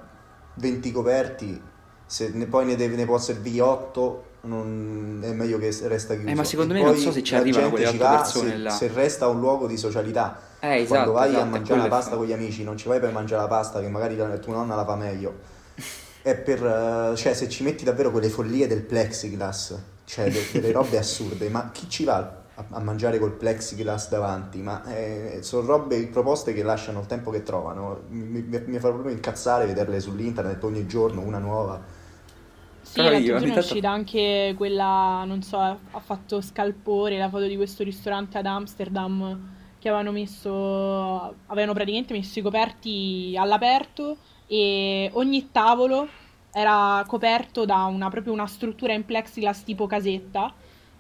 20 0.55 0.93
coperti, 0.93 1.61
se 2.07 2.31
ne- 2.33 2.47
poi 2.47 2.67
ne, 2.67 2.77
deve, 2.77 2.97
ne 2.97 3.05
può 3.05 3.19
servire 3.19 3.61
8, 3.63 4.25
non- 4.43 5.21
è 5.23 5.31
meglio 5.33 5.59
che 5.59 5.77
resta 5.85 6.15
chiuso. 6.15 6.29
Eh, 6.31 6.35
ma 6.35 6.45
secondo 6.45 6.73
me 6.75 6.83
non 6.83 6.97
so 6.97 7.13
se 7.13 7.23
ci 7.23 7.35
arrivano 7.35 7.69
gente 7.71 7.83
quelle 7.83 7.91
ci 7.91 7.97
otto 8.03 8.05
va 8.11 8.17
persone 8.17 8.51
se, 8.51 8.57
là. 8.59 8.71
se 8.71 8.91
resta 8.93 9.27
un 9.29 9.41
luogo 9.41 9.67
di 9.67 9.77
socialità. 9.77 10.41
Eh, 10.61 10.77
esatto, 10.81 10.89
Quando 10.89 11.13
vai 11.13 11.29
esatto, 11.31 11.43
a 11.43 11.47
mangiare 11.47 11.81
la 11.81 11.89
pasta 11.89 12.05
fatto. 12.11 12.17
con 12.19 12.27
gli 12.27 12.33
amici, 12.33 12.65
non 12.65 12.77
ci 12.77 12.89
vai 12.89 12.99
per 13.01 13.13
mangiare 13.13 13.43
la 13.43 13.49
pasta 13.49 13.81
che 13.81 13.89
magari 13.89 14.17
la 14.17 14.29
tua 14.39 14.55
nonna 14.55 14.75
la 14.75 14.85
fa 14.85 14.97
meglio. 14.97 15.35
È 16.23 16.35
per, 16.35 16.65
eh, 16.65 17.17
cioè, 17.17 17.35
se 17.35 17.49
ci 17.49 17.63
metti 17.63 17.85
davvero 17.85 18.11
quelle 18.11 18.29
follie 18.29 18.67
del 18.67 18.83
plexiglass, 18.83 19.75
cioè 20.05 20.29
de- 20.31 20.47
delle 20.53 20.73
robe 20.73 20.99
assurde, 20.99 21.49
ma 21.51 21.71
chi 21.73 21.89
ci 21.89 22.03
va 22.05 22.43
a, 22.57 22.65
a 22.71 22.81
mangiare 22.81 23.19
col 23.19 23.33
plexiglass 23.33 24.09
davanti? 24.09 24.61
Ma 24.63 24.85
eh, 24.87 25.39
sono 25.43 25.67
robe, 25.67 26.07
proposte 26.09 26.53
che 26.53 26.63
lasciano 26.63 27.01
il 27.01 27.07
tempo 27.07 27.31
che 27.31 27.43
trovano. 27.43 28.03
Mi, 28.09 28.43
mi- 28.43 28.63
mi 28.67 28.79
fa 28.79 28.91
proprio 28.93 29.13
incazzare 29.15 29.67
vederle 29.67 30.01
sull'internet 30.01 30.63
ogni 30.65 30.87
giorno, 30.87 31.21
una 31.23 31.39
nuova. 31.39 31.85
Sì, 32.81 33.01
Però 33.01 33.11
l'altro 33.11 33.37
io, 33.37 33.37
giorno 33.37 33.55
è 33.55 33.57
tanto- 33.57 33.59
uscita 33.59 33.91
anche 33.91 34.55
quella, 34.57 35.25
non 35.25 35.43
so, 35.43 35.59
ha 35.59 36.01
fatto 36.01 36.41
scalpore 36.41 37.19
la 37.19 37.29
foto 37.29 37.47
di 37.47 37.57
questo 37.57 37.83
ristorante 37.83 38.39
ad 38.39 38.47
Amsterdam 38.47 39.45
che 39.77 39.89
avevano 39.89 40.13
messo, 40.13 41.43
avevano 41.47 41.75
praticamente 41.75 42.15
messo 42.15 42.39
i 42.39 42.43
coperti 42.43 43.35
all'aperto 43.37 44.21
e 44.47 45.11
ogni 45.15 45.51
tavolo 45.51 46.15
era 46.53 47.05
coperto 47.09 47.65
da 47.65 47.85
una, 47.85 48.09
proprio 48.09 48.33
una 48.33 48.47
struttura 48.47 48.93
in 48.95 49.05
plexiglass 49.05 49.65
tipo 49.65 49.87
casetta 49.87 50.55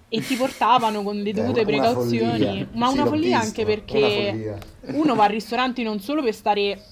e 0.08 0.20
ti 0.22 0.36
portavano 0.36 1.02
con 1.02 1.16
le 1.22 1.32
dovute 1.32 1.60
una- 1.62 1.64
precauzioni, 1.64 2.38
follia. 2.38 2.68
ma 2.74 2.86
Sì, 2.88 2.94
una 2.94 3.06
follia 3.06 3.40
visto, 3.40 3.60
anche 3.60 3.64
perché 3.64 4.30
follia. 4.30 4.58
uno 4.94 5.14
va 5.14 5.24
al 5.24 5.30
ristorante 5.30 5.82
non 5.82 6.00
solo 6.00 6.22
per 6.22 6.34
stare 6.34 6.84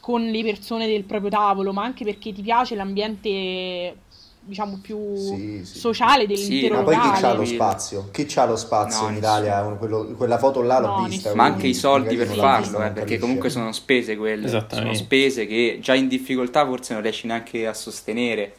con 0.00 0.22
le 0.24 0.42
persone 0.42 0.86
del 0.86 1.04
proprio 1.04 1.30
tavolo, 1.30 1.72
ma 1.72 1.84
anche 1.84 2.04
perché 2.04 2.32
ti 2.32 2.42
piace 2.42 2.74
l'ambiente, 2.74 3.94
diciamo, 4.40 4.78
più 4.78 5.14
Sì, 5.14 5.60
sì. 5.64 5.78
sociale 5.78 6.26
Sì, 6.26 6.34
dell'intero 6.34 6.76
Ma 6.76 6.82
poi 6.82 6.94
chi 6.94 7.00
locale. 7.02 7.20
c'ha 7.20 7.32
lo 7.34 7.44
Sì. 7.44 7.54
spazio? 7.54 8.08
Chi 8.10 8.24
c'ha 8.24 8.46
lo 8.46 8.56
spazio 8.56 9.04
No, 9.04 9.10
in 9.10 9.16
Italia? 9.18 9.62
Quello- 9.78 10.06
quella 10.16 10.38
foto 10.38 10.62
là 10.62 10.78
l'ho 10.80 10.88
No, 10.96 11.04
vista. 11.06 11.34
Ma 11.34 11.44
anche 11.44 11.66
i 11.66 11.74
soldi 11.74 12.16
per 12.16 12.28
farlo, 12.28 12.82
eh, 12.82 12.90
perché 12.90 13.18
comunque 13.18 13.50
sono 13.50 13.72
spese 13.72 14.16
quelle. 14.16 14.48
Sono 14.70 14.94
spese 14.94 15.46
che 15.46 15.78
già 15.82 15.94
in 15.94 16.08
difficoltà 16.08 16.64
forse 16.64 16.94
non 16.94 17.02
riesci 17.02 17.26
neanche 17.26 17.66
a 17.66 17.74
sostenere. 17.74 18.54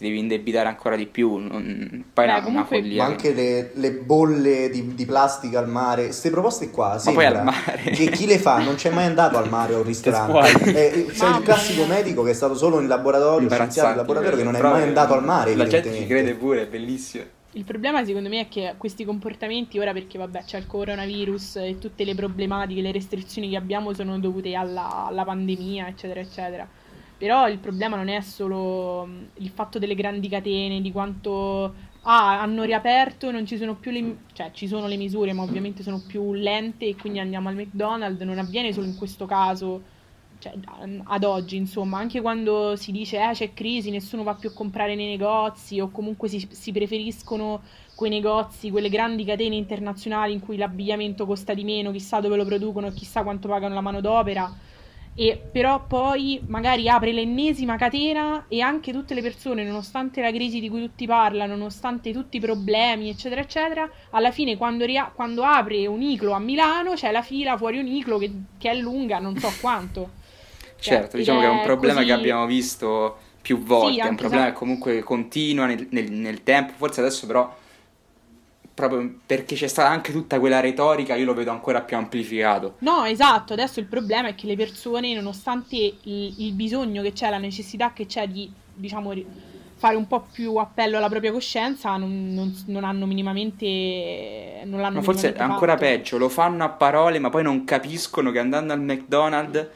Ti 0.00 0.06
devi 0.06 0.18
indebitare 0.18 0.66
ancora 0.66 0.96
di 0.96 1.04
più. 1.04 1.36
non- 1.36 2.04
Poi 2.14 2.24
Beh, 2.24 2.30
una, 2.30 2.32
una 2.36 2.42
comunque- 2.42 2.78
follia. 2.80 3.02
Ma 3.02 3.08
anche 3.10 3.34
le, 3.34 3.70
le 3.74 3.92
bolle 3.92 4.70
di, 4.70 4.94
di 4.94 5.04
plastica 5.04 5.58
al 5.58 5.68
mare, 5.68 6.04
queste 6.04 6.30
proposte 6.30 6.70
qua, 6.70 6.98
Ma 7.04 7.12
poi 7.12 7.26
al 7.26 7.44
mare. 7.44 7.82
che 7.90 8.08
chi 8.08 8.24
le 8.24 8.38
fa 8.38 8.62
non 8.62 8.76
c'è 8.76 8.88
mai 8.88 9.04
andato 9.04 9.36
al 9.36 9.50
mare 9.50 9.74
o 9.74 9.76
a 9.76 9.80
un 9.80 9.84
ristorante. 9.86 10.30
squali. 10.56 10.74
Eh, 10.74 11.06
c'è 11.12 11.22
Mamma 11.24 11.36
il 11.36 11.42
classico 11.44 11.84
medico 11.84 12.22
che 12.22 12.30
è 12.30 12.32
stato 12.32 12.54
solo 12.54 12.80
in 12.80 12.88
laboratorio, 12.88 13.50
scienziato 13.50 13.90
in 13.90 13.96
laboratorio, 13.96 14.38
che 14.38 14.42
non 14.44 14.56
è 14.56 14.62
mai 14.62 14.82
andato 14.84 15.12
al 15.12 15.22
mare. 15.22 15.54
La 15.54 15.66
gente 15.66 15.92
ci 15.94 16.06
crede 16.06 16.32
pure, 16.32 16.62
è 16.62 16.66
bellissimo. 16.66 17.24
Il 17.52 17.64
problema 17.64 18.02
secondo 18.02 18.30
me 18.30 18.40
è 18.40 18.48
che 18.48 18.72
questi 18.78 19.04
comportamenti 19.04 19.78
ora 19.78 19.92
perché 19.92 20.16
vabbè 20.16 20.44
c'è 20.46 20.56
il 20.56 20.66
coronavirus 20.66 21.56
e 21.56 21.76
tutte 21.78 22.04
le 22.04 22.14
problematiche, 22.14 22.80
le 22.80 22.92
restrizioni 22.92 23.50
che 23.50 23.56
abbiamo 23.56 23.92
sono 23.92 24.18
dovute 24.18 24.54
alla, 24.54 25.04
alla 25.08 25.24
pandemia 25.24 25.88
eccetera 25.88 26.20
eccetera. 26.20 26.66
Però 27.20 27.46
il 27.50 27.58
problema 27.58 27.96
non 27.96 28.08
è 28.08 28.22
solo 28.22 29.04
mh, 29.04 29.26
il 29.42 29.50
fatto 29.50 29.78
delle 29.78 29.94
grandi 29.94 30.26
catene, 30.26 30.80
di 30.80 30.90
quanto 30.90 31.74
ah, 32.04 32.40
hanno 32.40 32.62
riaperto, 32.62 33.30
non 33.30 33.44
ci 33.44 33.58
sono 33.58 33.74
più 33.74 33.90
le 33.90 34.16
cioè 34.32 34.50
ci 34.52 34.66
sono 34.66 34.86
le 34.86 34.96
misure, 34.96 35.34
ma 35.34 35.42
ovviamente 35.42 35.82
sono 35.82 36.02
più 36.06 36.32
lente 36.32 36.86
e 36.86 36.96
quindi 36.96 37.18
andiamo 37.18 37.50
al 37.50 37.56
McDonald's, 37.56 38.22
non 38.22 38.38
avviene 38.38 38.72
solo 38.72 38.86
in 38.86 38.96
questo 38.96 39.26
caso, 39.26 39.82
cioè 40.38 40.54
ad 41.04 41.24
oggi, 41.24 41.56
insomma, 41.56 41.98
anche 41.98 42.22
quando 42.22 42.74
si 42.76 42.90
dice 42.90 43.18
eh, 43.18 43.32
c'è 43.32 43.52
crisi, 43.52 43.90
nessuno 43.90 44.22
va 44.22 44.34
più 44.34 44.48
a 44.48 44.54
comprare 44.54 44.94
nei 44.94 45.08
negozi 45.08 45.78
o 45.78 45.90
comunque 45.90 46.26
si, 46.28 46.48
si 46.50 46.72
preferiscono 46.72 47.60
quei 47.94 48.08
negozi, 48.08 48.70
quelle 48.70 48.88
grandi 48.88 49.26
catene 49.26 49.56
internazionali 49.56 50.32
in 50.32 50.40
cui 50.40 50.56
l'abbigliamento 50.56 51.26
costa 51.26 51.52
di 51.52 51.64
meno, 51.64 51.90
chissà 51.90 52.20
dove 52.20 52.36
lo 52.36 52.46
producono 52.46 52.86
e 52.86 52.94
chissà 52.94 53.22
quanto 53.22 53.46
pagano 53.46 53.74
la 53.74 53.82
manodopera. 53.82 54.50
E 55.14 55.48
però 55.52 55.86
poi 55.86 56.40
magari 56.46 56.88
apre 56.88 57.12
l'ennesima 57.12 57.76
catena 57.76 58.46
e 58.48 58.60
anche 58.62 58.92
tutte 58.92 59.12
le 59.14 59.20
persone, 59.20 59.64
nonostante 59.64 60.22
la 60.22 60.30
crisi 60.32 60.60
di 60.60 60.68
cui 60.70 60.80
tutti 60.80 61.04
parlano, 61.06 61.54
nonostante 61.56 62.12
tutti 62.12 62.38
i 62.38 62.40
problemi, 62.40 63.10
eccetera, 63.10 63.40
eccetera, 63.42 63.90
alla 64.10 64.30
fine 64.30 64.56
quando, 64.56 64.84
ria- 64.86 65.10
quando 65.14 65.42
apre 65.44 65.86
un 65.86 66.00
Iclo 66.00 66.32
a 66.32 66.38
Milano 66.38 66.94
c'è 66.94 67.10
la 67.10 67.22
fila 67.22 67.56
fuori 67.58 67.78
un 67.78 67.86
Iclo 67.86 68.18
che, 68.18 68.30
che 68.56 68.70
è 68.70 68.74
lunga 68.74 69.18
non 69.18 69.36
so 69.36 69.50
quanto. 69.60 70.10
Cioè, 70.78 70.94
Certo, 70.94 71.16
diciamo 71.18 71.40
che 71.40 71.46
è 71.46 71.48
un 71.48 71.60
problema 71.60 71.94
così- 71.94 72.06
che 72.06 72.12
abbiamo 72.12 72.46
visto 72.46 73.18
più 73.42 73.58
volte, 73.62 73.92
Sì, 73.94 73.98
è 73.98 74.08
un 74.08 74.16
problema 74.16 74.46
che 74.46 74.52
comunque 74.52 75.02
continua 75.02 75.66
nel, 75.66 75.86
nel- 75.90 76.12
nel 76.12 76.42
tempo, 76.42 76.72
forse 76.76 77.00
adesso 77.00 77.26
però, 77.26 77.54
proprio 78.80 79.20
perché 79.24 79.54
c'è 79.54 79.66
stata 79.68 79.88
anche 79.88 80.12
tutta 80.12 80.38
quella 80.40 80.60
retorica, 80.60 81.14
io 81.14 81.24
lo 81.26 81.34
vedo 81.34 81.50
ancora 81.50 81.82
più 81.82 81.96
amplificato. 81.96 82.76
No, 82.78 83.04
esatto, 83.04 83.52
adesso 83.52 83.78
il 83.80 83.86
problema 83.86 84.28
è 84.28 84.34
che 84.34 84.46
le 84.46 84.56
persone, 84.56 85.14
nonostante 85.14 85.76
il, 85.76 86.34
il 86.38 86.52
bisogno 86.52 87.02
che 87.02 87.12
c'è, 87.12 87.30
la 87.30 87.38
necessità 87.38 87.92
che 87.92 88.06
c'è 88.06 88.26
di, 88.26 88.50
diciamo, 88.74 89.12
fare 89.76 89.96
un 89.96 90.06
po' 90.06 90.26
più 90.32 90.56
appello 90.56 90.96
alla 90.98 91.08
propria 91.08 91.32
coscienza, 91.32 91.96
non, 91.96 92.34
non- 92.34 92.54
non 92.66 92.84
hanno 92.84 93.06
minimamente... 93.06 94.62
Non 94.64 94.80
l'hanno 94.80 94.96
Ma 94.96 95.02
forse 95.02 95.32
è 95.32 95.40
ancora 95.40 95.72
fatto. 95.72 95.84
peggio, 95.84 96.18
lo 96.18 96.28
fanno 96.28 96.64
a 96.64 96.68
parole 96.68 97.18
ma 97.18 97.30
poi 97.30 97.42
non 97.42 97.64
capiscono 97.64 98.30
che 98.30 98.38
andando 98.38 98.72
al 98.72 98.80
McDonald's 98.80 99.68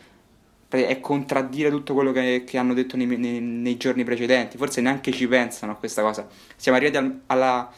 è 0.69 0.99
contraddire 0.99 1.71
tutto 1.71 1.95
quello 1.95 2.11
che, 2.11 2.43
che 2.45 2.59
hanno 2.59 2.75
detto 2.75 2.97
nei, 2.97 3.07
nei- 3.07 3.41
nei 3.41 3.77
giorni 3.77 4.03
precedenti, 4.03 4.57
forse 4.57 4.81
neanche 4.81 5.13
ci 5.13 5.29
pensano 5.29 5.73
a 5.73 5.77
questa 5.77 6.03
cosa. 6.03 6.27
Siamo 6.57 6.77
arrivati 6.77 6.97
al, 6.99 7.21
alla, 7.27 7.71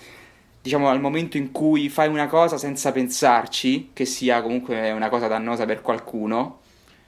diciamo, 0.67 0.89
al 0.89 1.01
momento 1.01 1.37
in 1.37 1.53
cui 1.53 1.89
fai 1.89 2.09
una 2.09 2.27
cosa 2.27 2.59
senza 2.59 2.91
pensarci, 2.91 3.91
che 3.93 4.05
sia 4.05 4.43
comunque 4.43 4.91
una 4.91 5.09
cosa 5.09 5.29
dannosa 5.29 5.65
per 5.65 5.81
qualcuno, 5.81 6.59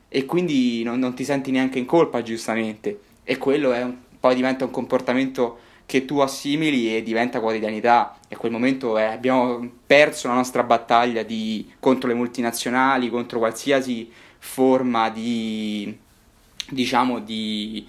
e 0.09 0.25
quindi 0.27 0.85
non, 0.85 1.01
non 1.01 1.13
ti 1.15 1.25
senti 1.25 1.51
neanche 1.51 1.79
in 1.81 1.85
colpa, 1.85 2.23
giustamente. 2.23 3.01
E 3.25 3.37
quello 3.37 3.71
un- 3.71 3.97
poi 4.21 4.37
diventa 4.37 4.65
un 4.65 4.71
comportamento 4.71 5.59
che 5.87 6.05
tu 6.05 6.21
assimili 6.21 6.95
e 6.97 7.03
diventa 7.03 7.41
quotidianità. 7.41 8.19
E 8.29 8.37
a 8.37 8.39
quel 8.39 8.53
momento 8.53 8.97
eh, 8.97 9.03
abbiamo 9.05 9.69
perso 9.87 10.29
la 10.29 10.35
nostra 10.35 10.63
battaglia 10.63 11.25
di- 11.25 11.69
contro 11.81 12.09
le 12.09 12.15
multinazionali, 12.15 13.11
contro 13.11 13.39
qualsiasi 13.41 14.09
forma 14.39 15.11
di, 15.11 15.97
diciamo, 16.71 17.19
di, 17.19 17.85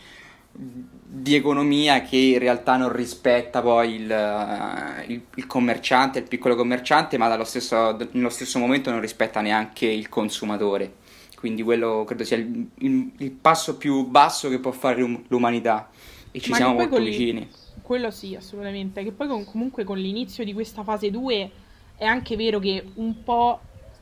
di 1.12 1.34
economia 1.36 2.02
che 2.04 2.18
in 2.18 2.40
realtà 2.40 2.78
non 2.78 2.92
rispetta 2.92 3.62
poi 3.62 3.96
il, 3.96 5.04
il- 5.08 5.22
il 5.36 5.48
commerciante, 5.48 6.20
il 6.20 6.28
piccolo 6.28 6.56
commerciante, 6.56 7.18
ma 7.18 7.28
dallo 7.28 7.44
stesso, 7.46 7.98
nello 8.12 8.30
stesso 8.30 8.60
momento 8.60 8.92
non 8.92 9.02
rispetta 9.02 9.42
neanche 9.42 9.88
il 9.88 10.08
consumatore. 10.10 10.98
Quindi 11.36 11.64
quello 11.64 12.04
credo 12.06 12.24
sia 12.24 12.38
il, 12.38 12.70
il- 12.80 13.32
passo 13.32 13.78
più 13.78 14.06
basso 14.06 14.50
che 14.50 14.60
può 14.60 14.72
fare 14.72 15.00
l'um- 15.00 15.24
l'umanità. 15.30 15.90
E 16.32 16.40
ci 16.40 16.50
Ma 16.52 16.58
siamo 16.58 16.74
molto 16.74 17.00
vicini. 17.00 17.50
Quello 17.82 18.12
sì, 18.12 18.36
assolutamente. 18.36 19.04
Che 19.04 19.12
poi 19.12 19.28
con- 19.28 19.46
comunque 19.46 19.84
con 19.84 19.98
l'inizio 19.98 20.44
di 20.44 20.54
questa 20.54 20.84
fase 20.84 21.10
2 21.10 21.52
è 21.96 22.06
anche 22.06 22.36
vero 22.36 22.60
che 22.60 22.92
un 22.96 23.24
po' 23.24 23.60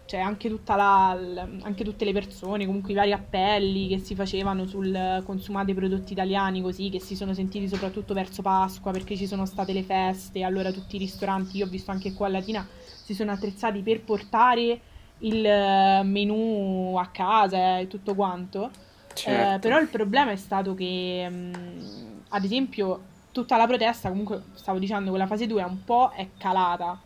cioè 0.07 0.21
anche, 0.21 0.47
tutta 0.47 0.77
la, 0.77 1.09
anche 1.09 1.83
tutte 1.83 2.05
le 2.05 2.13
persone, 2.13 2.65
comunque 2.65 2.93
i 2.93 2.95
vari 2.95 3.11
appelli 3.11 3.89
che 3.89 3.99
si 3.99 4.15
facevano 4.15 4.65
sul 4.65 5.21
consumate 5.25 5.71
i 5.71 5.73
prodotti 5.73 6.13
italiani 6.13 6.61
così, 6.61 6.89
che 6.89 7.01
si 7.01 7.13
sono 7.13 7.33
sentiti 7.33 7.67
soprattutto 7.67 8.13
verso 8.13 8.41
Pasqua 8.41 8.91
perché 8.91 9.17
ci 9.17 9.27
sono 9.27 9.45
state 9.45 9.73
le 9.73 9.83
feste, 9.83 10.43
allora 10.43 10.71
tutti 10.71 10.95
i 10.95 10.99
ristoranti, 10.99 11.57
io 11.57 11.65
ho 11.65 11.69
visto 11.69 11.91
anche 11.91 12.13
qua 12.13 12.27
a 12.27 12.29
Latina, 12.29 12.65
si 13.03 13.13
sono 13.13 13.31
attrezzati 13.31 13.81
per 13.81 14.01
portare 14.01 14.79
il 15.19 15.45
eh, 15.45 16.03
menù 16.03 16.95
a 16.97 17.07
casa 17.07 17.79
e 17.79 17.87
tutto 17.87 18.15
quanto. 18.15 18.71
Certo. 19.13 19.55
Eh, 19.55 19.59
però 19.59 19.77
il 19.77 19.89
problema 19.89 20.31
è 20.31 20.37
stato 20.37 20.73
che, 20.73 21.27
mh, 21.29 22.23
ad 22.29 22.45
esempio, 22.45 23.01
tutta 23.33 23.57
la 23.57 23.67
protesta, 23.67 24.07
comunque 24.07 24.43
stavo 24.53 24.79
dicendo 24.79 25.11
che 25.11 25.17
la 25.17 25.27
fase 25.27 25.47
2 25.47 25.63
un 25.63 25.83
po' 25.83 26.11
è 26.15 26.29
calata, 26.37 26.97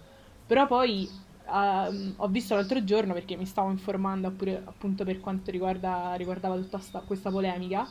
però 0.46 0.68
poi 0.68 1.10
ehm, 1.52 2.14
ho 2.18 2.28
visto 2.30 2.56
l'altro 2.56 2.84
giorno, 2.84 3.14
perché 3.14 3.36
mi 3.38 3.46
stavo 3.46 3.70
informando 3.72 4.28
appure- 4.28 4.62
appunto 4.66 5.04
per 5.06 5.20
quanto 5.20 5.52
riguarda, 5.52 6.14
riguardava 6.16 6.56
tutta 6.58 6.80
sta- 6.80 7.02
questa 7.02 7.30
polemica, 7.32 7.88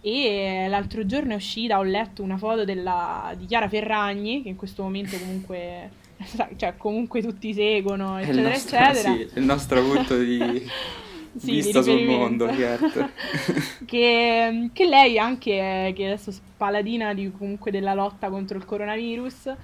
e 0.00 0.66
l'altro 0.68 1.06
giorno 1.06 1.32
è 1.32 1.36
uscita, 1.36 1.78
ho 1.78 1.82
letto 1.82 2.22
una 2.22 2.36
foto 2.38 2.64
della- 2.64 3.34
di 3.36 3.46
Chiara 3.46 3.68
Ferragni, 3.68 4.42
che 4.42 4.48
in 4.48 4.56
questo 4.56 4.82
momento 4.82 5.18
comunque, 5.18 5.90
cioè 6.56 6.76
comunque 6.76 7.22
tutti 7.22 7.52
seguono, 7.54 8.18
eccetera, 8.18 8.48
nostro, 8.50 8.76
eccetera. 8.76 9.12
sì, 9.14 9.30
il 9.34 9.44
nostro 9.44 9.82
punto 9.82 10.16
di 10.18 10.68
Sì, 11.34 11.52
vista 11.52 11.82
sul 11.82 12.02
mondo, 12.02 12.46
che, 13.84 14.70
che 14.72 14.86
lei 14.86 15.18
anche, 15.18 15.88
è- 15.88 15.92
che 15.94 16.06
adesso 16.06 16.30
è 16.30 16.34
paladina 16.56 17.14
di, 17.14 17.30
comunque 17.30 17.70
della 17.70 17.94
lotta 17.94 18.28
contro 18.30 18.56
il 18.58 18.64
coronavirus, 18.64 19.54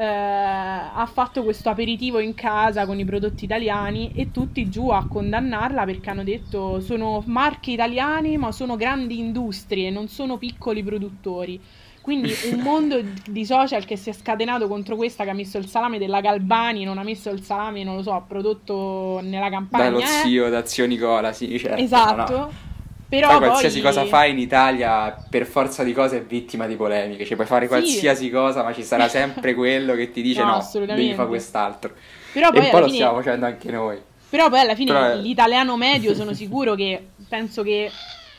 eh, 0.00 0.02
ha 0.02 1.06
fatto 1.12 1.44
questo 1.44 1.68
aperitivo 1.68 2.20
in 2.20 2.32
casa 2.32 2.86
con 2.86 2.98
i 2.98 3.04
prodotti 3.04 3.44
italiani 3.44 4.12
e 4.14 4.30
tutti 4.30 4.70
giù 4.70 4.88
a 4.88 5.06
condannarla 5.06 5.84
perché 5.84 6.08
hanno 6.08 6.24
detto 6.24 6.80
sono 6.80 7.22
marche 7.26 7.72
italiane 7.72 8.38
ma 8.38 8.50
sono 8.50 8.76
grandi 8.76 9.18
industrie, 9.18 9.90
non 9.90 10.08
sono 10.08 10.38
piccoli 10.38 10.82
produttori. 10.82 11.60
Quindi 12.00 12.32
un 12.50 12.60
mondo 12.64 12.98
di 13.28 13.44
social 13.44 13.84
che 13.84 13.96
si 13.96 14.08
è 14.08 14.14
scatenato 14.14 14.68
contro 14.68 14.96
questa 14.96 15.24
che 15.24 15.30
ha 15.30 15.34
messo 15.34 15.58
il 15.58 15.66
salame 15.66 15.98
della 15.98 16.22
Galbani, 16.22 16.84
non 16.84 16.96
ha 16.96 17.02
messo 17.02 17.28
il 17.28 17.42
salame, 17.42 17.84
non 17.84 17.96
lo 17.96 18.02
so, 18.02 18.24
prodotto 18.26 19.20
nella 19.22 19.50
campagna. 19.50 19.84
Dallo 19.84 19.98
eh. 19.98 20.06
zio, 20.06 20.48
da 20.48 20.64
zio 20.64 20.86
Nicola, 20.86 21.34
sì, 21.34 21.58
certo. 21.58 21.82
Esatto. 21.82 22.32
no, 22.32 22.38
no. 22.38 22.69
Però 23.10 23.26
Poi 23.26 23.38
poi, 23.38 23.46
qualsiasi 23.48 23.80
cosa 23.80 24.04
fai 24.06 24.30
in 24.30 24.38
Italia, 24.38 25.10
per 25.28 25.44
forza 25.44 25.82
di 25.82 25.92
cose, 25.92 26.18
è 26.18 26.22
vittima 26.22 26.66
di 26.66 26.76
polemiche. 26.76 27.24
Cioè, 27.26 27.34
puoi 27.34 27.46
fare 27.48 27.62
Sì. 27.64 27.68
qualsiasi 27.68 28.30
cosa, 28.30 28.62
ma 28.62 28.72
ci 28.72 28.84
sarà 28.84 29.08
sempre 29.10 29.52
quello 29.54 29.94
che 29.96 30.12
ti 30.12 30.22
dice 30.22 30.44
No, 30.44 30.52
no, 30.72 30.86
devi 30.86 31.12
fare 31.14 31.28
quest'altro. 31.28 31.92
Però 32.32 32.48
E 32.48 32.52
poi 32.52 32.60
alla 32.68 32.78
lo 32.78 32.84
fine- 32.84 32.94
stiamo 32.94 33.16
facendo 33.16 33.46
anche 33.46 33.70
noi. 33.72 33.98
Però 34.30 34.48
poi 34.48 34.60
alla 34.60 34.76
fine 34.76 34.92
Però 34.92 35.16
l'italiano 35.16 35.76
medio 35.76 36.14
sono 36.14 36.32
sicuro 36.34 36.76
che 36.76 37.02
penso 37.28 37.64
che 37.64 37.90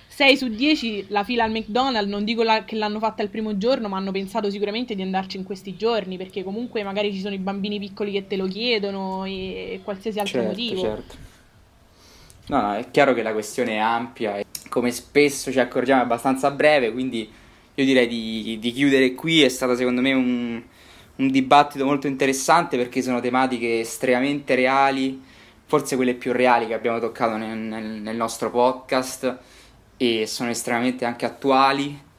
6 0.08 0.38
su 0.38 0.48
10 0.48 1.08
la 1.10 1.26
fila 1.26 1.44
al 1.44 1.52
McDonald's, 1.52 2.10
non 2.10 2.24
dico 2.24 2.42
la- 2.44 2.64
che 2.64 2.78
l'hanno 2.78 3.00
fatta 3.00 3.22
il 3.24 3.30
primo 3.30 3.58
giorno, 3.58 3.90
ma 3.90 3.98
hanno 3.98 4.12
pensato 4.12 4.50
sicuramente 4.50 4.96
di 4.96 5.02
andarci 5.02 5.36
in 5.36 5.44
questi 5.44 5.76
giorni, 5.76 6.16
perché 6.16 6.46
comunque 6.46 6.82
magari 6.84 7.12
ci 7.12 7.20
sono 7.20 7.34
i 7.34 7.40
bambini 7.40 7.78
piccoli 7.78 8.14
che 8.14 8.26
te 8.26 8.38
lo 8.38 8.48
chiedono 8.48 9.26
e, 9.26 9.74
e 9.74 9.82
qualsiasi 9.84 10.20
altro 10.20 10.40
Certo, 10.40 10.48
motivo. 10.50 10.82
certo. 10.82 11.16
No, 12.48 12.62
no, 12.62 12.74
è 12.76 12.90
chiaro 12.92 13.14
che 13.14 13.22
la 13.22 13.34
questione 13.34 13.74
è 13.74 13.78
ampia 13.78 14.38
e 14.38 14.46
come 14.72 14.92
spesso 14.92 15.52
ci 15.52 15.60
accorgiamo 15.60 16.00
è 16.00 16.06
abbastanza 16.06 16.50
breve, 16.50 16.94
quindi 16.94 17.30
io 17.76 17.86
direi 17.86 18.08
di, 18.08 18.58
di 18.58 18.72
chiudere 18.72 19.14
qui. 19.14 19.42
È 19.44 19.50
stato 19.50 19.76
secondo 19.76 20.00
me 20.00 20.14
un, 20.14 20.62
un 21.18 21.28
dibattito 21.30 21.84
molto 21.84 22.08
interessante 22.08 22.78
perché 22.78 23.02
sono 23.02 23.20
tematiche 23.20 23.82
estremamente 23.82 24.56
reali, 24.56 25.22
forse 25.66 25.98
quelle 25.98 26.14
più 26.14 26.32
reali 26.32 26.68
che 26.68 26.74
abbiamo 26.74 27.00
toccato 27.00 27.36
nel, 27.36 27.58
nel- 27.58 28.02
nel 28.02 28.16
nostro 28.16 28.50
podcast 28.50 29.38
e 29.98 30.26
sono 30.26 30.50
estremamente 30.50 31.04
anche 31.04 31.26
attuali. 31.26 32.10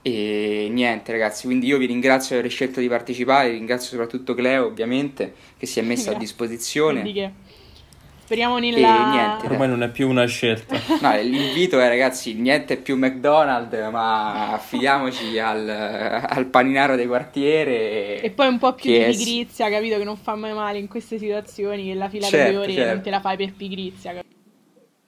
E 0.00 0.68
niente 0.70 1.12
ragazzi, 1.12 1.44
quindi 1.44 1.66
io 1.66 1.76
vi 1.76 1.84
ringrazio 1.84 2.36
di 2.36 2.40
aver 2.40 2.50
scelto 2.50 2.80
di 2.80 2.88
partecipare, 2.88 3.50
ringrazio 3.50 3.90
soprattutto 3.90 4.32
Cleo 4.32 4.64
ovviamente 4.64 5.34
che 5.58 5.66
si 5.66 5.78
è 5.78 5.82
messa 5.82 6.12
a 6.12 6.14
disposizione. 6.14 7.02
Speriamo 8.28 8.58
E 8.58 8.60
nella... 8.60 9.08
niente. 9.10 9.46
Ormai 9.46 9.68
non 9.68 9.82
è 9.82 9.88
più 9.88 10.06
una 10.06 10.26
scelta. 10.26 10.76
No, 11.00 11.16
l'invito 11.16 11.80
è 11.80 11.88
ragazzi, 11.88 12.34
niente 12.34 12.76
più 12.76 12.98
McDonald's, 12.98 13.90
ma 13.90 14.52
affidiamoci 14.52 15.38
al, 15.38 15.66
al 15.66 16.44
paninaro 16.44 16.94
del 16.94 17.06
quartiere. 17.06 18.20
E 18.20 18.30
poi 18.30 18.48
un 18.48 18.58
po' 18.58 18.74
più 18.74 18.90
di 18.90 18.98
è- 18.98 19.08
pigrizia, 19.08 19.70
capito? 19.70 19.96
Che 19.96 20.04
non 20.04 20.18
fa 20.18 20.34
mai 20.34 20.52
male 20.52 20.76
in 20.78 20.88
queste 20.88 21.16
situazioni, 21.18 21.86
che 21.86 21.94
la 21.94 22.10
fila 22.10 22.26
Certo, 22.26 22.52
due 22.52 22.60
ore 22.64 22.72
certo. 22.74 22.92
non 22.92 23.02
te 23.02 23.10
la 23.10 23.20
fai 23.20 23.36
per 23.38 23.52
pigrizia. 23.54 24.12
capito? 24.12 24.36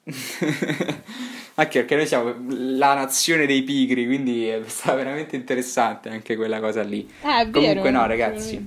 Anche 1.57 1.79
perché 1.81 1.97
noi 1.97 2.07
siamo 2.07 2.35
la 2.49 2.95
nazione 2.95 3.45
dei 3.45 3.63
pigri, 3.63 4.07
quindi 4.07 4.47
è 4.49 4.63
stata 4.65 4.97
veramente 4.97 5.37
interessante 5.37 6.09
anche 6.09 6.37
quella 6.37 6.59
cosa 6.59 6.83
lì. 6.83 7.07
Eh, 7.23 7.41
è 7.43 7.47
vero. 7.49 7.51
Comunque 7.51 7.91
no 7.91 8.07
ragazzi, 8.07 8.67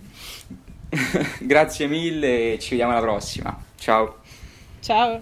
grazie 1.42 1.88
mille 1.88 2.54
e 2.54 2.60
ci 2.60 2.70
vediamo 2.72 2.92
alla 2.92 3.02
prossima. 3.02 3.58
Ciao. 3.80 4.18
Ciao. 4.84 5.22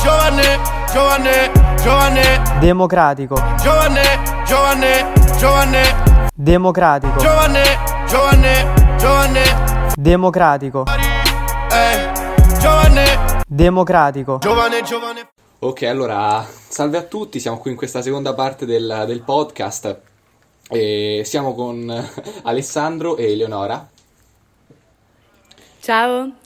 Giovane, 0.00 0.58
giovane, 0.92 1.50
giovane, 1.82 2.58
Democratico. 2.60 3.34
giovane, 3.60 4.02
giovane, 4.46 5.12
giovane, 5.36 6.30
Democratico. 6.32 7.18
giovane, 7.18 7.62
giovane, 8.06 8.96
giovane, 8.98 9.42
Democratico. 9.96 10.84
eh, 10.86 12.12
giovane, 12.60 13.42
Democratico. 13.48 14.38
giovane, 14.38 14.82
giovane. 14.82 15.28
Ok, 15.58 15.82
allora, 15.82 16.46
salve 16.46 16.98
a 16.98 17.02
tutti, 17.02 17.40
siamo 17.40 17.58
qui 17.58 17.72
in 17.72 17.76
questa 17.76 18.00
seconda 18.00 18.32
parte 18.34 18.64
del, 18.64 19.04
del 19.08 19.22
podcast 19.22 20.00
e 20.70 21.22
siamo 21.24 21.52
con 21.54 21.90
Alessandro 22.44 23.16
e 23.16 23.32
Eleonora. 23.32 23.88
Ciao. 25.80 26.37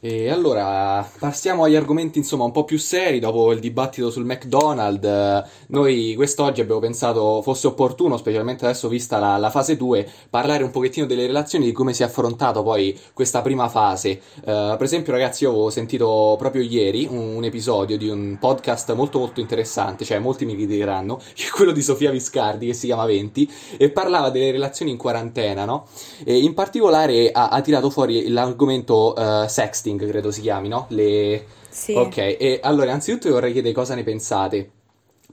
E 0.00 0.30
allora, 0.30 1.04
passiamo 1.18 1.64
agli 1.64 1.74
argomenti 1.74 2.18
insomma 2.18 2.44
un 2.44 2.52
po' 2.52 2.62
più 2.62 2.78
seri 2.78 3.18
dopo 3.18 3.50
il 3.50 3.58
dibattito 3.58 4.10
sul 4.12 4.24
McDonald's. 4.24 5.04
Eh, 5.04 5.42
Noi 5.70 6.14
quest'oggi 6.14 6.60
abbiamo 6.60 6.78
pensato 6.80 7.42
fosse 7.42 7.66
opportuno, 7.66 8.16
specialmente 8.16 8.64
adesso 8.64 8.86
vista 8.86 9.18
la, 9.18 9.36
la 9.38 9.50
fase 9.50 9.76
2, 9.76 10.08
parlare 10.30 10.62
un 10.62 10.70
pochettino 10.70 11.04
delle 11.04 11.26
relazioni, 11.26 11.64
di 11.64 11.72
come 11.72 11.94
si 11.94 12.02
è 12.02 12.06
affrontato 12.06 12.62
poi 12.62 12.96
questa 13.12 13.42
prima 13.42 13.68
fase. 13.68 14.10
Eh, 14.10 14.20
per 14.44 14.82
esempio 14.82 15.10
ragazzi, 15.12 15.42
io 15.42 15.50
avevo 15.50 15.68
sentito 15.68 16.36
proprio 16.38 16.62
ieri 16.62 17.08
un, 17.10 17.34
un 17.34 17.42
episodio 17.42 17.98
di 17.98 18.08
un 18.08 18.36
podcast 18.38 18.94
molto 18.94 19.18
molto 19.18 19.40
interessante, 19.40 20.04
cioè 20.04 20.20
molti 20.20 20.44
mi 20.44 20.54
criticheranno, 20.54 21.16
che 21.34 21.46
è 21.46 21.50
quello 21.50 21.72
di 21.72 21.82
Sofia 21.82 22.12
Viscardi 22.12 22.66
che 22.66 22.72
si 22.72 22.86
chiama 22.86 23.04
20 23.04 23.50
e 23.76 23.90
parlava 23.90 24.30
delle 24.30 24.52
relazioni 24.52 24.92
in 24.92 24.96
quarantena, 24.96 25.64
no? 25.64 25.86
E 26.24 26.38
in 26.38 26.54
particolare 26.54 27.32
ha, 27.32 27.48
ha 27.48 27.60
tirato 27.62 27.90
fuori 27.90 28.28
l'argomento 28.28 29.16
eh, 29.16 29.48
sexting, 29.48 29.86
credo 29.96 30.30
si 30.30 30.40
chiami, 30.40 30.68
no? 30.68 30.86
Le... 30.90 31.44
Sì. 31.70 31.94
Ok, 31.94 32.16
e 32.16 32.60
allora 32.62 32.86
innanzitutto 32.86 33.28
vi 33.28 33.34
vorrei 33.34 33.52
chiedere 33.52 33.74
cosa 33.74 33.94
ne 33.94 34.02
pensate, 34.02 34.70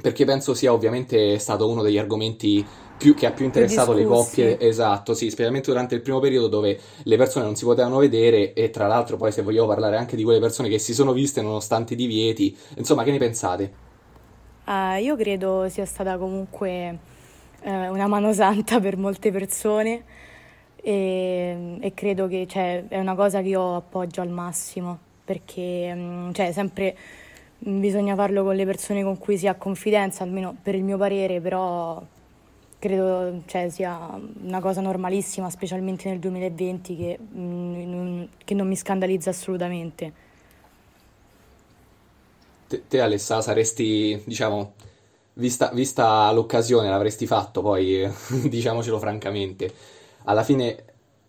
perché 0.01 0.25
penso 0.25 0.53
sia 0.53 0.71
ovviamente 0.73 1.39
stato 1.39 1.67
uno 1.67 1.81
degli 1.81 1.97
argomenti 1.97 2.65
più, 2.97 3.13
che 3.13 3.25
ha 3.25 3.31
più 3.31 3.45
interessato 3.45 3.93
le 3.93 4.05
coppie, 4.05 4.59
esatto, 4.59 5.13
sì, 5.13 5.29
specialmente 5.29 5.71
durante 5.71 5.95
il 5.95 6.01
primo 6.01 6.19
periodo 6.19 6.47
dove 6.47 6.79
le 7.03 7.17
persone 7.17 7.45
non 7.45 7.55
si 7.55 7.65
potevano 7.65 7.97
vedere 7.97 8.53
e 8.53 8.69
tra 8.69 8.87
l'altro 8.87 9.17
poi 9.17 9.31
se 9.31 9.41
vogliamo 9.41 9.67
parlare 9.67 9.97
anche 9.97 10.15
di 10.15 10.23
quelle 10.23 10.39
persone 10.39 10.69
che 10.69 10.79
si 10.79 10.93
sono 10.93 11.11
viste 11.11 11.41
nonostante 11.41 11.93
i 11.93 11.97
divieti, 11.97 12.55
insomma, 12.77 13.03
che 13.03 13.11
ne 13.11 13.17
pensate? 13.17 13.73
Ah, 14.65 14.97
io 14.97 15.15
credo 15.15 15.67
sia 15.69 15.85
stata 15.85 16.17
comunque 16.17 16.99
eh, 17.61 17.89
una 17.89 18.07
mano 18.07 18.33
santa 18.33 18.79
per 18.79 18.97
molte 18.97 19.31
persone 19.31 20.03
e, 20.85 21.77
e 21.79 21.93
credo 21.95 22.27
che 22.27 22.45
cioè, 22.47 22.85
è 22.87 22.99
una 22.99 23.15
cosa 23.15 23.41
che 23.41 23.47
io 23.47 23.75
appoggio 23.75 24.21
al 24.21 24.29
massimo 24.29 24.99
perché 25.25 25.91
mm, 25.95 26.31
cioè, 26.31 26.51
sempre 26.51 26.95
mm, 27.67 27.79
bisogna 27.79 28.13
farlo 28.15 28.43
con 28.43 28.55
le 28.55 28.65
persone 28.65 29.01
con 29.01 29.17
cui 29.17 29.35
si 29.37 29.47
ha 29.47 29.55
confidenza, 29.55 30.23
almeno 30.23 30.55
per 30.61 30.75
il 30.75 30.83
mio 30.83 30.97
parere, 30.97 31.41
però 31.41 31.99
credo 32.77 33.41
cioè, 33.47 33.69
sia 33.69 34.19
una 34.43 34.59
cosa 34.59 34.79
normalissima, 34.81 35.49
specialmente 35.49 36.07
nel 36.07 36.19
2020, 36.19 36.95
che, 36.95 37.17
mm, 37.19 37.89
non- 37.89 38.29
che 38.43 38.53
non 38.53 38.67
mi 38.67 38.75
scandalizza 38.75 39.31
assolutamente. 39.31 40.13
Te, 42.67 42.87
te, 42.87 42.99
Alessa, 43.01 43.41
saresti, 43.41 44.21
diciamo, 44.25 44.73
vista, 45.33 45.69
vista 45.73 46.31
l'occasione, 46.31 46.89
l'avresti 46.89 47.27
fatto 47.27 47.61
poi, 47.61 48.07
diciamocelo 48.49 48.99
francamente. 48.99 49.73
Alla 50.25 50.43
fine, 50.43 50.83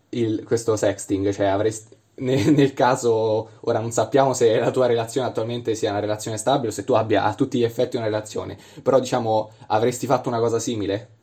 il- 0.09 0.43
questo 0.43 0.75
sexting, 0.75 1.31
cioè 1.31 1.45
avresti, 1.47 1.95
ne- 2.15 2.49
nel 2.51 2.73
caso, 2.73 3.49
ora 3.61 3.79
non 3.79 3.91
sappiamo 3.91 4.33
se 4.33 4.57
la 4.59 4.71
tua 4.71 4.85
relazione 4.87 5.27
attualmente 5.27 5.75
sia 5.75 5.91
una 5.91 5.99
relazione 5.99 6.37
stabile 6.37 6.69
o 6.69 6.71
se 6.71 6.83
tu 6.83 6.93
abbia 6.93 7.23
a 7.23 7.33
tutti 7.35 7.59
gli 7.59 7.63
effetti 7.63 7.95
una 7.97 8.05
relazione, 8.05 8.57
però 8.81 8.99
diciamo, 8.99 9.51
avresti 9.67 10.05
fatto 10.07 10.29
una 10.29 10.39
cosa 10.39 10.59
simile? 10.59 11.15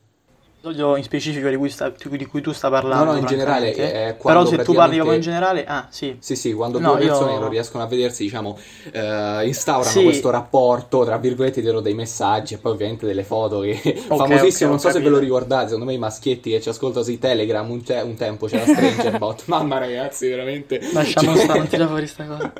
In 0.71 1.03
specifico 1.03 1.49
di 1.49 1.55
cui, 1.55 1.69
sta- 1.69 1.91
di 2.09 2.25
cui 2.25 2.41
tu 2.41 2.51
stai 2.51 2.71
parlando. 2.71 3.03
No, 3.05 3.11
no, 3.13 3.17
in 3.17 3.25
generale, 3.25 3.73
eh, 3.75 4.15
quando 4.17 4.43
Però 4.49 4.57
se 4.57 4.63
tu 4.63 4.73
parli 4.73 4.95
proprio 4.95 5.15
in 5.15 5.21
generale, 5.21 5.65
ah, 5.65 5.87
sì. 5.89 6.17
Sì, 6.19 6.35
sì, 6.35 6.53
quando 6.53 6.79
No, 6.79 6.95
due 6.95 7.05
persone 7.05 7.33
io- 7.33 7.39
non 7.39 7.49
riescono 7.49 7.83
a 7.83 7.87
vedersi, 7.87 8.23
diciamo, 8.23 8.57
eh, 8.91 9.41
instaurano 9.45 9.89
Sì. 9.91 10.03
questo 10.03 10.29
rapporto, 10.29 11.03
tra 11.05 11.17
virgolette, 11.17 11.61
dietro 11.61 11.79
dei 11.81 11.93
messaggi 11.93 12.53
e 12.53 12.57
poi 12.57 12.71
ovviamente 12.73 13.05
delle 13.05 13.23
foto 13.23 13.59
che 13.61 13.79
Ok, 14.07 14.15
famosissimo, 14.17 14.69
ok, 14.69 14.69
non 14.71 14.79
so 14.79 14.87
ho 14.87 14.91
se 14.91 14.99
ve 14.99 15.05
lo 15.09 15.15
capito. 15.15 15.19
ricordate, 15.19 15.65
secondo 15.65 15.85
me 15.85 15.93
i 15.93 15.97
maschietti 15.97 16.49
che 16.51 16.61
ci 16.61 16.69
ascoltano 16.69 17.03
su 17.05 17.17
Telegram 17.19 17.69
un, 17.69 17.83
te- 17.83 18.01
un 18.01 18.15
tempo 18.15 18.47
c'era 18.47 18.63
Stranger 18.65 19.17
Bot. 19.19 19.43
Mamma 19.45 19.77
ragazzi, 19.77 20.27
veramente. 20.29 20.79
Lasciamo 20.93 21.33
Cioè- 21.33 21.43
stare, 21.43 21.59
non 21.59 21.67
tira 21.67 21.87
fuori 21.87 22.07
sta 22.07 22.23
cosa. 22.25 22.53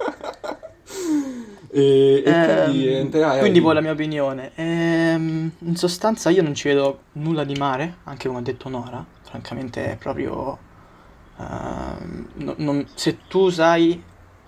E, 1.76 2.24
e 2.26 2.30
Ehm, 2.32 2.44
quindi, 2.44 2.94
entrerai- 2.94 3.40
quindi 3.40 3.62
poi 3.62 3.74
la 3.74 3.82
mia 3.82 3.92
opinione. 3.92 4.52
Ehm, 4.56 5.52
in 5.60 5.76
sostanza 5.76 6.30
io 6.30 6.42
non 6.42 6.54
ci 6.56 6.68
vedo 6.70 7.02
nulla 7.14 7.44
di 7.44 7.56
male, 7.56 7.98
anche 8.06 8.28
come 8.28 8.40
ha 8.40 8.44
detto 8.44 8.70
Nora. 8.70 9.06
Francamente 9.24 9.92
è 9.92 9.98
proprio... 9.98 10.58
ehm, 11.38 12.28
no- 12.36 12.56
non- 12.58 12.88
se 12.96 13.18
tu 13.28 13.50
sai 13.50 14.02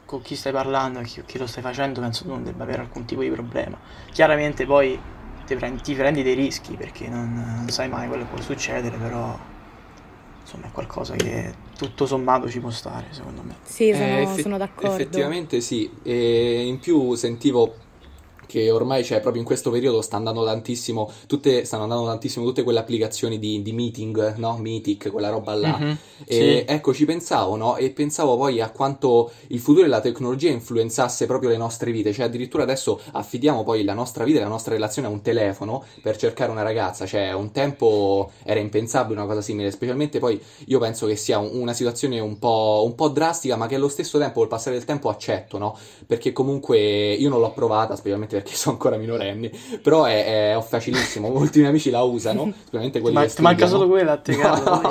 con 0.06 0.22
chi 0.22 0.36
stai 0.36 0.54
parlando 0.54 1.00
e 1.00 1.04
chi, 1.04 1.22
chi 1.26 1.38
lo 1.38 1.48
stai 1.48 1.62
facendo, 1.64 2.00
penso 2.00 2.24
tu 2.24 2.30
non 2.30 2.44
debba 2.44 2.64
avere 2.64 2.82
alcun 2.82 3.06
tipo 3.06 3.22
di 3.22 3.30
problema. 3.30 3.78
Chiaramente 4.12 4.66
poi 4.66 4.98
ti 5.46 5.56
prendi, 5.56 5.82
ti 5.82 5.94
prendi 5.96 6.24
dei 6.24 6.34
rischi 6.36 6.76
perché 6.76 7.10
non, 7.10 7.34
non 7.34 7.70
sai 7.70 7.90
mai 7.90 8.08
quello 8.08 8.24
che 8.24 8.30
può 8.30 8.42
succedere, 8.42 8.96
però 8.98 9.38
insomma 10.48 10.68
è 10.68 10.72
qualcosa 10.72 11.14
che 11.16 11.54
tutto 11.78 12.06
sommato 12.06 12.50
ci 12.50 12.62
può 12.62 12.70
stare, 12.70 13.08
secondo 13.12 13.42
me. 13.44 13.56
Sì, 13.64 13.92
sono, 13.92 14.06
Eh, 14.06 14.22
effe- 14.22 14.42
sono 14.42 14.58
d'accordo. 14.58 14.94
Effettivamente 14.96 15.60
sì, 15.60 15.92
e 16.04 16.66
in 16.66 16.80
più 16.80 17.16
sentivo 17.16 17.76
che 18.48 18.72
ormai 18.72 19.04
cioè, 19.04 19.20
proprio 19.20 19.42
in 19.42 19.48
questo 19.48 19.70
periodo 19.72 20.02
sta 20.02 20.18
andando 20.18 20.44
tantissimo, 20.46 21.12
tutte, 21.28 21.66
stanno 21.66 21.84
andando 21.84 22.06
tantissimo 22.06 22.46
tutte 22.46 22.64
quelle 22.64 22.80
applicazioni 22.80 23.38
di, 23.40 23.62
di 23.62 23.72
meeting, 23.74 24.36
no? 24.38 24.58
Meetic, 24.58 25.12
quella 25.12 25.30
roba 25.30 25.54
là. 25.54 25.78
Mhm, 25.78 25.98
E 26.26 26.66
sì. 26.66 26.72
ecco, 26.74 26.94
ci 26.94 27.06
pensavo, 27.06 27.56
no? 27.56 27.76
E 27.78 27.92
pensavo 27.92 28.38
poi 28.38 28.60
a 28.60 28.70
quanto 28.72 29.32
il 29.48 29.60
futuro 29.60 29.84
della 29.84 30.02
tecnologia 30.02 30.50
influenzasse 30.50 31.26
proprio 31.26 31.50
le 31.50 31.58
nostre 31.58 31.92
vite. 31.92 32.12
Cioè, 32.14 32.26
addirittura 32.26 32.64
adesso 32.64 33.00
affidiamo 33.12 33.64
poi 33.64 33.84
la 33.84 33.94
nostra 33.94 34.24
vita 34.24 34.40
e 34.40 34.42
la 34.42 34.48
nostra 34.48 34.74
relazione 34.74 35.08
a 35.08 35.12
un 35.12 35.22
telefono 35.22 35.84
per 36.02 36.18
cercare 36.18 36.52
una 36.52 36.64
ragazza. 36.64 37.06
Cioè, 37.06 37.34
un 37.34 37.52
tempo 37.52 38.32
era 38.44 38.60
impensabile 38.60 39.20
una 39.20 39.28
cosa 39.28 39.42
simile. 39.42 39.72
Specialmente 39.72 40.20
poi 40.20 40.42
io 40.66 40.80
penso 40.80 41.06
che 41.06 41.16
sia 41.16 41.38
un- 41.38 41.50
una 41.54 41.74
situazione 41.74 42.20
un 42.20 42.40
po', 42.40 42.84
un 42.86 42.96
po' 42.96 43.10
drastica, 43.10 43.56
ma 43.56 43.68
che 43.68 43.76
allo 43.76 43.88
stesso 43.90 44.18
tempo, 44.18 44.40
col 44.40 44.48
passare 44.48 44.76
del 44.76 44.86
tempo, 44.86 45.10
accetto, 45.10 45.58
no? 45.58 45.78
Perché 46.06 46.32
comunque 46.32 46.78
io 47.14 47.30
non 47.30 47.40
l'ho 47.40 47.52
provata, 47.52 47.96
specialmente 47.96 48.36
perché 48.42 48.56
sono 48.56 48.76
ancora 48.76 48.98
minorenni. 48.98 49.52
Però 49.82 50.04
è, 50.06 50.54
è 50.56 50.62
facilissimo. 50.62 51.30
Molti 51.30 51.60
miei 51.60 51.70
amici 51.72 51.90
la 51.90 52.02
usano, 52.04 52.54
specialmente 52.66 53.00
quelli 53.02 53.18
Ma 53.18 53.20
che 53.20 53.34
ti 53.34 53.42
manca 53.42 53.68
studiano. 53.68 53.68
solo 53.68 53.88
quella 53.88 54.14
a 54.14 54.18
te, 54.20 54.36
Carlo. 54.38 54.82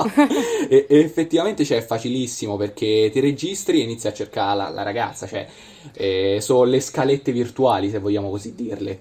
e, 0.68 0.86
e 0.88 0.98
effettivamente 1.00 1.64
cioè, 1.64 1.78
è 1.78 1.82
facilissimo 1.84 2.56
perché 2.56 3.10
ti 3.12 3.20
registri 3.20 3.80
e 3.80 3.84
inizi 3.84 4.06
a 4.08 4.12
cercare 4.12 4.56
la, 4.56 4.68
la 4.70 4.82
ragazza, 4.82 5.26
cioè 5.26 5.46
eh, 5.92 6.38
sono 6.40 6.64
le 6.64 6.80
scalette 6.80 7.32
virtuali 7.32 7.90
se 7.90 7.98
vogliamo 7.98 8.30
così 8.30 8.54
dirle. 8.54 9.00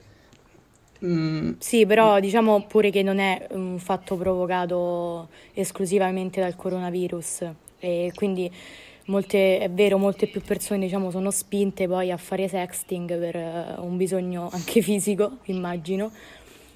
Mm, 1.03 1.53
Sì, 1.60 1.86
però 1.86 2.19
diciamo 2.19 2.65
pure 2.67 2.89
che 2.89 3.03
non 3.03 3.19
è 3.19 3.47
un 3.51 3.77
fatto 3.79 4.15
provocato 4.15 5.29
esclusivamente 5.53 6.39
dal 6.39 6.55
coronavirus 6.55 7.51
e 7.79 8.12
quindi 8.15 8.49
molte, 9.06 9.60
è 9.60 9.70
vero, 9.70 9.98
molte 9.98 10.28
più 10.28 10.41
persone 10.41 10.80
diciamo 10.80 11.12
sono 11.12 11.32
spinte 11.32 11.88
poi 11.88 12.12
a 12.12 12.18
fare 12.18 12.48
sexting 12.48 13.18
per 13.20 13.36
eh, 13.36 13.76
un 13.80 13.98
bisogno 13.98 14.50
anche 14.54 14.82
fisico, 14.82 15.38
immagino, 15.46 16.12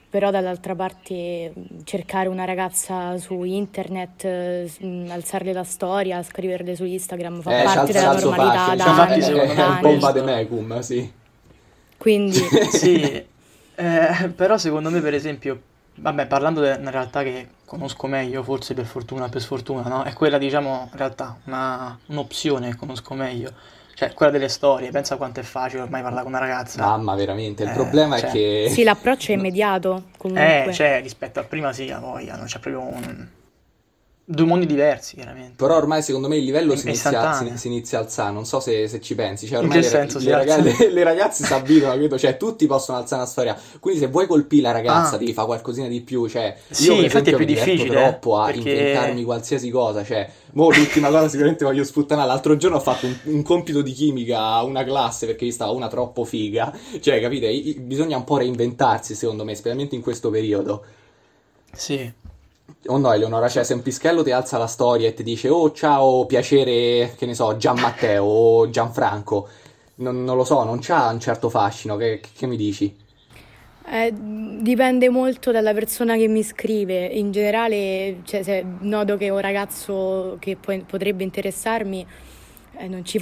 però 0.10 0.32
dall'altra 0.32 0.76
parte 0.76 1.54
cercare 1.84 2.30
una 2.30 2.46
ragazza 2.46 3.18
su 3.18 3.44
internet, 3.44 4.24
eh, 4.26 4.70
alzarle 5.10 5.54
la 5.54 5.64
storia, 5.64 6.22
scriverle 6.24 6.76
su 6.76 6.84
Instagram 6.86 7.42
fa 7.42 7.54
Eh, 7.60 7.64
parte 7.64 7.92
della 7.94 8.12
c'alzo 8.12 8.30
normalità 8.30 8.76
facile, 8.76 8.76
da 8.76 8.86
cioè, 8.94 9.08
Infatti, 9.08 9.22
secondo 9.22 9.54
è, 9.54 9.56
me 9.56 9.68
è 9.68 9.78
po' 9.78 9.90
un 9.90 10.00
anni. 10.00 10.00
vademecum, 10.00 10.80
sì. 10.80 11.12
Quindi 11.98 12.40
sì, 12.72 13.02
eh, 13.76 14.30
però 14.36 14.58
secondo 14.58 14.90
me 14.90 15.02
per 15.02 15.14
esempio, 15.14 15.62
vabbè 16.00 16.26
parlando 16.28 16.62
di 16.62 16.80
una 16.80 16.90
realtà 16.90 17.24
che 17.24 17.48
conosco 17.66 18.08
meglio, 18.08 18.42
forse 18.44 18.74
per 18.74 18.86
fortuna 18.86 19.26
o 19.26 19.30
per 19.30 19.42
sfortuna, 19.42 19.88
no? 19.88 20.04
È 20.04 20.14
quella 20.14 20.38
diciamo 20.38 20.90
in 20.92 20.98
realtà 20.98 21.38
una, 21.46 21.98
un'opzione 22.08 22.70
che 22.72 22.76
conosco 22.76 23.14
meglio, 23.14 23.52
cioè 23.94 24.14
quella 24.14 24.32
delle 24.32 24.50
storie, 24.50 24.92
pensa 24.92 25.18
quanto 25.18 25.40
è 25.40 25.44
facile 25.44 25.82
ormai 25.82 26.02
parlare 26.02 26.24
con 26.24 26.32
una 26.34 26.42
ragazza. 26.42 26.82
Mamma, 26.84 27.16
veramente. 27.16 27.64
Il 27.64 27.70
Eh, 27.70 27.74
problema 27.74 28.18
cioè- 28.18 28.30
è 28.30 28.32
che... 28.32 28.68
sì, 28.72 28.84
l'approccio 28.84 29.32
è 29.32 29.36
immediato 29.36 30.04
comunque. 30.18 30.66
Eh, 30.66 30.74
cioè 30.74 31.00
rispetto 31.02 31.40
a 31.40 31.44
prima 31.44 31.72
sì, 31.74 31.90
a 31.92 32.00
voglia, 32.00 32.36
non 32.36 32.46
c'è 32.46 32.60
proprio 32.60 32.82
un... 32.84 33.28
due 34.32 34.46
mondi 34.46 34.68
diversi 34.68 35.16
chiaramente. 35.16 35.54
Però 35.56 35.76
ormai 35.76 36.04
secondo 36.04 36.28
me 36.28 36.38
il 36.38 36.44
livello 36.44 36.76
si 36.76 36.86
inizia, 36.88 37.34
si, 37.34 37.52
si 37.58 37.68
inizia 37.68 37.98
a 37.98 38.02
alzare, 38.04 38.32
non 38.32 38.46
so 38.46 38.60
se, 38.60 38.88
se 38.88 39.02
ci 39.02 39.16
pensi, 39.16 39.48
cioè 39.48 39.58
ormai 39.58 39.78
le, 39.78 39.84
senso 39.84 40.20
le 40.20 40.32
raga- 40.32 40.58
le- 40.58 40.76
le 40.94 41.04
ragazze 41.04 41.44
si 41.46 41.52
abituano, 41.52 41.96
capito? 41.96 42.16
Cioè 42.20 42.38
tutti 42.38 42.68
possono 42.68 43.00
alzare 43.00 43.22
una 43.22 43.30
storia, 43.30 43.58
quindi 43.80 44.00
se 44.00 44.08
vuoi 44.08 44.28
colpire 44.28 44.62
la 44.62 44.72
ragazza 44.72 45.16
Ah. 45.16 45.18
devi 45.18 45.34
fare 45.34 45.48
qualcosina 45.48 45.88
di 45.88 46.02
più, 46.02 46.28
cioè 46.28 46.56
Sì, 46.70 46.92
io 46.94 47.02
infatti 47.02 47.32
è 47.32 47.36
più 47.36 47.46
difficile, 47.46 47.86
eh, 47.92 48.02
troppo 48.02 48.38
a 48.38 48.46
perché- 48.46 48.70
inventarmi 48.70 49.24
qualsiasi 49.24 49.70
cosa, 49.72 50.04
cioè 50.04 50.30
mo 50.54 50.70
l'ultima 50.70 51.10
cosa 51.10 51.28
sicuramente 51.28 51.66
voglio 51.66 51.84
sputtanare, 51.84 52.28
l'altro 52.28 52.56
giorno 52.56 52.78
ho 52.78 52.82
fatto 52.82 53.08
un, 53.08 53.18
un 53.24 53.42
compito 53.42 53.82
di 53.82 53.92
chimica 53.94 54.40
a 54.40 54.64
una 54.64 54.84
classe 54.84 55.26
perché 55.26 55.46
gli 55.46 55.52
stava 55.52 55.72
una 55.72 55.88
troppo 55.88 56.24
figa, 56.24 56.72
cioè 57.00 57.20
capite, 57.20 57.48
i- 57.48 57.74
bisogna 57.80 58.18
un 58.18 58.26
po' 58.26 58.38
reinventarsi 58.38 59.16
secondo 59.16 59.44
me, 59.44 59.56
specialmente 59.56 59.96
in 59.96 60.02
questo 60.04 60.30
periodo. 60.30 60.84
Sì, 61.72 62.12
O 62.88 62.98
no, 62.98 63.12
Eleonora, 63.14 63.50
cioè 63.50 63.64
se 63.64 63.74
un 63.74 63.82
pischello 63.82 64.24
ti 64.24 64.32
alza 64.32 64.58
la 64.58 64.68
storia 64.68 65.08
e 65.08 65.14
ti 65.14 65.24
dice 65.24 65.50
oh 65.50 65.72
ciao, 65.72 66.26
piacere, 66.26 67.14
che 67.18 67.26
ne 67.26 67.34
so, 67.36 67.56
Gian 67.58 67.80
Matteo 67.80 68.24
o 68.24 68.70
Gianfranco, 68.70 69.48
non, 69.96 70.24
non 70.24 70.36
lo 70.38 70.44
so, 70.44 70.64
non 70.64 70.80
c'ha 70.82 71.10
un 71.10 71.20
certo 71.20 71.50
fascino, 71.50 71.98
che, 71.98 72.22
che 72.36 72.48
mi 72.48 72.56
dici? 72.58 72.96
Eh, 73.92 74.14
dipende 74.14 75.10
molto 75.10 75.52
dalla 75.52 75.74
persona 75.74 76.16
che 76.16 76.28
mi 76.28 76.44
scrive. 76.44 77.06
In 77.06 77.32
generale, 77.32 78.20
cioè, 78.24 78.44
se 78.44 78.64
noto 78.82 79.18
che 79.18 79.30
un 79.30 79.40
ragazzo 79.40 80.38
che 80.40 80.56
poi 80.58 80.82
potrebbe 80.82 81.24
interessarmi, 81.24 82.06
eh, 82.78 82.88
non 82.88 83.04
ci 83.04 83.18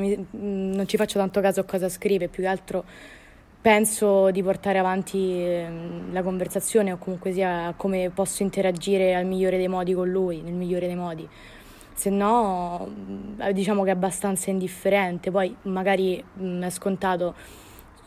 mi- 0.00 0.26
non 0.30 0.86
ci 0.86 0.96
faccio 0.96 1.18
tanto 1.18 1.40
caso 1.40 1.60
a 1.60 1.64
cosa 1.64 1.88
scrive, 1.88 2.28
più 2.28 2.42
che 2.42 2.48
altro 2.48 2.84
penso 3.64 4.30
di 4.30 4.42
portare 4.42 4.78
avanti 4.78 5.40
ehm, 5.40 6.12
la 6.12 6.22
conversazione 6.22 6.92
o 6.92 6.98
comunque 6.98 7.32
sia 7.32 7.72
come 7.78 8.10
posso 8.10 8.42
interagire 8.42 9.14
al 9.14 9.24
migliore 9.24 9.56
dei 9.56 9.68
modi 9.68 9.94
con 9.94 10.06
lui, 10.06 10.42
nel 10.42 10.52
migliore 10.52 10.86
dei 10.86 10.96
modi. 10.96 11.26
Se 11.94 12.10
no, 12.10 12.86
mm, 12.86 13.48
diciamo 13.52 13.82
che 13.82 13.88
è 13.88 13.92
abbastanza 13.94 14.50
indifferente. 14.50 15.30
Poi 15.30 15.56
magari 15.62 16.22
mm, 16.38 16.62
è 16.64 16.68
scontato 16.68 17.34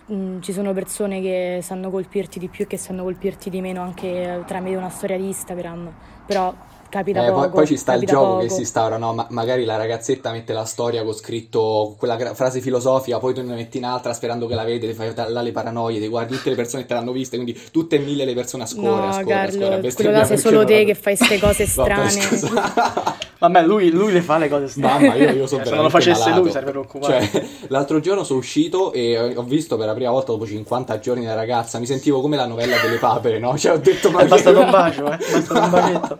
Mm, 0.09 0.39
ci 0.39 0.53
sono 0.53 0.71
persone 0.71 1.19
che 1.19 1.59
sanno 1.61 1.89
colpirti 1.89 2.39
di 2.39 2.47
più 2.47 2.63
e 2.63 2.67
che 2.67 2.77
sanno 2.77 3.03
colpirti 3.03 3.49
di 3.49 3.59
meno 3.59 3.81
anche 3.81 4.41
tramite 4.45 4.77
una 4.77 4.89
storia 4.89 5.17
di 5.17 5.25
Instagram, 5.25 5.91
però 6.25 6.53
capita 6.89 7.23
Eh, 7.23 7.27
poco. 7.29 7.39
poi, 7.41 7.49
poi 7.49 7.67
ci 7.67 7.77
sta 7.77 7.93
il 7.93 8.05
gioco 8.05 8.37
che 8.37 8.43
poco. 8.45 8.53
si 8.53 8.59
instaura, 8.61 8.97
no? 8.97 9.13
Ma- 9.13 9.27
magari 9.29 9.65
la 9.65 9.75
ragazzetta 9.77 10.31
mette 10.31 10.53
la 10.53 10.65
storia 10.65 11.03
con 11.03 11.13
scritto 11.13 11.95
quella 11.97 12.15
gra- 12.15 12.33
frase 12.33 12.61
filosofica, 12.61 13.19
poi 13.19 13.33
tu 13.33 13.41
ne 13.43 13.55
metti 13.55 13.77
un'altra 13.77 14.13
sperando 14.13 14.47
che 14.47 14.55
la 14.55 14.63
vede, 14.63 14.87
ti 14.87 14.93
fai 14.93 15.13
là 15.15 15.41
le 15.41 15.51
paranoie, 15.51 15.99
ti 15.99 16.07
guardi 16.07 16.35
tutte 16.35 16.49
le 16.49 16.55
persone 16.55 16.83
che 16.83 16.87
te 16.87 16.93
l'hanno 16.93 17.11
vista, 17.11 17.35
quindi 17.35 17.59
tutte 17.71 17.95
e 17.97 17.99
mille 17.99 18.25
le 18.25 18.33
persone 18.33 18.63
a 18.63 18.65
scuola, 18.65 18.87
No, 19.05 19.07
a 19.07 19.11
scuola, 19.11 19.19
a 19.19 19.23
Carlo, 19.45 19.51
scuola, 19.59 19.93
quello 19.93 20.11
là 20.11 20.25
sei 20.25 20.37
solo 20.37 20.63
te 20.65 20.79
la- 20.79 20.83
che 20.85 20.95
fai 20.95 21.15
ste 21.15 21.39
cose 21.39 21.65
strane. 21.67 22.11
vabbè 23.39 23.61
lui, 23.63 23.91
lui 23.91 24.11
le 24.11 24.21
fa 24.21 24.37
le 24.39 24.49
cose 24.49 24.67
strane. 24.67 25.07
Mamma, 25.09 25.15
io, 25.15 25.31
io 25.31 25.45
sono 25.47 25.61
Eh, 25.61 25.65
se 25.65 25.73
non 25.75 25.83
lo 25.83 25.89
facesse 25.89 26.19
malato. 26.21 26.41
lui 26.41 26.51
sarebbe 26.51 26.71
preoccupato. 26.71 27.11
Cioè, 27.13 27.45
l'altro 27.67 27.99
giorno 27.99 28.23
sono 28.23 28.39
uscito 28.39 28.91
e 28.93 29.33
ho 29.35 29.43
visto 29.43 29.77
per 29.77 29.85
la 29.87 29.93
prima 29.93 30.09
volta 30.09 30.31
dopo 30.31 30.45
50 30.47 30.99
giorni 30.99 31.25
la 31.25 31.35
ragazza, 31.35 31.77
mi 31.79 31.85
sentivo 31.85 32.21
come 32.21 32.35
la 32.35 32.45
novella 32.47 32.77
delle 32.81 32.97
papere, 32.97 33.37
no? 33.39 33.55
Cioè, 33.57 33.73
ho 33.73 33.77
detto, 33.77 34.09
ma 34.11 34.21
È 34.21 34.27
bastato 34.27 34.59
un 34.59 34.69
bacio, 34.71 35.11
eh? 35.11 35.17
È 35.17 35.31
bastato 35.33 35.59
un 35.59 35.69
bacetto. 35.69 36.17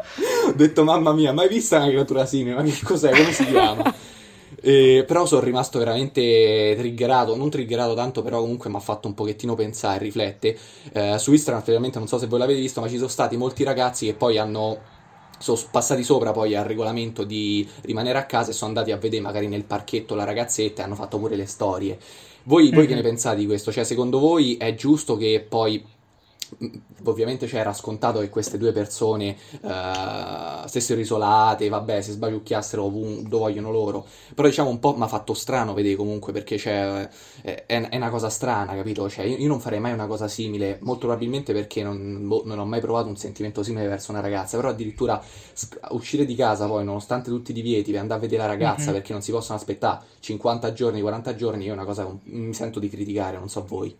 Ho 0.58 0.65
detto, 0.65 0.84
mamma 0.84 1.13
mia, 1.13 1.32
mai 1.32 1.48
vista 1.48 1.78
una 1.78 1.88
creatura 1.88 2.26
simile? 2.26 2.56
Ma 2.56 2.63
che 2.63 2.80
cos'è? 2.84 3.12
Come 3.12 3.32
si 3.32 3.46
chiama? 3.46 3.93
Eh, 4.60 5.04
però 5.06 5.26
sono 5.28 5.41
rimasto 5.41 5.78
veramente 5.78 6.74
triggerato, 6.76 7.36
non 7.36 7.50
triggerato 7.50 7.93
tanto, 7.93 8.24
però 8.24 8.39
comunque 8.39 8.70
mi 8.70 8.78
ha 8.78 8.80
fatto 8.80 9.08
un 9.08 9.13
pochettino 9.13 9.54
pensare, 9.54 10.00
riflette. 10.00 10.58
Eh, 10.93 11.20
su 11.20 11.32
Instagram, 11.32 11.62
ovviamente, 11.62 12.00
non 12.00 12.08
so 12.08 12.17
se 12.17 12.26
voi 12.26 12.39
l'avete 12.39 12.60
visto, 12.60 12.82
ma 12.82 12.89
ci 12.89 12.96
sono 12.96 13.08
stati 13.08 13.38
molti 13.38 13.63
ragazzi 13.63 14.08
che 14.08 14.13
poi 14.13 14.38
hanno 14.38 14.96
sono 15.39 15.60
passati 15.70 16.04
sopra 16.04 16.32
poi 16.32 16.56
al 16.56 16.65
regolamento 16.65 17.24
di 17.24 17.67
rimanere 17.82 18.17
a 18.17 18.26
casa 18.26 18.50
e 18.50 18.54
sono 18.54 18.72
andati 18.72 18.91
a 18.91 18.98
vedere 18.98 19.22
magari 19.22 19.48
nel 19.48 19.65
parchetto 19.65 20.15
la 20.15 20.24
ragazzetta 20.24 20.82
e 20.82 20.86
hanno 20.86 20.96
fatto 20.96 21.20
pure 21.20 21.36
le 21.36 21.46
storie. 21.46 22.00
Voi, 22.43 22.72
voi 22.72 22.88
che 22.88 22.96
ne 22.96 23.02
pensate 23.02 23.36
di 23.38 23.46
questo? 23.46 23.72
Cioè, 23.72 23.84
secondo 23.84 24.17
voi 24.20 24.58
è 24.58 24.74
giusto 24.74 25.17
che 25.17 25.46
poi 25.48 25.86
ovviamente 27.03 27.47
cioè, 27.47 27.60
era 27.60 27.73
scontato 27.73 28.19
che 28.19 28.29
queste 28.29 28.57
due 28.57 28.71
persone 28.71 29.36
eh, 29.62 30.67
stessero 30.67 30.99
isolate, 30.99 31.69
vabbè, 31.69 32.01
si 32.01 32.12
sbagliucchiassero 32.12 32.83
ovun- 32.83 33.23
dove 33.23 33.43
vogliono 33.45 33.71
loro. 33.71 34.05
Però 34.36 34.47
diciamo 34.47 34.69
un 34.69 34.79
po' 34.79 34.95
mi 34.95 35.03
ha 35.03 35.07
fatto 35.07 35.33
strano 35.33 35.73
vedere 35.73 35.95
comunque 35.95 36.31
perché 36.33 36.57
cioè, 36.57 37.07
è, 37.41 37.65
è 37.65 37.95
una 37.95 38.10
cosa 38.10 38.29
strana, 38.29 38.75
capito? 38.75 39.10
Cioè, 39.10 39.25
io, 39.25 39.47
non 39.47 39.60
farei 39.60 39.79
mai 39.79 39.93
una 39.93 40.07
cosa 40.07 40.27
simile, 40.27 40.77
molto 40.81 41.05
probabilmente 41.07 41.53
perché 41.53 41.83
non, 41.83 42.27
boh, 42.27 42.43
non 42.45 42.60
ho 42.60 42.65
mai 42.65 42.79
provato 42.81 43.07
un 43.07 43.17
sentimento 43.17 43.63
simile 43.63 43.88
verso 43.88 44.12
una 44.12 44.21
ragazza, 44.21 44.57
però 44.57 44.69
addirittura 44.69 45.21
sc- 45.53 45.79
uscire 45.91 46.25
di 46.25 46.36
casa 46.36 46.67
poi, 46.67 46.83
nonostante 46.83 47.29
tutti 47.29 47.51
i 47.51 47.53
divieti, 47.53 47.91
per 47.91 48.01
andare 48.01 48.19
a 48.19 48.21
vedere 48.23 48.41
la 48.43 48.47
ragazza 48.47 48.91
Mhm. 48.91 48.93
perché 48.97 49.13
non 49.13 49.21
si 49.21 49.31
possono 49.31 49.57
aspettare 49.57 50.03
50 50.19 50.73
giorni, 50.73 51.01
40 51.01 51.36
giorni, 51.36 51.65
è 51.67 51.71
una 51.71 51.86
cosa 51.86 52.05
che 52.05 52.12
mi 52.31 52.53
sento 52.53 52.79
di 52.79 52.89
criticare, 52.89 53.38
non 53.38 53.49
so 53.49 53.63
voi. 53.65 53.95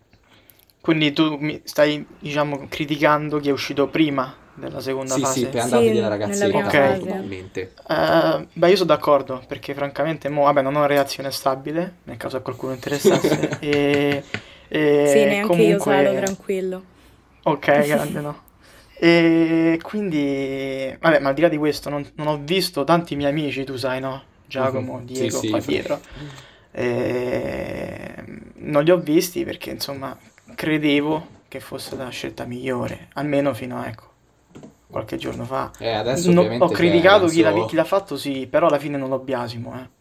Quindi 0.88 1.12
tu 1.12 1.36
mi 1.38 1.62
stai, 1.66 2.08
diciamo, 2.18 2.68
criticando 2.70 3.40
chi 3.40 3.50
è 3.50 3.52
uscito 3.52 3.90
prima 3.90 4.34
della 4.54 4.80
seconda 4.80 5.16
Sì, 5.16 5.20
fase? 5.20 5.40
sì, 5.46 5.50
per 5.50 5.62
andare 5.62 5.82
a 5.82 5.86
vedere 5.86 6.02
la 6.04 6.08
ragazzetta, 6.08 6.58
Ok. 6.60 6.74
molto 6.86 7.06
probabilmente. 7.06 7.74
Eh, 7.90 8.48
beh, 8.54 8.70
io 8.70 8.76
sono 8.76 8.88
d'accordo 8.90 9.44
perché 9.48 9.74
francamente 9.74 10.30
mo, 10.30 10.44
vabbè, 10.44 10.62
non 10.62 10.76
ho 10.76 10.80
una 10.80 10.88
reazione 10.88 11.32
stabile 11.32 12.00
nel 12.04 12.18
caso 12.18 12.38
a 12.38 12.42
qualcuno 12.42 12.74
interessasse 12.74 13.56
e, 13.60 14.24
e 14.70 15.04
Sì, 15.04 15.26
neanche 15.26 15.64
io 15.64 15.80
comunque 15.80 15.80
Salo, 15.80 16.14
tranquillo. 16.14 16.86
ok, 17.44 17.88
grande 17.88 18.22
no. 18.22 18.46
E 19.00 19.80
quindi, 19.84 20.96
vabbè, 21.00 21.20
ma 21.20 21.30
al 21.30 21.36
di 21.36 21.42
là 21.42 21.48
di 21.50 21.58
questo, 21.58 21.90
non, 21.90 22.10
non 22.16 22.28
ho 22.28 22.38
visto 22.44 22.84
tanti 22.84 23.16
miei 23.16 23.30
amici, 23.32 23.64
tu 23.64 23.76
sai, 23.78 24.00
no? 24.00 24.24
Giacomo, 24.46 25.00
Mhm. 25.00 25.06
Diego, 25.06 25.40
Sì, 25.40 25.48
sì, 25.48 25.50
qua 25.50 25.62
fra- 25.62 25.62
dietro. 25.62 26.02
E 26.72 28.24
non 28.56 28.84
li 28.84 28.92
ho 28.92 28.98
visti 29.00 29.44
perché, 29.44 29.70
insomma, 29.72 30.18
credevo 30.58 31.28
che 31.48 31.60
fosse 31.60 31.96
la 31.96 32.10
scelta 32.10 32.44
migliore, 32.46 33.10
almeno 33.14 33.54
fino 33.54 33.78
a, 33.80 33.88
ecco, 33.88 34.06
qualche 34.90 35.18
giorno 35.18 35.46
fa. 35.46 35.72
Eh, 35.78 35.92
adesso 35.94 36.32
No, 36.32 36.42
ho 36.42 36.70
criticato 36.70 37.26
cioè, 37.28 37.36
chi, 37.36 37.42
l'ha, 37.42 37.52
penso- 37.52 37.68
chi 37.68 37.76
l'ha 37.76 37.84
fatto, 37.84 38.18
sì, 38.18 38.48
però 38.48 38.68
alla 38.68 38.80
fine 38.80 38.98
non 38.98 39.10
lo 39.10 39.20
biasimo, 39.20 39.76
eh. 39.80 39.96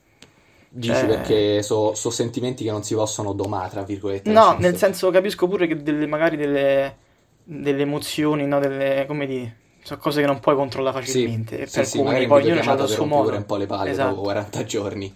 Dici 0.69 0.92
Cioè- 0.92 1.07
perché 1.07 1.62
sono 1.62 1.95
sentimenti 1.95 2.64
che 2.64 2.71
non 2.71 2.83
si 2.83 2.95
possono 2.95 3.33
domare, 3.35 3.69
tra 3.71 3.83
virgolette. 3.83 4.31
No, 4.31 4.57
nel 4.59 4.77
senso 4.77 5.11
capisco 5.11 5.47
pure 5.47 5.66
che 5.66 5.83
delle, 5.83 6.07
magari 6.07 6.37
delle, 6.37 6.97
delle 7.45 7.83
emozioni, 7.83 8.47
no, 8.47 8.59
delle, 8.59 9.05
come 9.07 9.27
dire, 9.27 9.57
sono 9.83 10.01
cose 10.01 10.21
che 10.23 10.27
non 10.27 10.40
puoi 10.40 10.55
controllare 10.55 11.03
Sì, 11.03 11.12
facilmente. 11.12 11.66
sì, 11.66 11.77
per 11.77 11.87
sì, 11.87 12.03
magari 12.03 12.25
in 12.25 12.29
poi 12.31 12.42
ognuno 12.51 12.71
ha 12.71 12.83
il 12.83 12.88
suo 12.88 13.05
modo. 13.05 13.37
un 13.37 13.47
po' 13.47 13.57
le 13.57 13.66
palle 13.66 13.90
Esatto. 13.90 14.11
dopo 14.11 14.23
40 14.23 14.64
giorni. 14.64 15.14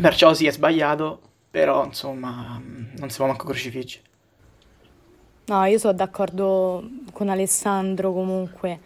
Perciò 0.00 0.34
sì, 0.34 0.46
è 0.46 0.52
sbagliato, 0.52 1.20
però 1.50 1.84
insomma 1.84 2.60
non 2.98 3.10
si 3.10 3.16
può 3.16 3.26
manco 3.26 3.46
crocifiggere. 3.46 4.04
No, 5.48 5.64
io 5.64 5.78
sono 5.78 5.92
d'accordo 5.92 6.82
con 7.12 7.28
Alessandro 7.28 8.12
comunque. 8.12 8.80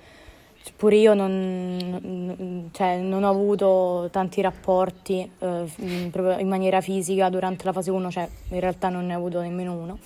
Cioè, 0.63 0.73
Pure 0.77 0.97
io 0.97 1.15
non, 1.15 2.69
cioè, 2.73 2.99
non 2.99 3.25
ho 3.25 3.31
avuto 3.31 4.09
tanti 4.11 4.43
rapporti 4.43 5.21
eh, 5.39 5.65
f- 5.67 5.79
in- 5.79 6.49
maniera 6.49 6.81
fisica 6.83 7.31
durante 7.31 7.65
la 7.65 7.73
fase 7.73 7.91
1, 7.91 8.11
cioè 8.11 8.29
in 8.51 8.61
realtà 8.61 8.91
non 8.91 9.07
ne 9.07 9.15
ho 9.15 9.19
avuto 9.19 9.41
nemmeno 9.41 9.73
uno. 9.73 9.99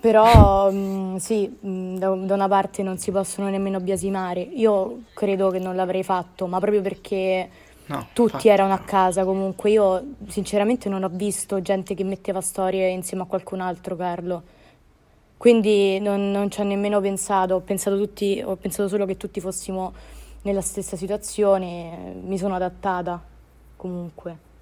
Però 0.00 0.70
mh, 0.70 1.16
sì, 1.16 1.48
mh, 1.48 1.96
da, 1.96 2.10
da 2.14 2.34
una 2.34 2.48
parte 2.48 2.82
non 2.82 2.98
si 2.98 3.10
possono 3.10 3.48
nemmeno 3.48 3.80
biasimare. 3.80 4.40
Io 4.42 5.04
credo 5.14 5.50
che 5.50 5.58
non 5.58 5.76
l'avrei 5.76 6.02
fatto, 6.04 6.46
ma 6.46 6.58
proprio 6.60 6.82
perché 6.82 7.48
No, 7.86 8.08
tutti 8.12 8.48
infatti. 8.48 8.48
erano 8.48 8.74
a 8.74 8.78
casa 8.80 9.24
comunque. 9.24 9.70
Io 9.70 10.04
sinceramente 10.28 10.88
non 10.90 11.04
ho 11.04 11.08
visto 11.10 11.62
gente 11.62 11.94
che 11.94 12.04
metteva 12.04 12.40
storie 12.42 12.88
insieme 12.90 13.22
a 13.22 13.26
qualcun 13.26 13.60
altro, 13.60 13.96
Carlo. 13.96 14.42
Quindi 15.36 15.98
non, 16.00 16.30
non 16.30 16.50
ci 16.50 16.60
ho 16.60 16.64
nemmeno 16.64 17.00
pensato, 17.00 17.54
ho 17.54 17.60
pensato, 17.60 17.96
tutti, 17.96 18.42
ho 18.44 18.56
pensato 18.56 18.88
solo 18.88 19.04
che 19.04 19.16
tutti 19.16 19.40
fossimo 19.40 19.92
nella 20.42 20.60
stessa 20.60 20.96
situazione, 20.96 22.14
mi 22.22 22.38
sono 22.38 22.54
adattata 22.54 23.22
comunque. 23.76 24.52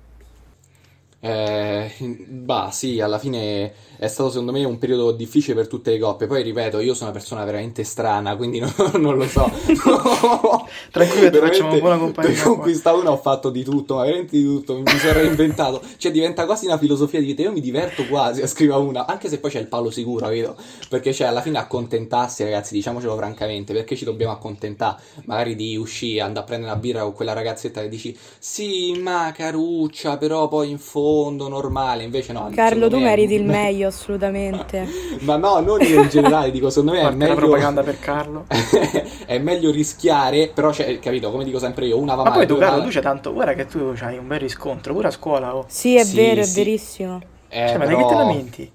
Eh, 1.25 1.89
bah, 2.27 2.71
sì, 2.73 3.01
alla 3.01 3.17
fine 3.17 3.73
è 3.97 4.09
stato 4.09 4.31
secondo 4.31 4.51
me 4.51 4.65
un 4.65 4.79
periodo 4.79 5.13
difficile 5.13 5.55
per 5.55 5.69
tutte 5.69 5.93
le 5.93 6.01
coppie. 6.01 6.27
Poi 6.27 6.43
ripeto, 6.43 6.81
io 6.81 6.95
sono 6.95 7.11
una 7.11 7.19
persona 7.19 7.45
veramente 7.45 7.85
strana, 7.85 8.35
quindi 8.35 8.59
non, 8.59 8.73
non 8.97 9.17
lo 9.17 9.29
so. 9.29 9.49
Tranquillo, 10.91 11.31
ti 11.31 11.39
facciamo 11.39 11.79
buona 11.79 11.97
compagnia 11.97 12.33
Per 12.33 12.43
qua. 12.43 12.55
conquistare 12.55 12.97
una 12.97 13.13
ho 13.13 13.19
fatto 13.19 13.51
di 13.51 13.63
tutto, 13.63 13.95
ma 13.95 14.03
veramente 14.03 14.37
di 14.37 14.43
tutto. 14.43 14.79
Mi 14.79 14.99
sono 14.99 15.13
reinventato. 15.13 15.81
Cioè, 15.97 16.11
diventa 16.11 16.45
quasi 16.45 16.67
una 16.67 16.77
filosofia 16.77 17.21
di 17.21 17.27
vita. 17.27 17.43
Io 17.43 17.53
mi 17.53 17.61
diverto 17.61 18.05
quasi 18.09 18.43
a 18.43 18.49
scrivere 18.49 18.81
una, 18.81 19.07
anche 19.07 19.29
se 19.29 19.39
poi 19.39 19.53
c'è 19.53 19.61
il 19.61 19.69
palo 19.69 19.91
sicuro, 19.91 20.27
vedo. 20.27 20.57
Perché 20.89 21.13
c'è 21.13 21.27
alla 21.27 21.41
fine 21.41 21.59
accontentarsi, 21.59 22.43
ragazzi, 22.43 22.75
diciamocelo 22.75 23.15
francamente, 23.15 23.73
perché 23.73 23.95
ci 23.95 24.05
dobbiamo 24.05 24.33
accontentare? 24.33 25.01
Magari 25.27 25.55
di 25.55 25.77
uscire, 25.77 26.23
andare 26.23 26.41
a 26.41 26.49
prendere 26.49 26.73
una 26.73 26.81
birra 26.81 27.03
con 27.03 27.13
quella 27.13 27.33
ragazzetta 27.33 27.81
che 27.81 27.89
dici, 27.89 28.17
sì, 28.41 28.99
ma 29.01 29.33
caruccia, 29.33 30.17
però 30.17 30.49
poi 30.49 30.71
in 30.71 30.79
fondo 30.81 31.11
normale. 31.49 32.03
Invece 32.03 32.33
no. 32.33 32.51
Carlo, 32.55 32.89
tu 32.89 32.97
me 32.97 33.03
è- 33.03 33.05
meriti 33.05 33.35
il 33.35 33.45
meglio 33.45 33.89
assolutamente. 33.89 34.87
Ma 35.21 35.37
no, 35.37 35.61
non 35.61 35.81
in 35.83 36.09
generale, 36.09 36.51
dico, 36.51 36.71
secondo 36.71 36.93
me 36.93 36.99
è 36.99 37.03
Parte 37.03 37.19
la 37.19 37.25
meglio... 37.25 37.37
propaganda 37.37 37.83
per 37.83 37.99
Carlo. 37.99 38.47
è 39.27 39.39
meglio 39.39 39.71
rischiare, 39.71 40.49
però 40.49 40.71
c'è, 40.71 40.99
capito, 40.99 41.31
come 41.31 41.45
dico 41.45 41.59
sempre 41.59 41.87
io, 41.87 41.99
una 41.99 42.15
va 42.15 42.23
Ma 42.25 42.31
male, 42.31 42.47
poi 42.47 42.55
tu, 42.55 42.61
Carlo, 42.61 42.77
male. 42.79 42.89
tu 42.89 42.93
c'hai 42.95 43.03
tanto. 43.03 43.33
Guarda 43.33 43.55
che 43.55 43.67
tu 43.67 43.95
hai 44.01 44.19
un 44.19 44.27
bel 44.27 44.39
riscontro, 44.41 44.93
pure 44.95 45.09
a 45.09 45.11
scuola. 45.11 45.57
Oh. 45.57 45.65
Sì, 45.69 45.97
è 45.97 46.05
Sì, 46.05 46.17
vero, 46.17 46.41
è 46.41 46.45
sì. 46.45 46.55
verissimo. 46.55 47.21
Eh, 47.49 47.67
Cioè, 47.69 47.77
ma 47.79 47.87
di 47.87 47.95
però 47.95 48.07
che 48.07 48.15
te 48.15 48.19
lamenti? 48.19 48.73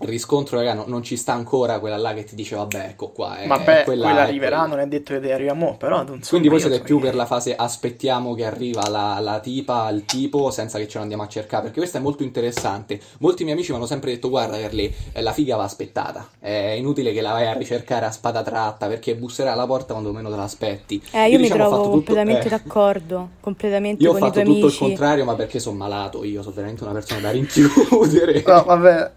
Il 0.00 0.06
riscontro, 0.08 0.58
raga, 0.58 0.74
no- 0.74 0.84
non 0.86 1.02
ci 1.02 1.16
sta 1.16 1.32
ancora 1.32 1.78
quella 1.80 1.96
là 1.96 2.14
che 2.14 2.24
ti 2.24 2.34
dice, 2.36 2.54
vabbè, 2.54 2.86
ecco 2.90 3.08
qua. 3.08 3.38
È, 3.38 3.46
Vabbè, 3.46 3.80
è 3.80 3.84
quella, 3.84 4.04
quella, 4.06 4.20
è 4.20 4.22
arriverà, 4.28 4.58
quella. 4.60 4.74
non 4.74 4.78
è 4.84 4.86
detto 4.86 5.18
che 5.18 5.32
arriva 5.32 5.54
mo', 5.54 5.76
però 5.76 6.00
insomma, 6.02 6.20
Quindi 6.28 6.48
voi 6.48 6.58
io 6.58 6.62
siete 6.64 6.78
so 6.78 6.84
più 6.84 6.98
che- 6.98 7.06
per 7.06 7.14
la 7.16 7.26
fase 7.26 7.56
aspettiamo 7.56 8.34
che 8.34 8.44
arriva 8.44 8.88
la, 8.88 9.18
la 9.20 9.40
tipa, 9.40 9.88
il 9.90 10.04
tipo, 10.04 10.50
senza 10.50 10.78
che 10.78 10.86
ce 10.86 10.98
lo 10.98 11.02
andiamo 11.02 11.24
a 11.24 11.28
cercare, 11.28 11.64
perché 11.64 11.78
questo 11.80 11.96
è 11.98 12.00
molto 12.00 12.22
interessante. 12.22 13.00
Molti 13.18 13.42
miei 13.42 13.54
amici 13.56 13.70
mi 13.72 13.76
hanno 13.78 13.86
sempre 13.86 14.12
detto, 14.12 14.28
guarda 14.28 14.58
Carli, 14.58 14.94
eh, 15.12 15.20
la 15.22 15.32
figa 15.32 15.56
va 15.56 15.64
aspettata, 15.64 16.28
è 16.38 16.74
inutile 16.76 17.12
che 17.12 17.20
la 17.20 17.32
vai 17.32 17.46
a 17.46 17.52
ricercare 17.54 18.06
a 18.06 18.10
spada 18.12 18.42
tratta, 18.42 18.86
perché 18.86 19.16
busserà 19.16 19.52
alla 19.52 19.66
porta 19.66 19.92
quando 19.94 20.12
meno 20.12 20.30
te 20.30 20.36
l'aspetti. 20.36 21.02
Eh, 21.10 21.28
io, 21.28 21.36
mi 21.38 21.42
diciamo, 21.42 21.60
trovo 21.68 21.76
tutto- 21.76 21.90
completamente 21.90 22.46
eh. 22.46 22.50
d'accordo, 22.50 23.28
completamente 23.40 24.02
Io 24.02 24.10
ho 24.12 24.14
fatto 24.14 24.32
tuoi 24.32 24.44
tutto 24.44 24.56
il 24.58 24.62
amici. 24.62 24.78
contrario, 24.78 25.24
ma 25.24 25.34
perché 25.34 25.58
sono 25.58 25.76
malato 25.76 26.22
io, 26.24 26.42
sono 26.42 26.54
veramente 26.54 26.84
una 26.84 26.92
persona 26.92 27.20
da 27.20 27.30
rinchiudere. 27.32 28.42
No, 28.46 28.62
vabbè, 28.64 29.10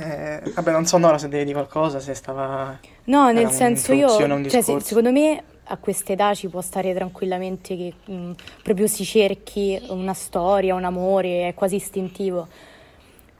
eh, 0.00 0.52
vabbè, 0.54 0.70
non 0.70 0.86
so 0.86 0.98
Nora 0.98 1.18
se 1.18 1.28
devi 1.28 1.44
di 1.44 1.52
qualcosa, 1.52 2.00
se 2.00 2.14
stava... 2.14 2.78
No, 3.04 3.30
nel 3.32 3.50
senso 3.50 3.92
io, 3.92 4.08
cioè, 4.48 4.60
se- 4.62 4.80
secondo 4.80 5.10
me 5.10 5.42
a 5.70 5.76
quest'età 5.76 6.34
ci 6.34 6.48
può 6.48 6.60
stare 6.60 6.94
tranquillamente 6.94 7.76
che 7.76 7.92
mh, 8.12 8.30
proprio 8.62 8.86
si 8.86 9.04
cerchi 9.04 9.80
una 9.88 10.14
storia, 10.14 10.74
un 10.74 10.84
amore, 10.84 11.48
è 11.48 11.54
quasi 11.54 11.76
istintivo. 11.76 12.46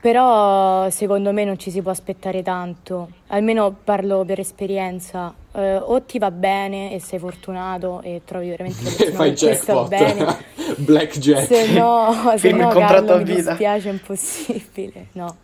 Però 0.01 0.89
secondo 0.91 1.33
me 1.33 1.43
non 1.43 1.59
ci 1.59 1.71
si 1.71 1.81
può 1.81 1.91
aspettare 1.91 2.41
tanto, 2.41 3.09
almeno 3.27 3.75
parlo 3.83 4.23
per 4.23 4.39
esperienza. 4.39 5.33
Eh, 5.51 5.75
o 5.75 6.01
ti 6.03 6.19
va 6.19 6.31
bene 6.31 6.93
e 6.93 7.01
sei 7.01 7.19
fortunato 7.19 8.01
e 8.01 8.21
trovi 8.23 8.49
veramente 8.49 8.81
la 8.81 8.89
persona 8.95 9.15
fai 9.15 9.33
jackpot, 9.33 9.87
bene. 9.89 10.37
blackjack. 10.77 11.45
Se 11.47 11.71
no, 11.73 12.13
se 12.31 12.37
Firmi 12.37 12.59
il 12.59 12.65
no 12.65 12.71
contratto 12.71 13.05
Carlo, 13.07 13.13
a 13.13 13.17
mi 13.17 13.35
dispiace, 13.35 13.89
è 13.89 13.91
impossibile. 13.91 15.07
No, 15.13 15.35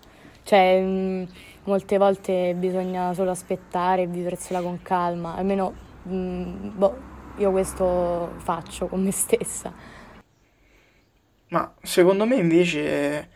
cioè, 0.45 0.81
mh, 0.81 1.27
molte 1.65 1.97
volte 1.97 2.53
bisogna 2.55 3.13
solo 3.13 3.31
aspettare 3.31 4.03
e 4.03 4.07
viversela 4.07 4.61
con 4.61 4.81
calma. 4.81 5.35
Almeno, 5.35 5.73
mh, 6.03 6.69
boh, 6.75 6.97
io 7.37 7.51
questo 7.51 8.33
faccio 8.37 8.87
con 8.87 9.03
me 9.03 9.11
stessa. 9.11 9.73
Ma 11.49 11.73
secondo 11.81 12.25
me 12.25 12.35
invece... 12.37 13.29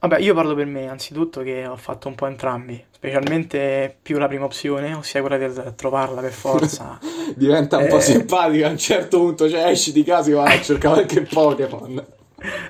Vabbè, 0.00 0.18
io 0.18 0.34
parlo 0.34 0.54
per 0.54 0.66
me, 0.66 0.88
anzitutto 0.88 1.42
che 1.42 1.66
ho 1.66 1.76
fatto 1.76 2.08
un 2.08 2.14
po' 2.14 2.26
entrambi, 2.26 2.84
specialmente 2.90 3.98
più 4.02 4.18
la 4.18 4.28
prima 4.28 4.44
opzione, 4.44 4.92
ossia 4.92 5.22
quella 5.22 5.38
di 5.38 5.74
trovarla 5.76 6.20
per 6.20 6.32
forza. 6.32 6.98
Diventa 7.36 7.78
un 7.78 7.86
po' 7.86 7.98
Eh. 7.98 8.00
simpatica 8.00 8.66
a 8.66 8.70
un 8.70 8.76
certo 8.78 9.18
punto, 9.18 9.48
cioè 9.48 9.68
esci 9.68 9.92
di 9.92 10.04
casa 10.04 10.30
e 10.30 10.34
vai 10.34 10.58
a 10.58 10.60
cercare 10.60 11.06
qualche 11.06 11.22
Pokémon. 11.22 12.06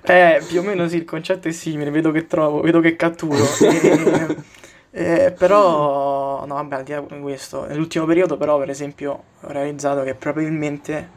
Eh, 0.06 0.44
più 0.46 0.60
o 0.60 0.62
meno 0.62 0.86
sì, 0.88 0.96
il 0.96 1.04
concetto 1.04 1.48
è 1.48 1.52
simile, 1.52 1.90
vedo 1.90 2.10
che 2.12 2.26
trovo, 2.26 2.60
vedo 2.60 2.80
che 2.80 2.96
catturo. 2.96 3.44
E- 4.96 5.24
eh, 5.26 5.32
però, 5.32 6.44
no, 6.46 6.54
vabbè, 6.54 6.76
al 6.76 6.82
di 6.84 6.92
là 6.92 7.00
di 7.00 7.20
questo, 7.20 7.66
nell'ultimo 7.66 8.04
periodo 8.06 8.36
però, 8.36 8.58
per 8.58 8.70
esempio, 8.70 9.12
ho 9.40 9.48
realizzato 9.48 10.04
che 10.04 10.14
probabilmente, 10.14 11.08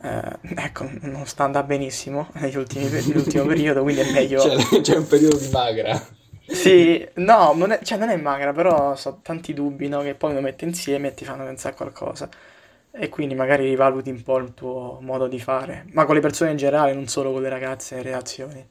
eh, 0.00 0.38
ecco, 0.56 0.88
non 1.02 1.26
sta 1.26 1.44
andando 1.44 1.66
benissimo 1.68 2.28
negli 2.34 2.56
ultimi, 2.56 2.88
nell'ultimo 2.88 3.44
periodo, 3.46 3.82
quindi 3.82 4.00
è 4.00 4.10
meglio... 4.12 4.40
Cioè, 4.40 4.80
c'è 4.80 4.96
un 4.96 5.06
periodo 5.06 5.36
di 5.36 5.48
magra. 5.48 6.06
Sì, 6.48 7.06
no, 7.16 7.52
non 7.54 7.72
è, 7.72 7.80
cioè 7.82 7.98
non 7.98 8.08
è 8.08 8.16
magra, 8.16 8.52
però 8.52 8.94
so 8.94 9.18
tanti 9.22 9.52
dubbi, 9.52 9.88
no, 9.88 10.00
che 10.02 10.14
poi 10.14 10.32
lo 10.32 10.40
metti 10.40 10.64
insieme 10.64 11.08
e 11.08 11.14
ti 11.14 11.24
fanno 11.24 11.44
pensare 11.44 11.74
a 11.74 11.76
qualcosa. 11.76 12.28
E 12.98 13.08
quindi 13.10 13.34
magari 13.34 13.64
rivaluti 13.64 14.10
un 14.10 14.22
po' 14.22 14.38
il 14.38 14.54
tuo 14.54 14.98
modo 15.02 15.28
di 15.28 15.38
fare, 15.38 15.84
ma 15.92 16.04
con 16.06 16.14
le 16.14 16.20
persone 16.20 16.52
in 16.52 16.56
generale, 16.56 16.94
non 16.94 17.06
solo 17.08 17.30
con 17.30 17.42
le 17.42 17.48
ragazze 17.50 17.94
e 17.94 17.98
le 17.98 18.02
relazioni. 18.04 18.68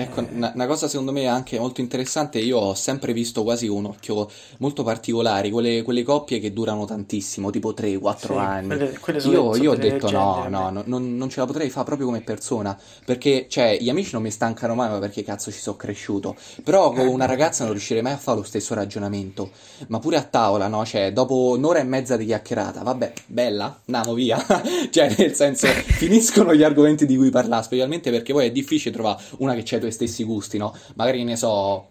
Ecco, 0.00 0.24
una, 0.30 0.52
una 0.54 0.66
cosa 0.68 0.86
secondo 0.86 1.10
me 1.10 1.26
anche 1.26 1.58
molto 1.58 1.80
interessante, 1.80 2.38
io 2.38 2.56
ho 2.56 2.74
sempre 2.74 3.12
visto 3.12 3.42
quasi 3.42 3.66
un 3.66 3.86
occhio 3.86 4.30
molto 4.58 4.84
particolare, 4.84 5.50
quelle, 5.50 5.82
quelle 5.82 6.04
coppie 6.04 6.38
che 6.38 6.52
durano 6.52 6.84
tantissimo, 6.84 7.50
tipo 7.50 7.74
3-4 7.74 8.34
Sì, 8.34 8.38
anni. 8.38 8.66
quelle- 8.68 8.98
quelle 9.00 9.18
sono- 9.18 9.32
Io, 9.34 9.52
sono 9.54 9.64
io 9.64 9.72
ho 9.72 9.74
detto 9.74 10.08
no, 10.12 10.34
leggende, 10.34 10.48
no, 10.56 10.70
no, 10.70 10.82
non, 10.86 11.16
non 11.16 11.28
ce 11.28 11.40
la 11.40 11.46
potrei 11.46 11.68
fare 11.68 11.84
proprio 11.86 12.06
come 12.06 12.20
persona, 12.20 12.78
perché, 13.04 13.46
cioè, 13.48 13.76
gli 13.80 13.88
amici 13.90 14.10
non 14.12 14.22
mi 14.22 14.30
stancano 14.30 14.76
mai, 14.76 14.88
ma 14.88 14.98
perché 15.00 15.24
cazzo 15.24 15.50
ci 15.50 15.58
sono 15.58 15.74
cresciuto. 15.76 16.36
Però 16.62 16.92
con 16.92 17.08
una 17.08 17.26
ragazza 17.26 17.64
non 17.64 17.72
riuscirei 17.72 18.00
mai 18.00 18.12
a 18.12 18.18
fare 18.18 18.38
lo 18.38 18.44
stesso 18.44 18.74
ragionamento. 18.74 19.50
Ma 19.88 19.98
pure 19.98 20.16
a 20.16 20.22
tavola, 20.22 20.68
no? 20.68 20.84
Cioè, 20.86 21.12
dopo 21.12 21.54
un'ora 21.56 21.80
e 21.80 21.82
mezza 21.82 22.16
di 22.16 22.26
chiacchierata, 22.26 22.82
vabbè, 22.84 23.12
bella, 23.26 23.80
andiamo 23.86 24.14
via. 24.14 24.38
Cioè, 24.90 25.12
nel 25.18 25.34
senso, 25.34 25.66
finiscono 25.66 26.54
gli 26.54 26.62
argomenti 26.62 27.04
di 27.04 27.16
cui 27.16 27.30
parlare, 27.30 27.64
specialmente 27.64 28.12
perché 28.12 28.32
poi 28.32 28.46
è 28.46 28.52
difficile 28.52 28.94
trovare 28.94 29.20
una 29.38 29.54
che 29.54 29.74
ha 29.74 29.78
i 29.87 29.87
tuoi 29.88 29.92
stessi 29.92 30.24
gusti, 30.24 30.58
no? 30.58 30.74
Magari 30.94 31.24
ne 31.24 31.36
so, 31.36 31.86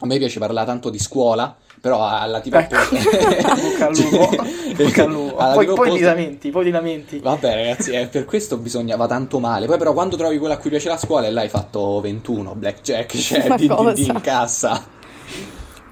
a 0.00 0.06
me 0.06 0.18
piace 0.18 0.38
parlare 0.38 0.66
tanto 0.66 0.90
di 0.90 0.98
scuola, 0.98 1.54
però 1.80 2.06
alla 2.06 2.40
tipa 2.40 2.60
Ecco. 2.60 2.76
Bocca 3.60 3.86
al 3.86 3.94
lupo, 3.94 4.30
bocca 4.76 5.02
al 5.04 5.10
lupo. 5.10 5.36
alla 5.38 5.54
Poi, 5.54 5.64
tipa 5.66 5.74
poi 5.76 5.84
ti 5.86 5.90
opposta- 5.90 6.06
lamenti, 6.06 6.50
poi 6.50 6.64
ti 6.64 6.70
lamenti. 6.70 7.18
Vabbè, 7.18 7.54
ragazzi, 7.54 7.90
eh, 7.92 8.06
per 8.06 8.24
questo 8.24 8.56
bisognava 8.56 9.06
tanto 9.06 9.38
male. 9.38 9.66
Poi, 9.66 9.78
però, 9.78 9.92
quando 9.92 10.16
trovi 10.16 10.38
quella 10.38 10.54
a 10.54 10.58
cui 10.58 10.70
piace 10.70 10.88
la 10.88 10.96
scuola, 10.96 11.26
e 11.26 11.30
là 11.30 11.40
hai 11.40 11.48
fatto 11.48 12.00
21 12.00 12.54
blackjack, 12.54 13.16
cioè 13.18 13.54
di, 13.56 13.68
di- 13.68 13.92
di 13.94 14.06
in 14.06 14.20
cassa. 14.20 15.00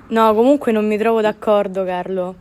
No, 0.09 0.34
comunque 0.34 0.72
non 0.72 0.86
mi 0.86 0.96
trovo 0.98 1.20
d'accordo, 1.20 1.84
Carlo. 1.84 2.34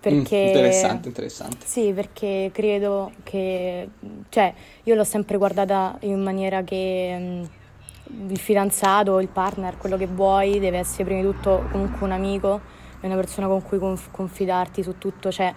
Perché... 0.00 0.36
Mm, 0.42 0.46
interessante, 0.46 1.08
interessante. 1.08 1.64
Sì, 1.64 1.92
perché 1.94 2.50
credo 2.52 3.12
che, 3.22 3.88
cioè, 4.30 4.52
io 4.82 4.94
l'ho 4.96 5.04
sempre 5.04 5.36
guardata 5.38 5.96
in 6.00 6.20
maniera 6.20 6.62
che 6.64 7.16
mm, 7.16 7.42
il 8.28 8.38
fidanzato, 8.38 9.18
il 9.20 9.28
partner, 9.28 9.76
quello 9.78 9.96
che 9.96 10.06
vuoi, 10.06 10.58
deve 10.58 10.78
essere 10.78 11.04
prima 11.04 11.20
di 11.20 11.26
tutto 11.26 11.64
comunque 11.70 12.04
un 12.06 12.12
amico, 12.12 12.60
è 13.00 13.06
una 13.06 13.16
persona 13.16 13.46
con 13.46 13.62
cui 13.62 13.78
conf- 13.78 14.10
confidarti 14.10 14.82
su 14.82 14.98
tutto, 14.98 15.30
cioè 15.30 15.52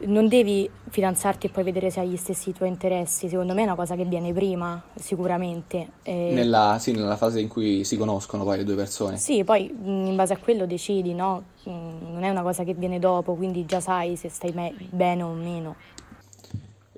non 0.00 0.28
devi 0.28 0.70
fidanzarti 0.90 1.48
e 1.48 1.50
poi 1.50 1.64
vedere 1.64 1.90
se 1.90 1.98
hai 2.00 2.08
gli 2.08 2.16
stessi 2.16 2.52
tuoi 2.52 2.68
interessi, 2.68 3.28
secondo 3.28 3.52
me 3.52 3.62
è 3.62 3.64
una 3.64 3.74
cosa 3.74 3.96
che 3.96 4.04
viene 4.04 4.32
prima, 4.32 4.80
sicuramente. 4.94 5.88
E- 6.04 6.30
Nella, 6.32 6.76
sì, 6.78 6.92
nella 6.92 7.16
fase 7.16 7.40
in 7.40 7.48
cui 7.48 7.82
si 7.84 7.96
conoscono 7.96 8.44
poi 8.44 8.58
le 8.58 8.64
due 8.64 8.76
persone. 8.76 9.16
Sì, 9.16 9.42
poi 9.42 9.68
mh, 9.68 10.06
in 10.06 10.14
base 10.16 10.34
a 10.34 10.38
quello 10.38 10.66
decidi, 10.66 11.14
no? 11.14 11.42
Mm, 11.68 12.12
Non 12.12 12.22
è 12.22 12.30
una 12.30 12.42
cosa 12.42 12.62
che 12.62 12.74
viene 12.74 12.98
dopo, 13.00 13.34
quindi 13.34 13.64
già 13.66 13.80
sai 13.80 14.14
se 14.14 14.28
stai 14.28 14.52
me- 14.52 14.72
bene 14.90 15.22
o 15.24 15.32
meno. 15.32 15.74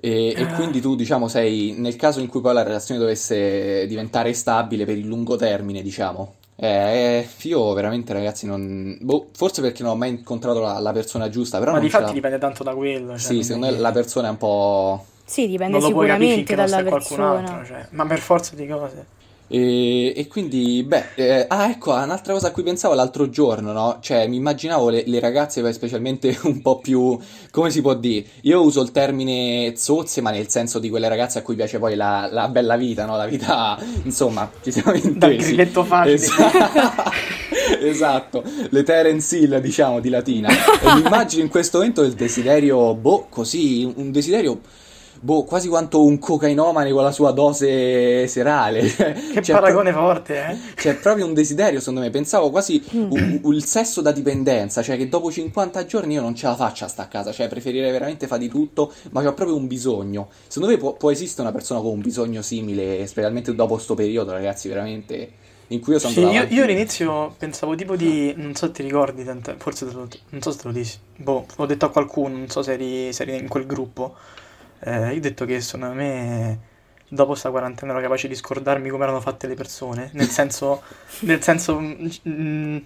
E, 0.03 0.33
e 0.35 0.47
quindi 0.47 0.81
tu, 0.81 0.95
diciamo, 0.95 1.27
sei 1.27 1.75
nel 1.77 1.95
caso 1.95 2.19
in 2.21 2.27
cui 2.27 2.41
poi 2.41 2.55
la 2.55 2.63
relazione 2.63 2.99
dovesse 2.99 3.85
diventare 3.85 4.33
stabile 4.33 4.83
per 4.83 4.97
il 4.97 5.05
lungo 5.05 5.35
termine, 5.35 5.81
diciamo. 5.83 6.33
Eh, 6.55 7.27
io 7.43 7.73
veramente, 7.73 8.11
ragazzi, 8.13 8.45
non. 8.47 8.97
Boh, 8.99 9.27
forse 9.33 9.61
perché 9.61 9.83
non 9.83 9.93
ho 9.93 9.95
mai 9.95 10.09
incontrato 10.09 10.59
la, 10.59 10.79
la 10.79 10.91
persona 10.91 11.29
giusta, 11.29 11.59
però 11.59 11.71
Ma 11.73 11.79
di 11.79 11.89
fatti 11.89 12.05
la- 12.05 12.11
dipende 12.11 12.37
tanto 12.39 12.63
da 12.63 12.73
quello. 12.75 13.09
Cioè, 13.11 13.19
Sì, 13.19 13.43
secondo 13.43 13.67
me 13.67 13.77
la 13.77 13.91
persona 13.91 14.27
è 14.27 14.31
un 14.31 14.37
po'. 14.37 15.05
Sì, 15.23 15.47
dipende 15.47 15.79
sicuramente 15.81 16.55
dalla 16.55 16.83
persona. 16.83 17.29
altro, 17.37 17.65
cioè, 17.65 17.87
ma 17.91 18.05
per 18.05 18.19
forza 18.19 18.55
di 18.55 18.67
cose. 18.67 19.05
E, 19.53 20.13
e 20.15 20.27
quindi, 20.27 20.81
beh, 20.81 21.03
eh, 21.15 21.45
ah, 21.49 21.69
ecco, 21.69 21.91
un'altra 21.91 22.31
cosa 22.31 22.47
a 22.47 22.51
cui 22.51 22.63
pensavo 22.63 22.93
l'altro 22.93 23.27
giorno, 23.27 23.73
no? 23.73 23.97
Cioè, 23.99 24.25
mi 24.27 24.37
immaginavo 24.37 24.87
le, 24.87 25.03
le 25.05 25.19
ragazze, 25.19 25.73
specialmente 25.73 26.39
un 26.43 26.61
po' 26.61 26.79
più, 26.79 27.19
come 27.51 27.69
si 27.69 27.81
può 27.81 27.93
dire? 27.93 28.25
Io 28.43 28.61
uso 28.61 28.81
il 28.81 28.91
termine 28.91 29.73
zozze, 29.75 30.21
ma 30.21 30.31
nel 30.31 30.47
senso 30.47 30.79
di 30.79 30.89
quelle 30.89 31.09
ragazze 31.09 31.39
a 31.39 31.41
cui 31.41 31.55
piace 31.55 31.79
poi 31.79 31.95
la, 31.95 32.29
la 32.31 32.47
bella 32.47 32.77
vita, 32.77 33.05
no? 33.05 33.17
La 33.17 33.25
vita, 33.25 33.77
insomma, 34.03 34.49
ci 34.63 34.71
siamo 34.71 34.93
intesi. 34.93 35.17
Dal 35.17 35.35
grilletto 35.35 35.83
facile. 35.83 36.13
Esatto. 36.13 37.09
Esatto, 37.81 38.43
le 38.69 38.83
Terence 38.83 39.35
Hill, 39.35 39.59
diciamo, 39.59 39.99
di 39.99 40.09
latina. 40.09 40.49
E 40.49 40.93
mi 40.93 41.01
immagino 41.01 41.43
in 41.43 41.49
questo 41.49 41.79
momento 41.79 42.03
il 42.03 42.13
desiderio, 42.13 42.93
boh, 42.95 43.27
così, 43.29 43.91
un 43.95 44.11
desiderio, 44.11 44.59
boh, 45.21 45.43
quasi 45.43 45.67
quanto 45.69 46.03
un 46.03 46.19
cocainomane 46.19 46.91
con 46.91 47.03
la 47.03 47.11
sua 47.11 47.31
dose 47.31 48.27
serale. 48.27 48.81
Che 49.31 49.39
C'è 49.39 49.53
paragone 49.53 49.93
forte, 49.93 50.45
eh? 50.47 50.57
c'è 50.75 50.95
proprio 50.95 51.25
un 51.25 51.33
desiderio, 51.33 51.79
secondo 51.79 52.01
me. 52.01 52.09
Pensavo 52.09 52.49
quasi 52.49 52.83
u- 52.91 53.39
u- 53.43 53.51
il 53.51 53.63
sesso 53.65 54.01
da 54.01 54.11
dipendenza, 54.11 54.81
cioè 54.81 54.97
che 54.97 55.07
dopo 55.07 55.31
50 55.31 55.85
giorni 55.85 56.15
io 56.15 56.21
non 56.21 56.35
ce 56.35 56.47
la 56.47 56.55
faccio 56.55 56.85
a 56.85 56.87
sta 56.87 57.03
a 57.03 57.07
casa, 57.07 57.31
cioè 57.31 57.47
preferirei 57.47 57.91
veramente 57.91 58.27
fare 58.27 58.41
di 58.41 58.49
tutto, 58.49 58.91
ma 59.11 59.21
c'ho 59.23 59.33
proprio 59.33 59.55
un 59.55 59.67
bisogno. 59.67 60.29
Secondo 60.47 60.73
me 60.73 60.79
può, 60.79 60.93
può 60.93 61.11
esistere 61.11 61.43
una 61.43 61.51
persona 61.51 61.79
con 61.79 61.91
un 61.91 62.01
bisogno 62.01 62.41
simile, 62.41 63.05
specialmente 63.07 63.53
dopo 63.55 63.77
sto 63.77 63.93
periodo, 63.93 64.31
ragazzi, 64.31 64.67
veramente, 64.67 65.31
in 65.67 65.79
cui 65.79 65.93
io 65.93 65.99
sono 65.99 66.13
Sì, 66.13 66.21
io, 66.21 66.43
io 66.49 66.63
all'inizio 66.63 67.33
pensavo 67.37 67.75
tipo 67.75 67.95
di. 67.95 68.33
Non 68.35 68.55
so 68.55 68.65
se 68.67 68.71
ti 68.73 68.83
ricordi, 68.83 69.23
tante- 69.23 69.55
forse 69.57 69.85
te 69.87 69.93
lo, 69.93 70.07
non 70.29 70.41
so 70.41 70.51
se 70.51 70.57
te 70.57 70.67
lo 70.67 70.73
dissi. 70.73 70.97
Boh, 71.15 71.45
l'ho 71.55 71.65
detto 71.65 71.85
a 71.85 71.89
qualcuno, 71.89 72.35
non 72.35 72.49
so 72.49 72.61
se 72.61 72.73
eri, 72.73 73.13
se 73.13 73.23
eri 73.23 73.37
in 73.37 73.47
quel 73.47 73.65
gruppo. 73.65 74.15
Eh, 74.83 75.11
io 75.11 75.17
ho 75.17 75.19
detto 75.19 75.45
che 75.45 75.61
secondo 75.61 75.93
me 75.93 76.59
dopo 77.07 77.35
sta 77.35 77.49
quarantena 77.51 77.91
ero 77.91 78.01
capace 78.01 78.27
di 78.27 78.35
scordarmi 78.35 78.89
come 78.89 79.03
erano 79.03 79.21
fatte 79.21 79.47
le 79.47 79.53
persone. 79.55 80.09
Nel 80.13 80.27
senso, 80.29 80.81
nel 81.21 81.41
senso, 81.43 81.79
mm, 81.79 82.07
mm, 82.27 82.77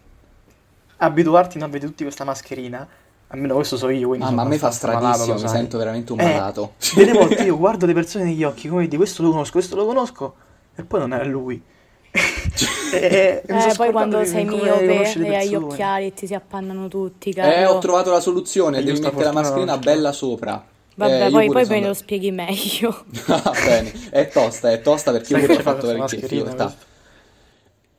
abituarti 0.98 1.58
a 1.58 1.62
non 1.62 1.70
vedere 1.70 1.92
tutti 1.92 2.04
questa 2.04 2.24
mascherina. 2.24 2.88
Almeno 3.30 3.56
questo 3.56 3.76
so 3.76 3.90
io, 3.90 4.10
quindi 4.10 4.26
Ah, 4.26 4.32
ma 4.32 4.44
a 4.44 4.46
me 4.46 4.58
fa 4.58 4.68
abbastanza 4.68 5.00
malato, 5.00 5.34
mi 5.34 5.40
sai. 5.40 5.50
sento 5.50 5.78
veramente 5.78 6.12
un 6.14 6.20
Eh, 6.20 6.24
malato. 6.24 6.74
Delle 6.94 7.12
volte 7.18 7.44
io 7.44 7.58
guardo 7.58 7.86
le 7.88 7.94
persone 7.94 8.26
negli 8.26 8.44
occhi 8.44 8.68
come 8.68 8.88
di 8.88 8.96
questo 8.98 9.24
lo 9.24 9.32
conosco, 9.32 9.52
questo 9.54 9.76
lo 9.76 9.86
conosco, 9.86 10.36
e 10.76 10.84
poi 10.84 11.00
non 11.00 11.14
è 11.14 11.24
lui. 11.26 11.62
e, 12.94 13.42
e 13.44 13.44
Eh, 13.46 13.74
poi 13.76 13.92
quando 13.92 14.24
sei 14.26 14.46
miope 14.46 15.12
e 15.12 15.36
hai 15.36 15.50
gli 15.50 15.56
occhiali 15.56 16.06
e 16.08 16.14
ti 16.14 16.28
si 16.28 16.36
appannano 16.36 16.88
tutti, 16.88 17.30
Eh, 17.32 17.34
Carlo. 17.34 17.72
ho 17.72 17.80
trovato 17.80 18.12
la 18.12 18.20
soluzione, 18.20 18.78
E 18.78 18.84
devi 18.84 19.00
mettere 19.00 19.24
la 19.26 19.32
mascherina 19.32 19.78
bella 19.78 20.12
sopra. 20.12 20.64
Vabbè, 20.96 21.28
Eh, 21.28 21.30
poi, 21.30 21.50
poi 21.50 21.66
sono 21.66 21.80
me 21.80 21.88
lo 21.88 21.94
spieghi 21.94 22.32
meglio. 22.32 23.06
Ah, 23.28 23.58
bene, 23.64 23.94
è 24.10 24.30
tosta, 24.30 24.72
è 24.72 24.82
tosta 24.82 25.12
perché 25.12 25.36
Sai 25.36 25.42
io 25.42 25.48
pure 25.48 25.60
ho 25.60 25.62
fatto 25.62 25.88
parecchie 25.88 26.18
difficoltà. 26.18 26.78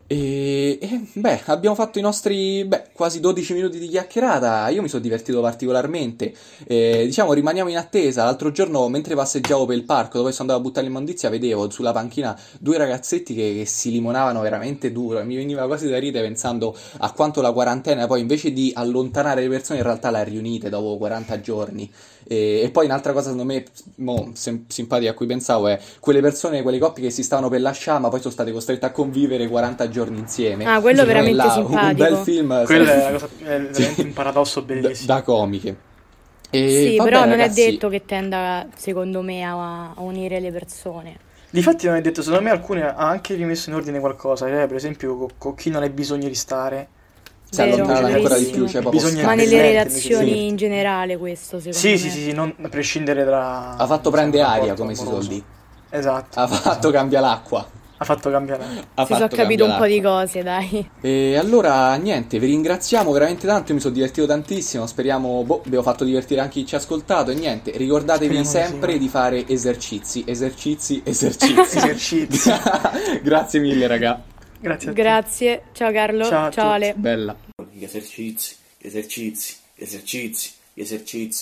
E, 0.08 0.78
e, 0.80 1.00
beh, 1.14 1.42
abbiamo 1.46 1.74
fatto 1.74 1.98
i 1.98 2.02
nostri 2.02 2.64
beh, 2.64 2.90
quasi 2.92 3.18
12 3.18 3.54
minuti 3.54 3.80
di 3.80 3.88
chiacchierata. 3.88 4.68
Io 4.68 4.80
mi 4.80 4.88
sono 4.88 5.02
divertito 5.02 5.40
particolarmente. 5.40 6.32
Eh, 6.64 7.02
diciamo, 7.06 7.32
rimaniamo 7.32 7.68
in 7.70 7.76
attesa. 7.76 8.22
L'altro 8.22 8.52
giorno, 8.52 8.88
mentre 8.88 9.16
passeggiavo 9.16 9.66
per 9.66 9.76
il 9.76 9.82
parco 9.84 10.18
dove 10.18 10.30
sono 10.30 10.42
andato 10.48 10.60
a 10.60 10.62
buttare 10.62 10.86
l'immondizia, 10.86 11.28
vedevo 11.28 11.68
sulla 11.70 11.90
panchina 11.90 12.38
due 12.60 12.78
ragazzetti 12.78 13.34
che, 13.34 13.54
che 13.56 13.66
si 13.66 13.90
limonavano 13.90 14.40
veramente 14.42 14.92
duro. 14.92 15.18
E 15.18 15.24
mi 15.24 15.34
veniva 15.34 15.66
quasi 15.66 15.88
da 15.88 15.98
ridere 15.98 16.24
pensando 16.24 16.76
a 16.98 17.10
quanto 17.12 17.40
la 17.40 17.50
quarantena 17.50 18.06
poi 18.06 18.20
invece 18.20 18.52
di 18.52 18.70
allontanare 18.76 19.42
le 19.42 19.48
persone, 19.48 19.78
in 19.80 19.84
realtà 19.84 20.10
l'ha 20.10 20.22
riunite 20.22 20.68
dopo 20.68 20.96
40 20.98 21.40
giorni. 21.40 21.90
E, 22.28 22.62
e 22.64 22.70
poi 22.70 22.86
un'altra 22.86 23.12
cosa, 23.12 23.30
secondo 23.30 23.44
me, 23.52 23.64
mo, 23.96 24.30
sim- 24.34 24.64
simpatica 24.68 25.10
a 25.10 25.14
cui 25.14 25.26
pensavo 25.26 25.68
è 25.68 25.78
quelle 26.00 26.20
persone, 26.20 26.62
quelle 26.62 26.78
coppie 26.78 27.04
che 27.04 27.10
si 27.10 27.22
stavano 27.22 27.48
per 27.48 27.60
lasciare, 27.60 28.00
ma 28.00 28.08
poi 28.08 28.20
sono 28.20 28.32
state 28.32 28.52
costrette 28.52 28.86
a 28.86 28.90
convivere 28.90 29.46
40 29.48 29.88
giorni 29.88 30.18
insieme. 30.18 30.64
Ah, 30.64 30.80
quello 30.80 30.98
Secondo 30.98 31.14
me 31.14 31.14
veramente 31.14 31.36
là, 31.36 31.52
simpatico. 31.54 31.90
Un 31.90 31.96
bel 31.96 32.16
film 32.16 32.66
sarebbe- 32.66 32.92
è, 32.92 33.10
una 33.10 33.18
cosa, 33.18 33.26
è 33.38 33.60
veramente 33.70 34.02
un 34.04 34.12
paradosso 34.12 34.60
da, 34.60 34.66
bellissimo. 34.66 35.06
da 35.06 35.22
comiche. 35.22 35.76
E 36.50 36.68
Sì, 36.68 36.96
vabbè, 36.96 37.10
però 37.10 37.24
non 37.24 37.30
ragazzi, 37.30 37.60
è 37.70 37.72
detto 37.72 37.88
che 37.88 38.04
tenda, 38.04 38.66
secondo 38.76 39.22
me, 39.22 39.42
a, 39.44 39.90
a 39.94 40.00
unire 40.02 40.40
le 40.40 40.50
persone. 40.50 41.16
Difatti 41.50 41.86
non 41.86 41.96
è 41.96 42.00
detto, 42.00 42.22
secondo 42.22 42.44
me 42.44 42.50
alcune 42.50 42.82
ha 42.86 42.94
anche 43.08 43.34
rimesso 43.34 43.70
in 43.70 43.76
ordine 43.76 43.98
qualcosa, 44.00 44.46
cioè, 44.46 44.66
per 44.66 44.76
esempio 44.76 45.16
con, 45.16 45.28
con 45.38 45.54
chi 45.54 45.70
non 45.70 45.82
hai 45.82 45.90
bisogno 45.90 46.28
di 46.28 46.34
stare. 46.34 46.88
Si 47.48 47.62
allontanato 47.62 48.06
ancora 48.06 48.38
di 48.38 48.44
più, 48.46 48.68
cioè 48.68 48.82
Bisogna 48.82 49.24
Ma 49.24 49.34
nelle 49.34 49.62
relazioni 49.62 50.32
sì. 50.32 50.46
in 50.46 50.56
generale 50.56 51.16
questo, 51.16 51.58
secondo 51.58 51.78
Sì, 51.78 51.90
me. 51.90 51.96
sì, 51.96 52.10
sì, 52.10 52.20
sì, 52.22 52.32
non 52.32 52.54
a 52.60 52.68
prescindere 52.68 53.24
da... 53.24 53.76
Ha 53.76 53.86
fatto 53.86 54.10
un 54.10 54.40
aria, 54.40 54.74
come 54.74 54.94
si 54.94 55.02
suol 55.02 55.26
dire. 55.26 55.44
Esatto. 55.90 56.38
Ha 56.38 56.46
fatto 56.46 56.90
cambia 56.90 57.20
l'acqua. 57.20 57.66
Ha 57.98 58.04
fatto 58.04 58.30
cambiare. 58.30 58.62
Ha 58.92 59.06
Si 59.06 59.14
sono 59.14 59.26
capito 59.28 59.64
un 59.64 59.76
po' 59.78 59.86
di 59.86 60.02
cose, 60.02 60.42
dai. 60.42 60.90
E 61.00 61.36
allora 61.36 61.94
niente, 61.94 62.38
vi 62.38 62.46
ringraziamo 62.46 63.10
veramente 63.10 63.46
tanto, 63.46 63.68
io 63.68 63.74
mi 63.74 63.80
sono 63.80 63.94
divertito 63.94 64.26
tantissimo, 64.26 64.86
speriamo, 64.86 65.42
boh, 65.44 65.62
abbiamo 65.64 65.82
fatto 65.82 66.04
divertire 66.04 66.42
anche 66.42 66.60
chi 66.60 66.66
ci 66.66 66.74
ha 66.74 66.78
ascoltato 66.78 67.30
e 67.30 67.34
niente, 67.34 67.70
ricordatevi 67.70 68.34
Speriamo 68.34 68.42
di 68.42 68.48
sì, 68.50 68.70
sempre 68.74 68.92
va. 68.92 68.98
di 68.98 69.08
fare 69.08 69.48
esercizi, 69.48 70.24
esercizi, 70.26 71.00
esercizi. 71.04 71.54
Esercizi. 71.78 72.50
Grazie 73.22 73.60
mille 73.60 73.86
raga, 73.86 74.20
Grazie 74.60 74.90
a 74.90 74.92
te. 74.92 75.02
Grazie. 75.02 75.62
Ciao 75.72 75.92
Carlo. 75.92 76.24
Ciao 76.24 76.50
Ciao. 76.50 76.70
Ale. 76.70 76.94
bella. 76.96 77.36
Gli 77.70 77.84
esercizi, 77.84 78.56
gli 78.78 78.86
esercizi, 78.86 79.56
gli 79.74 79.82
esercizi, 79.82 80.50
gli 80.72 80.80
esercizi. 80.80 81.34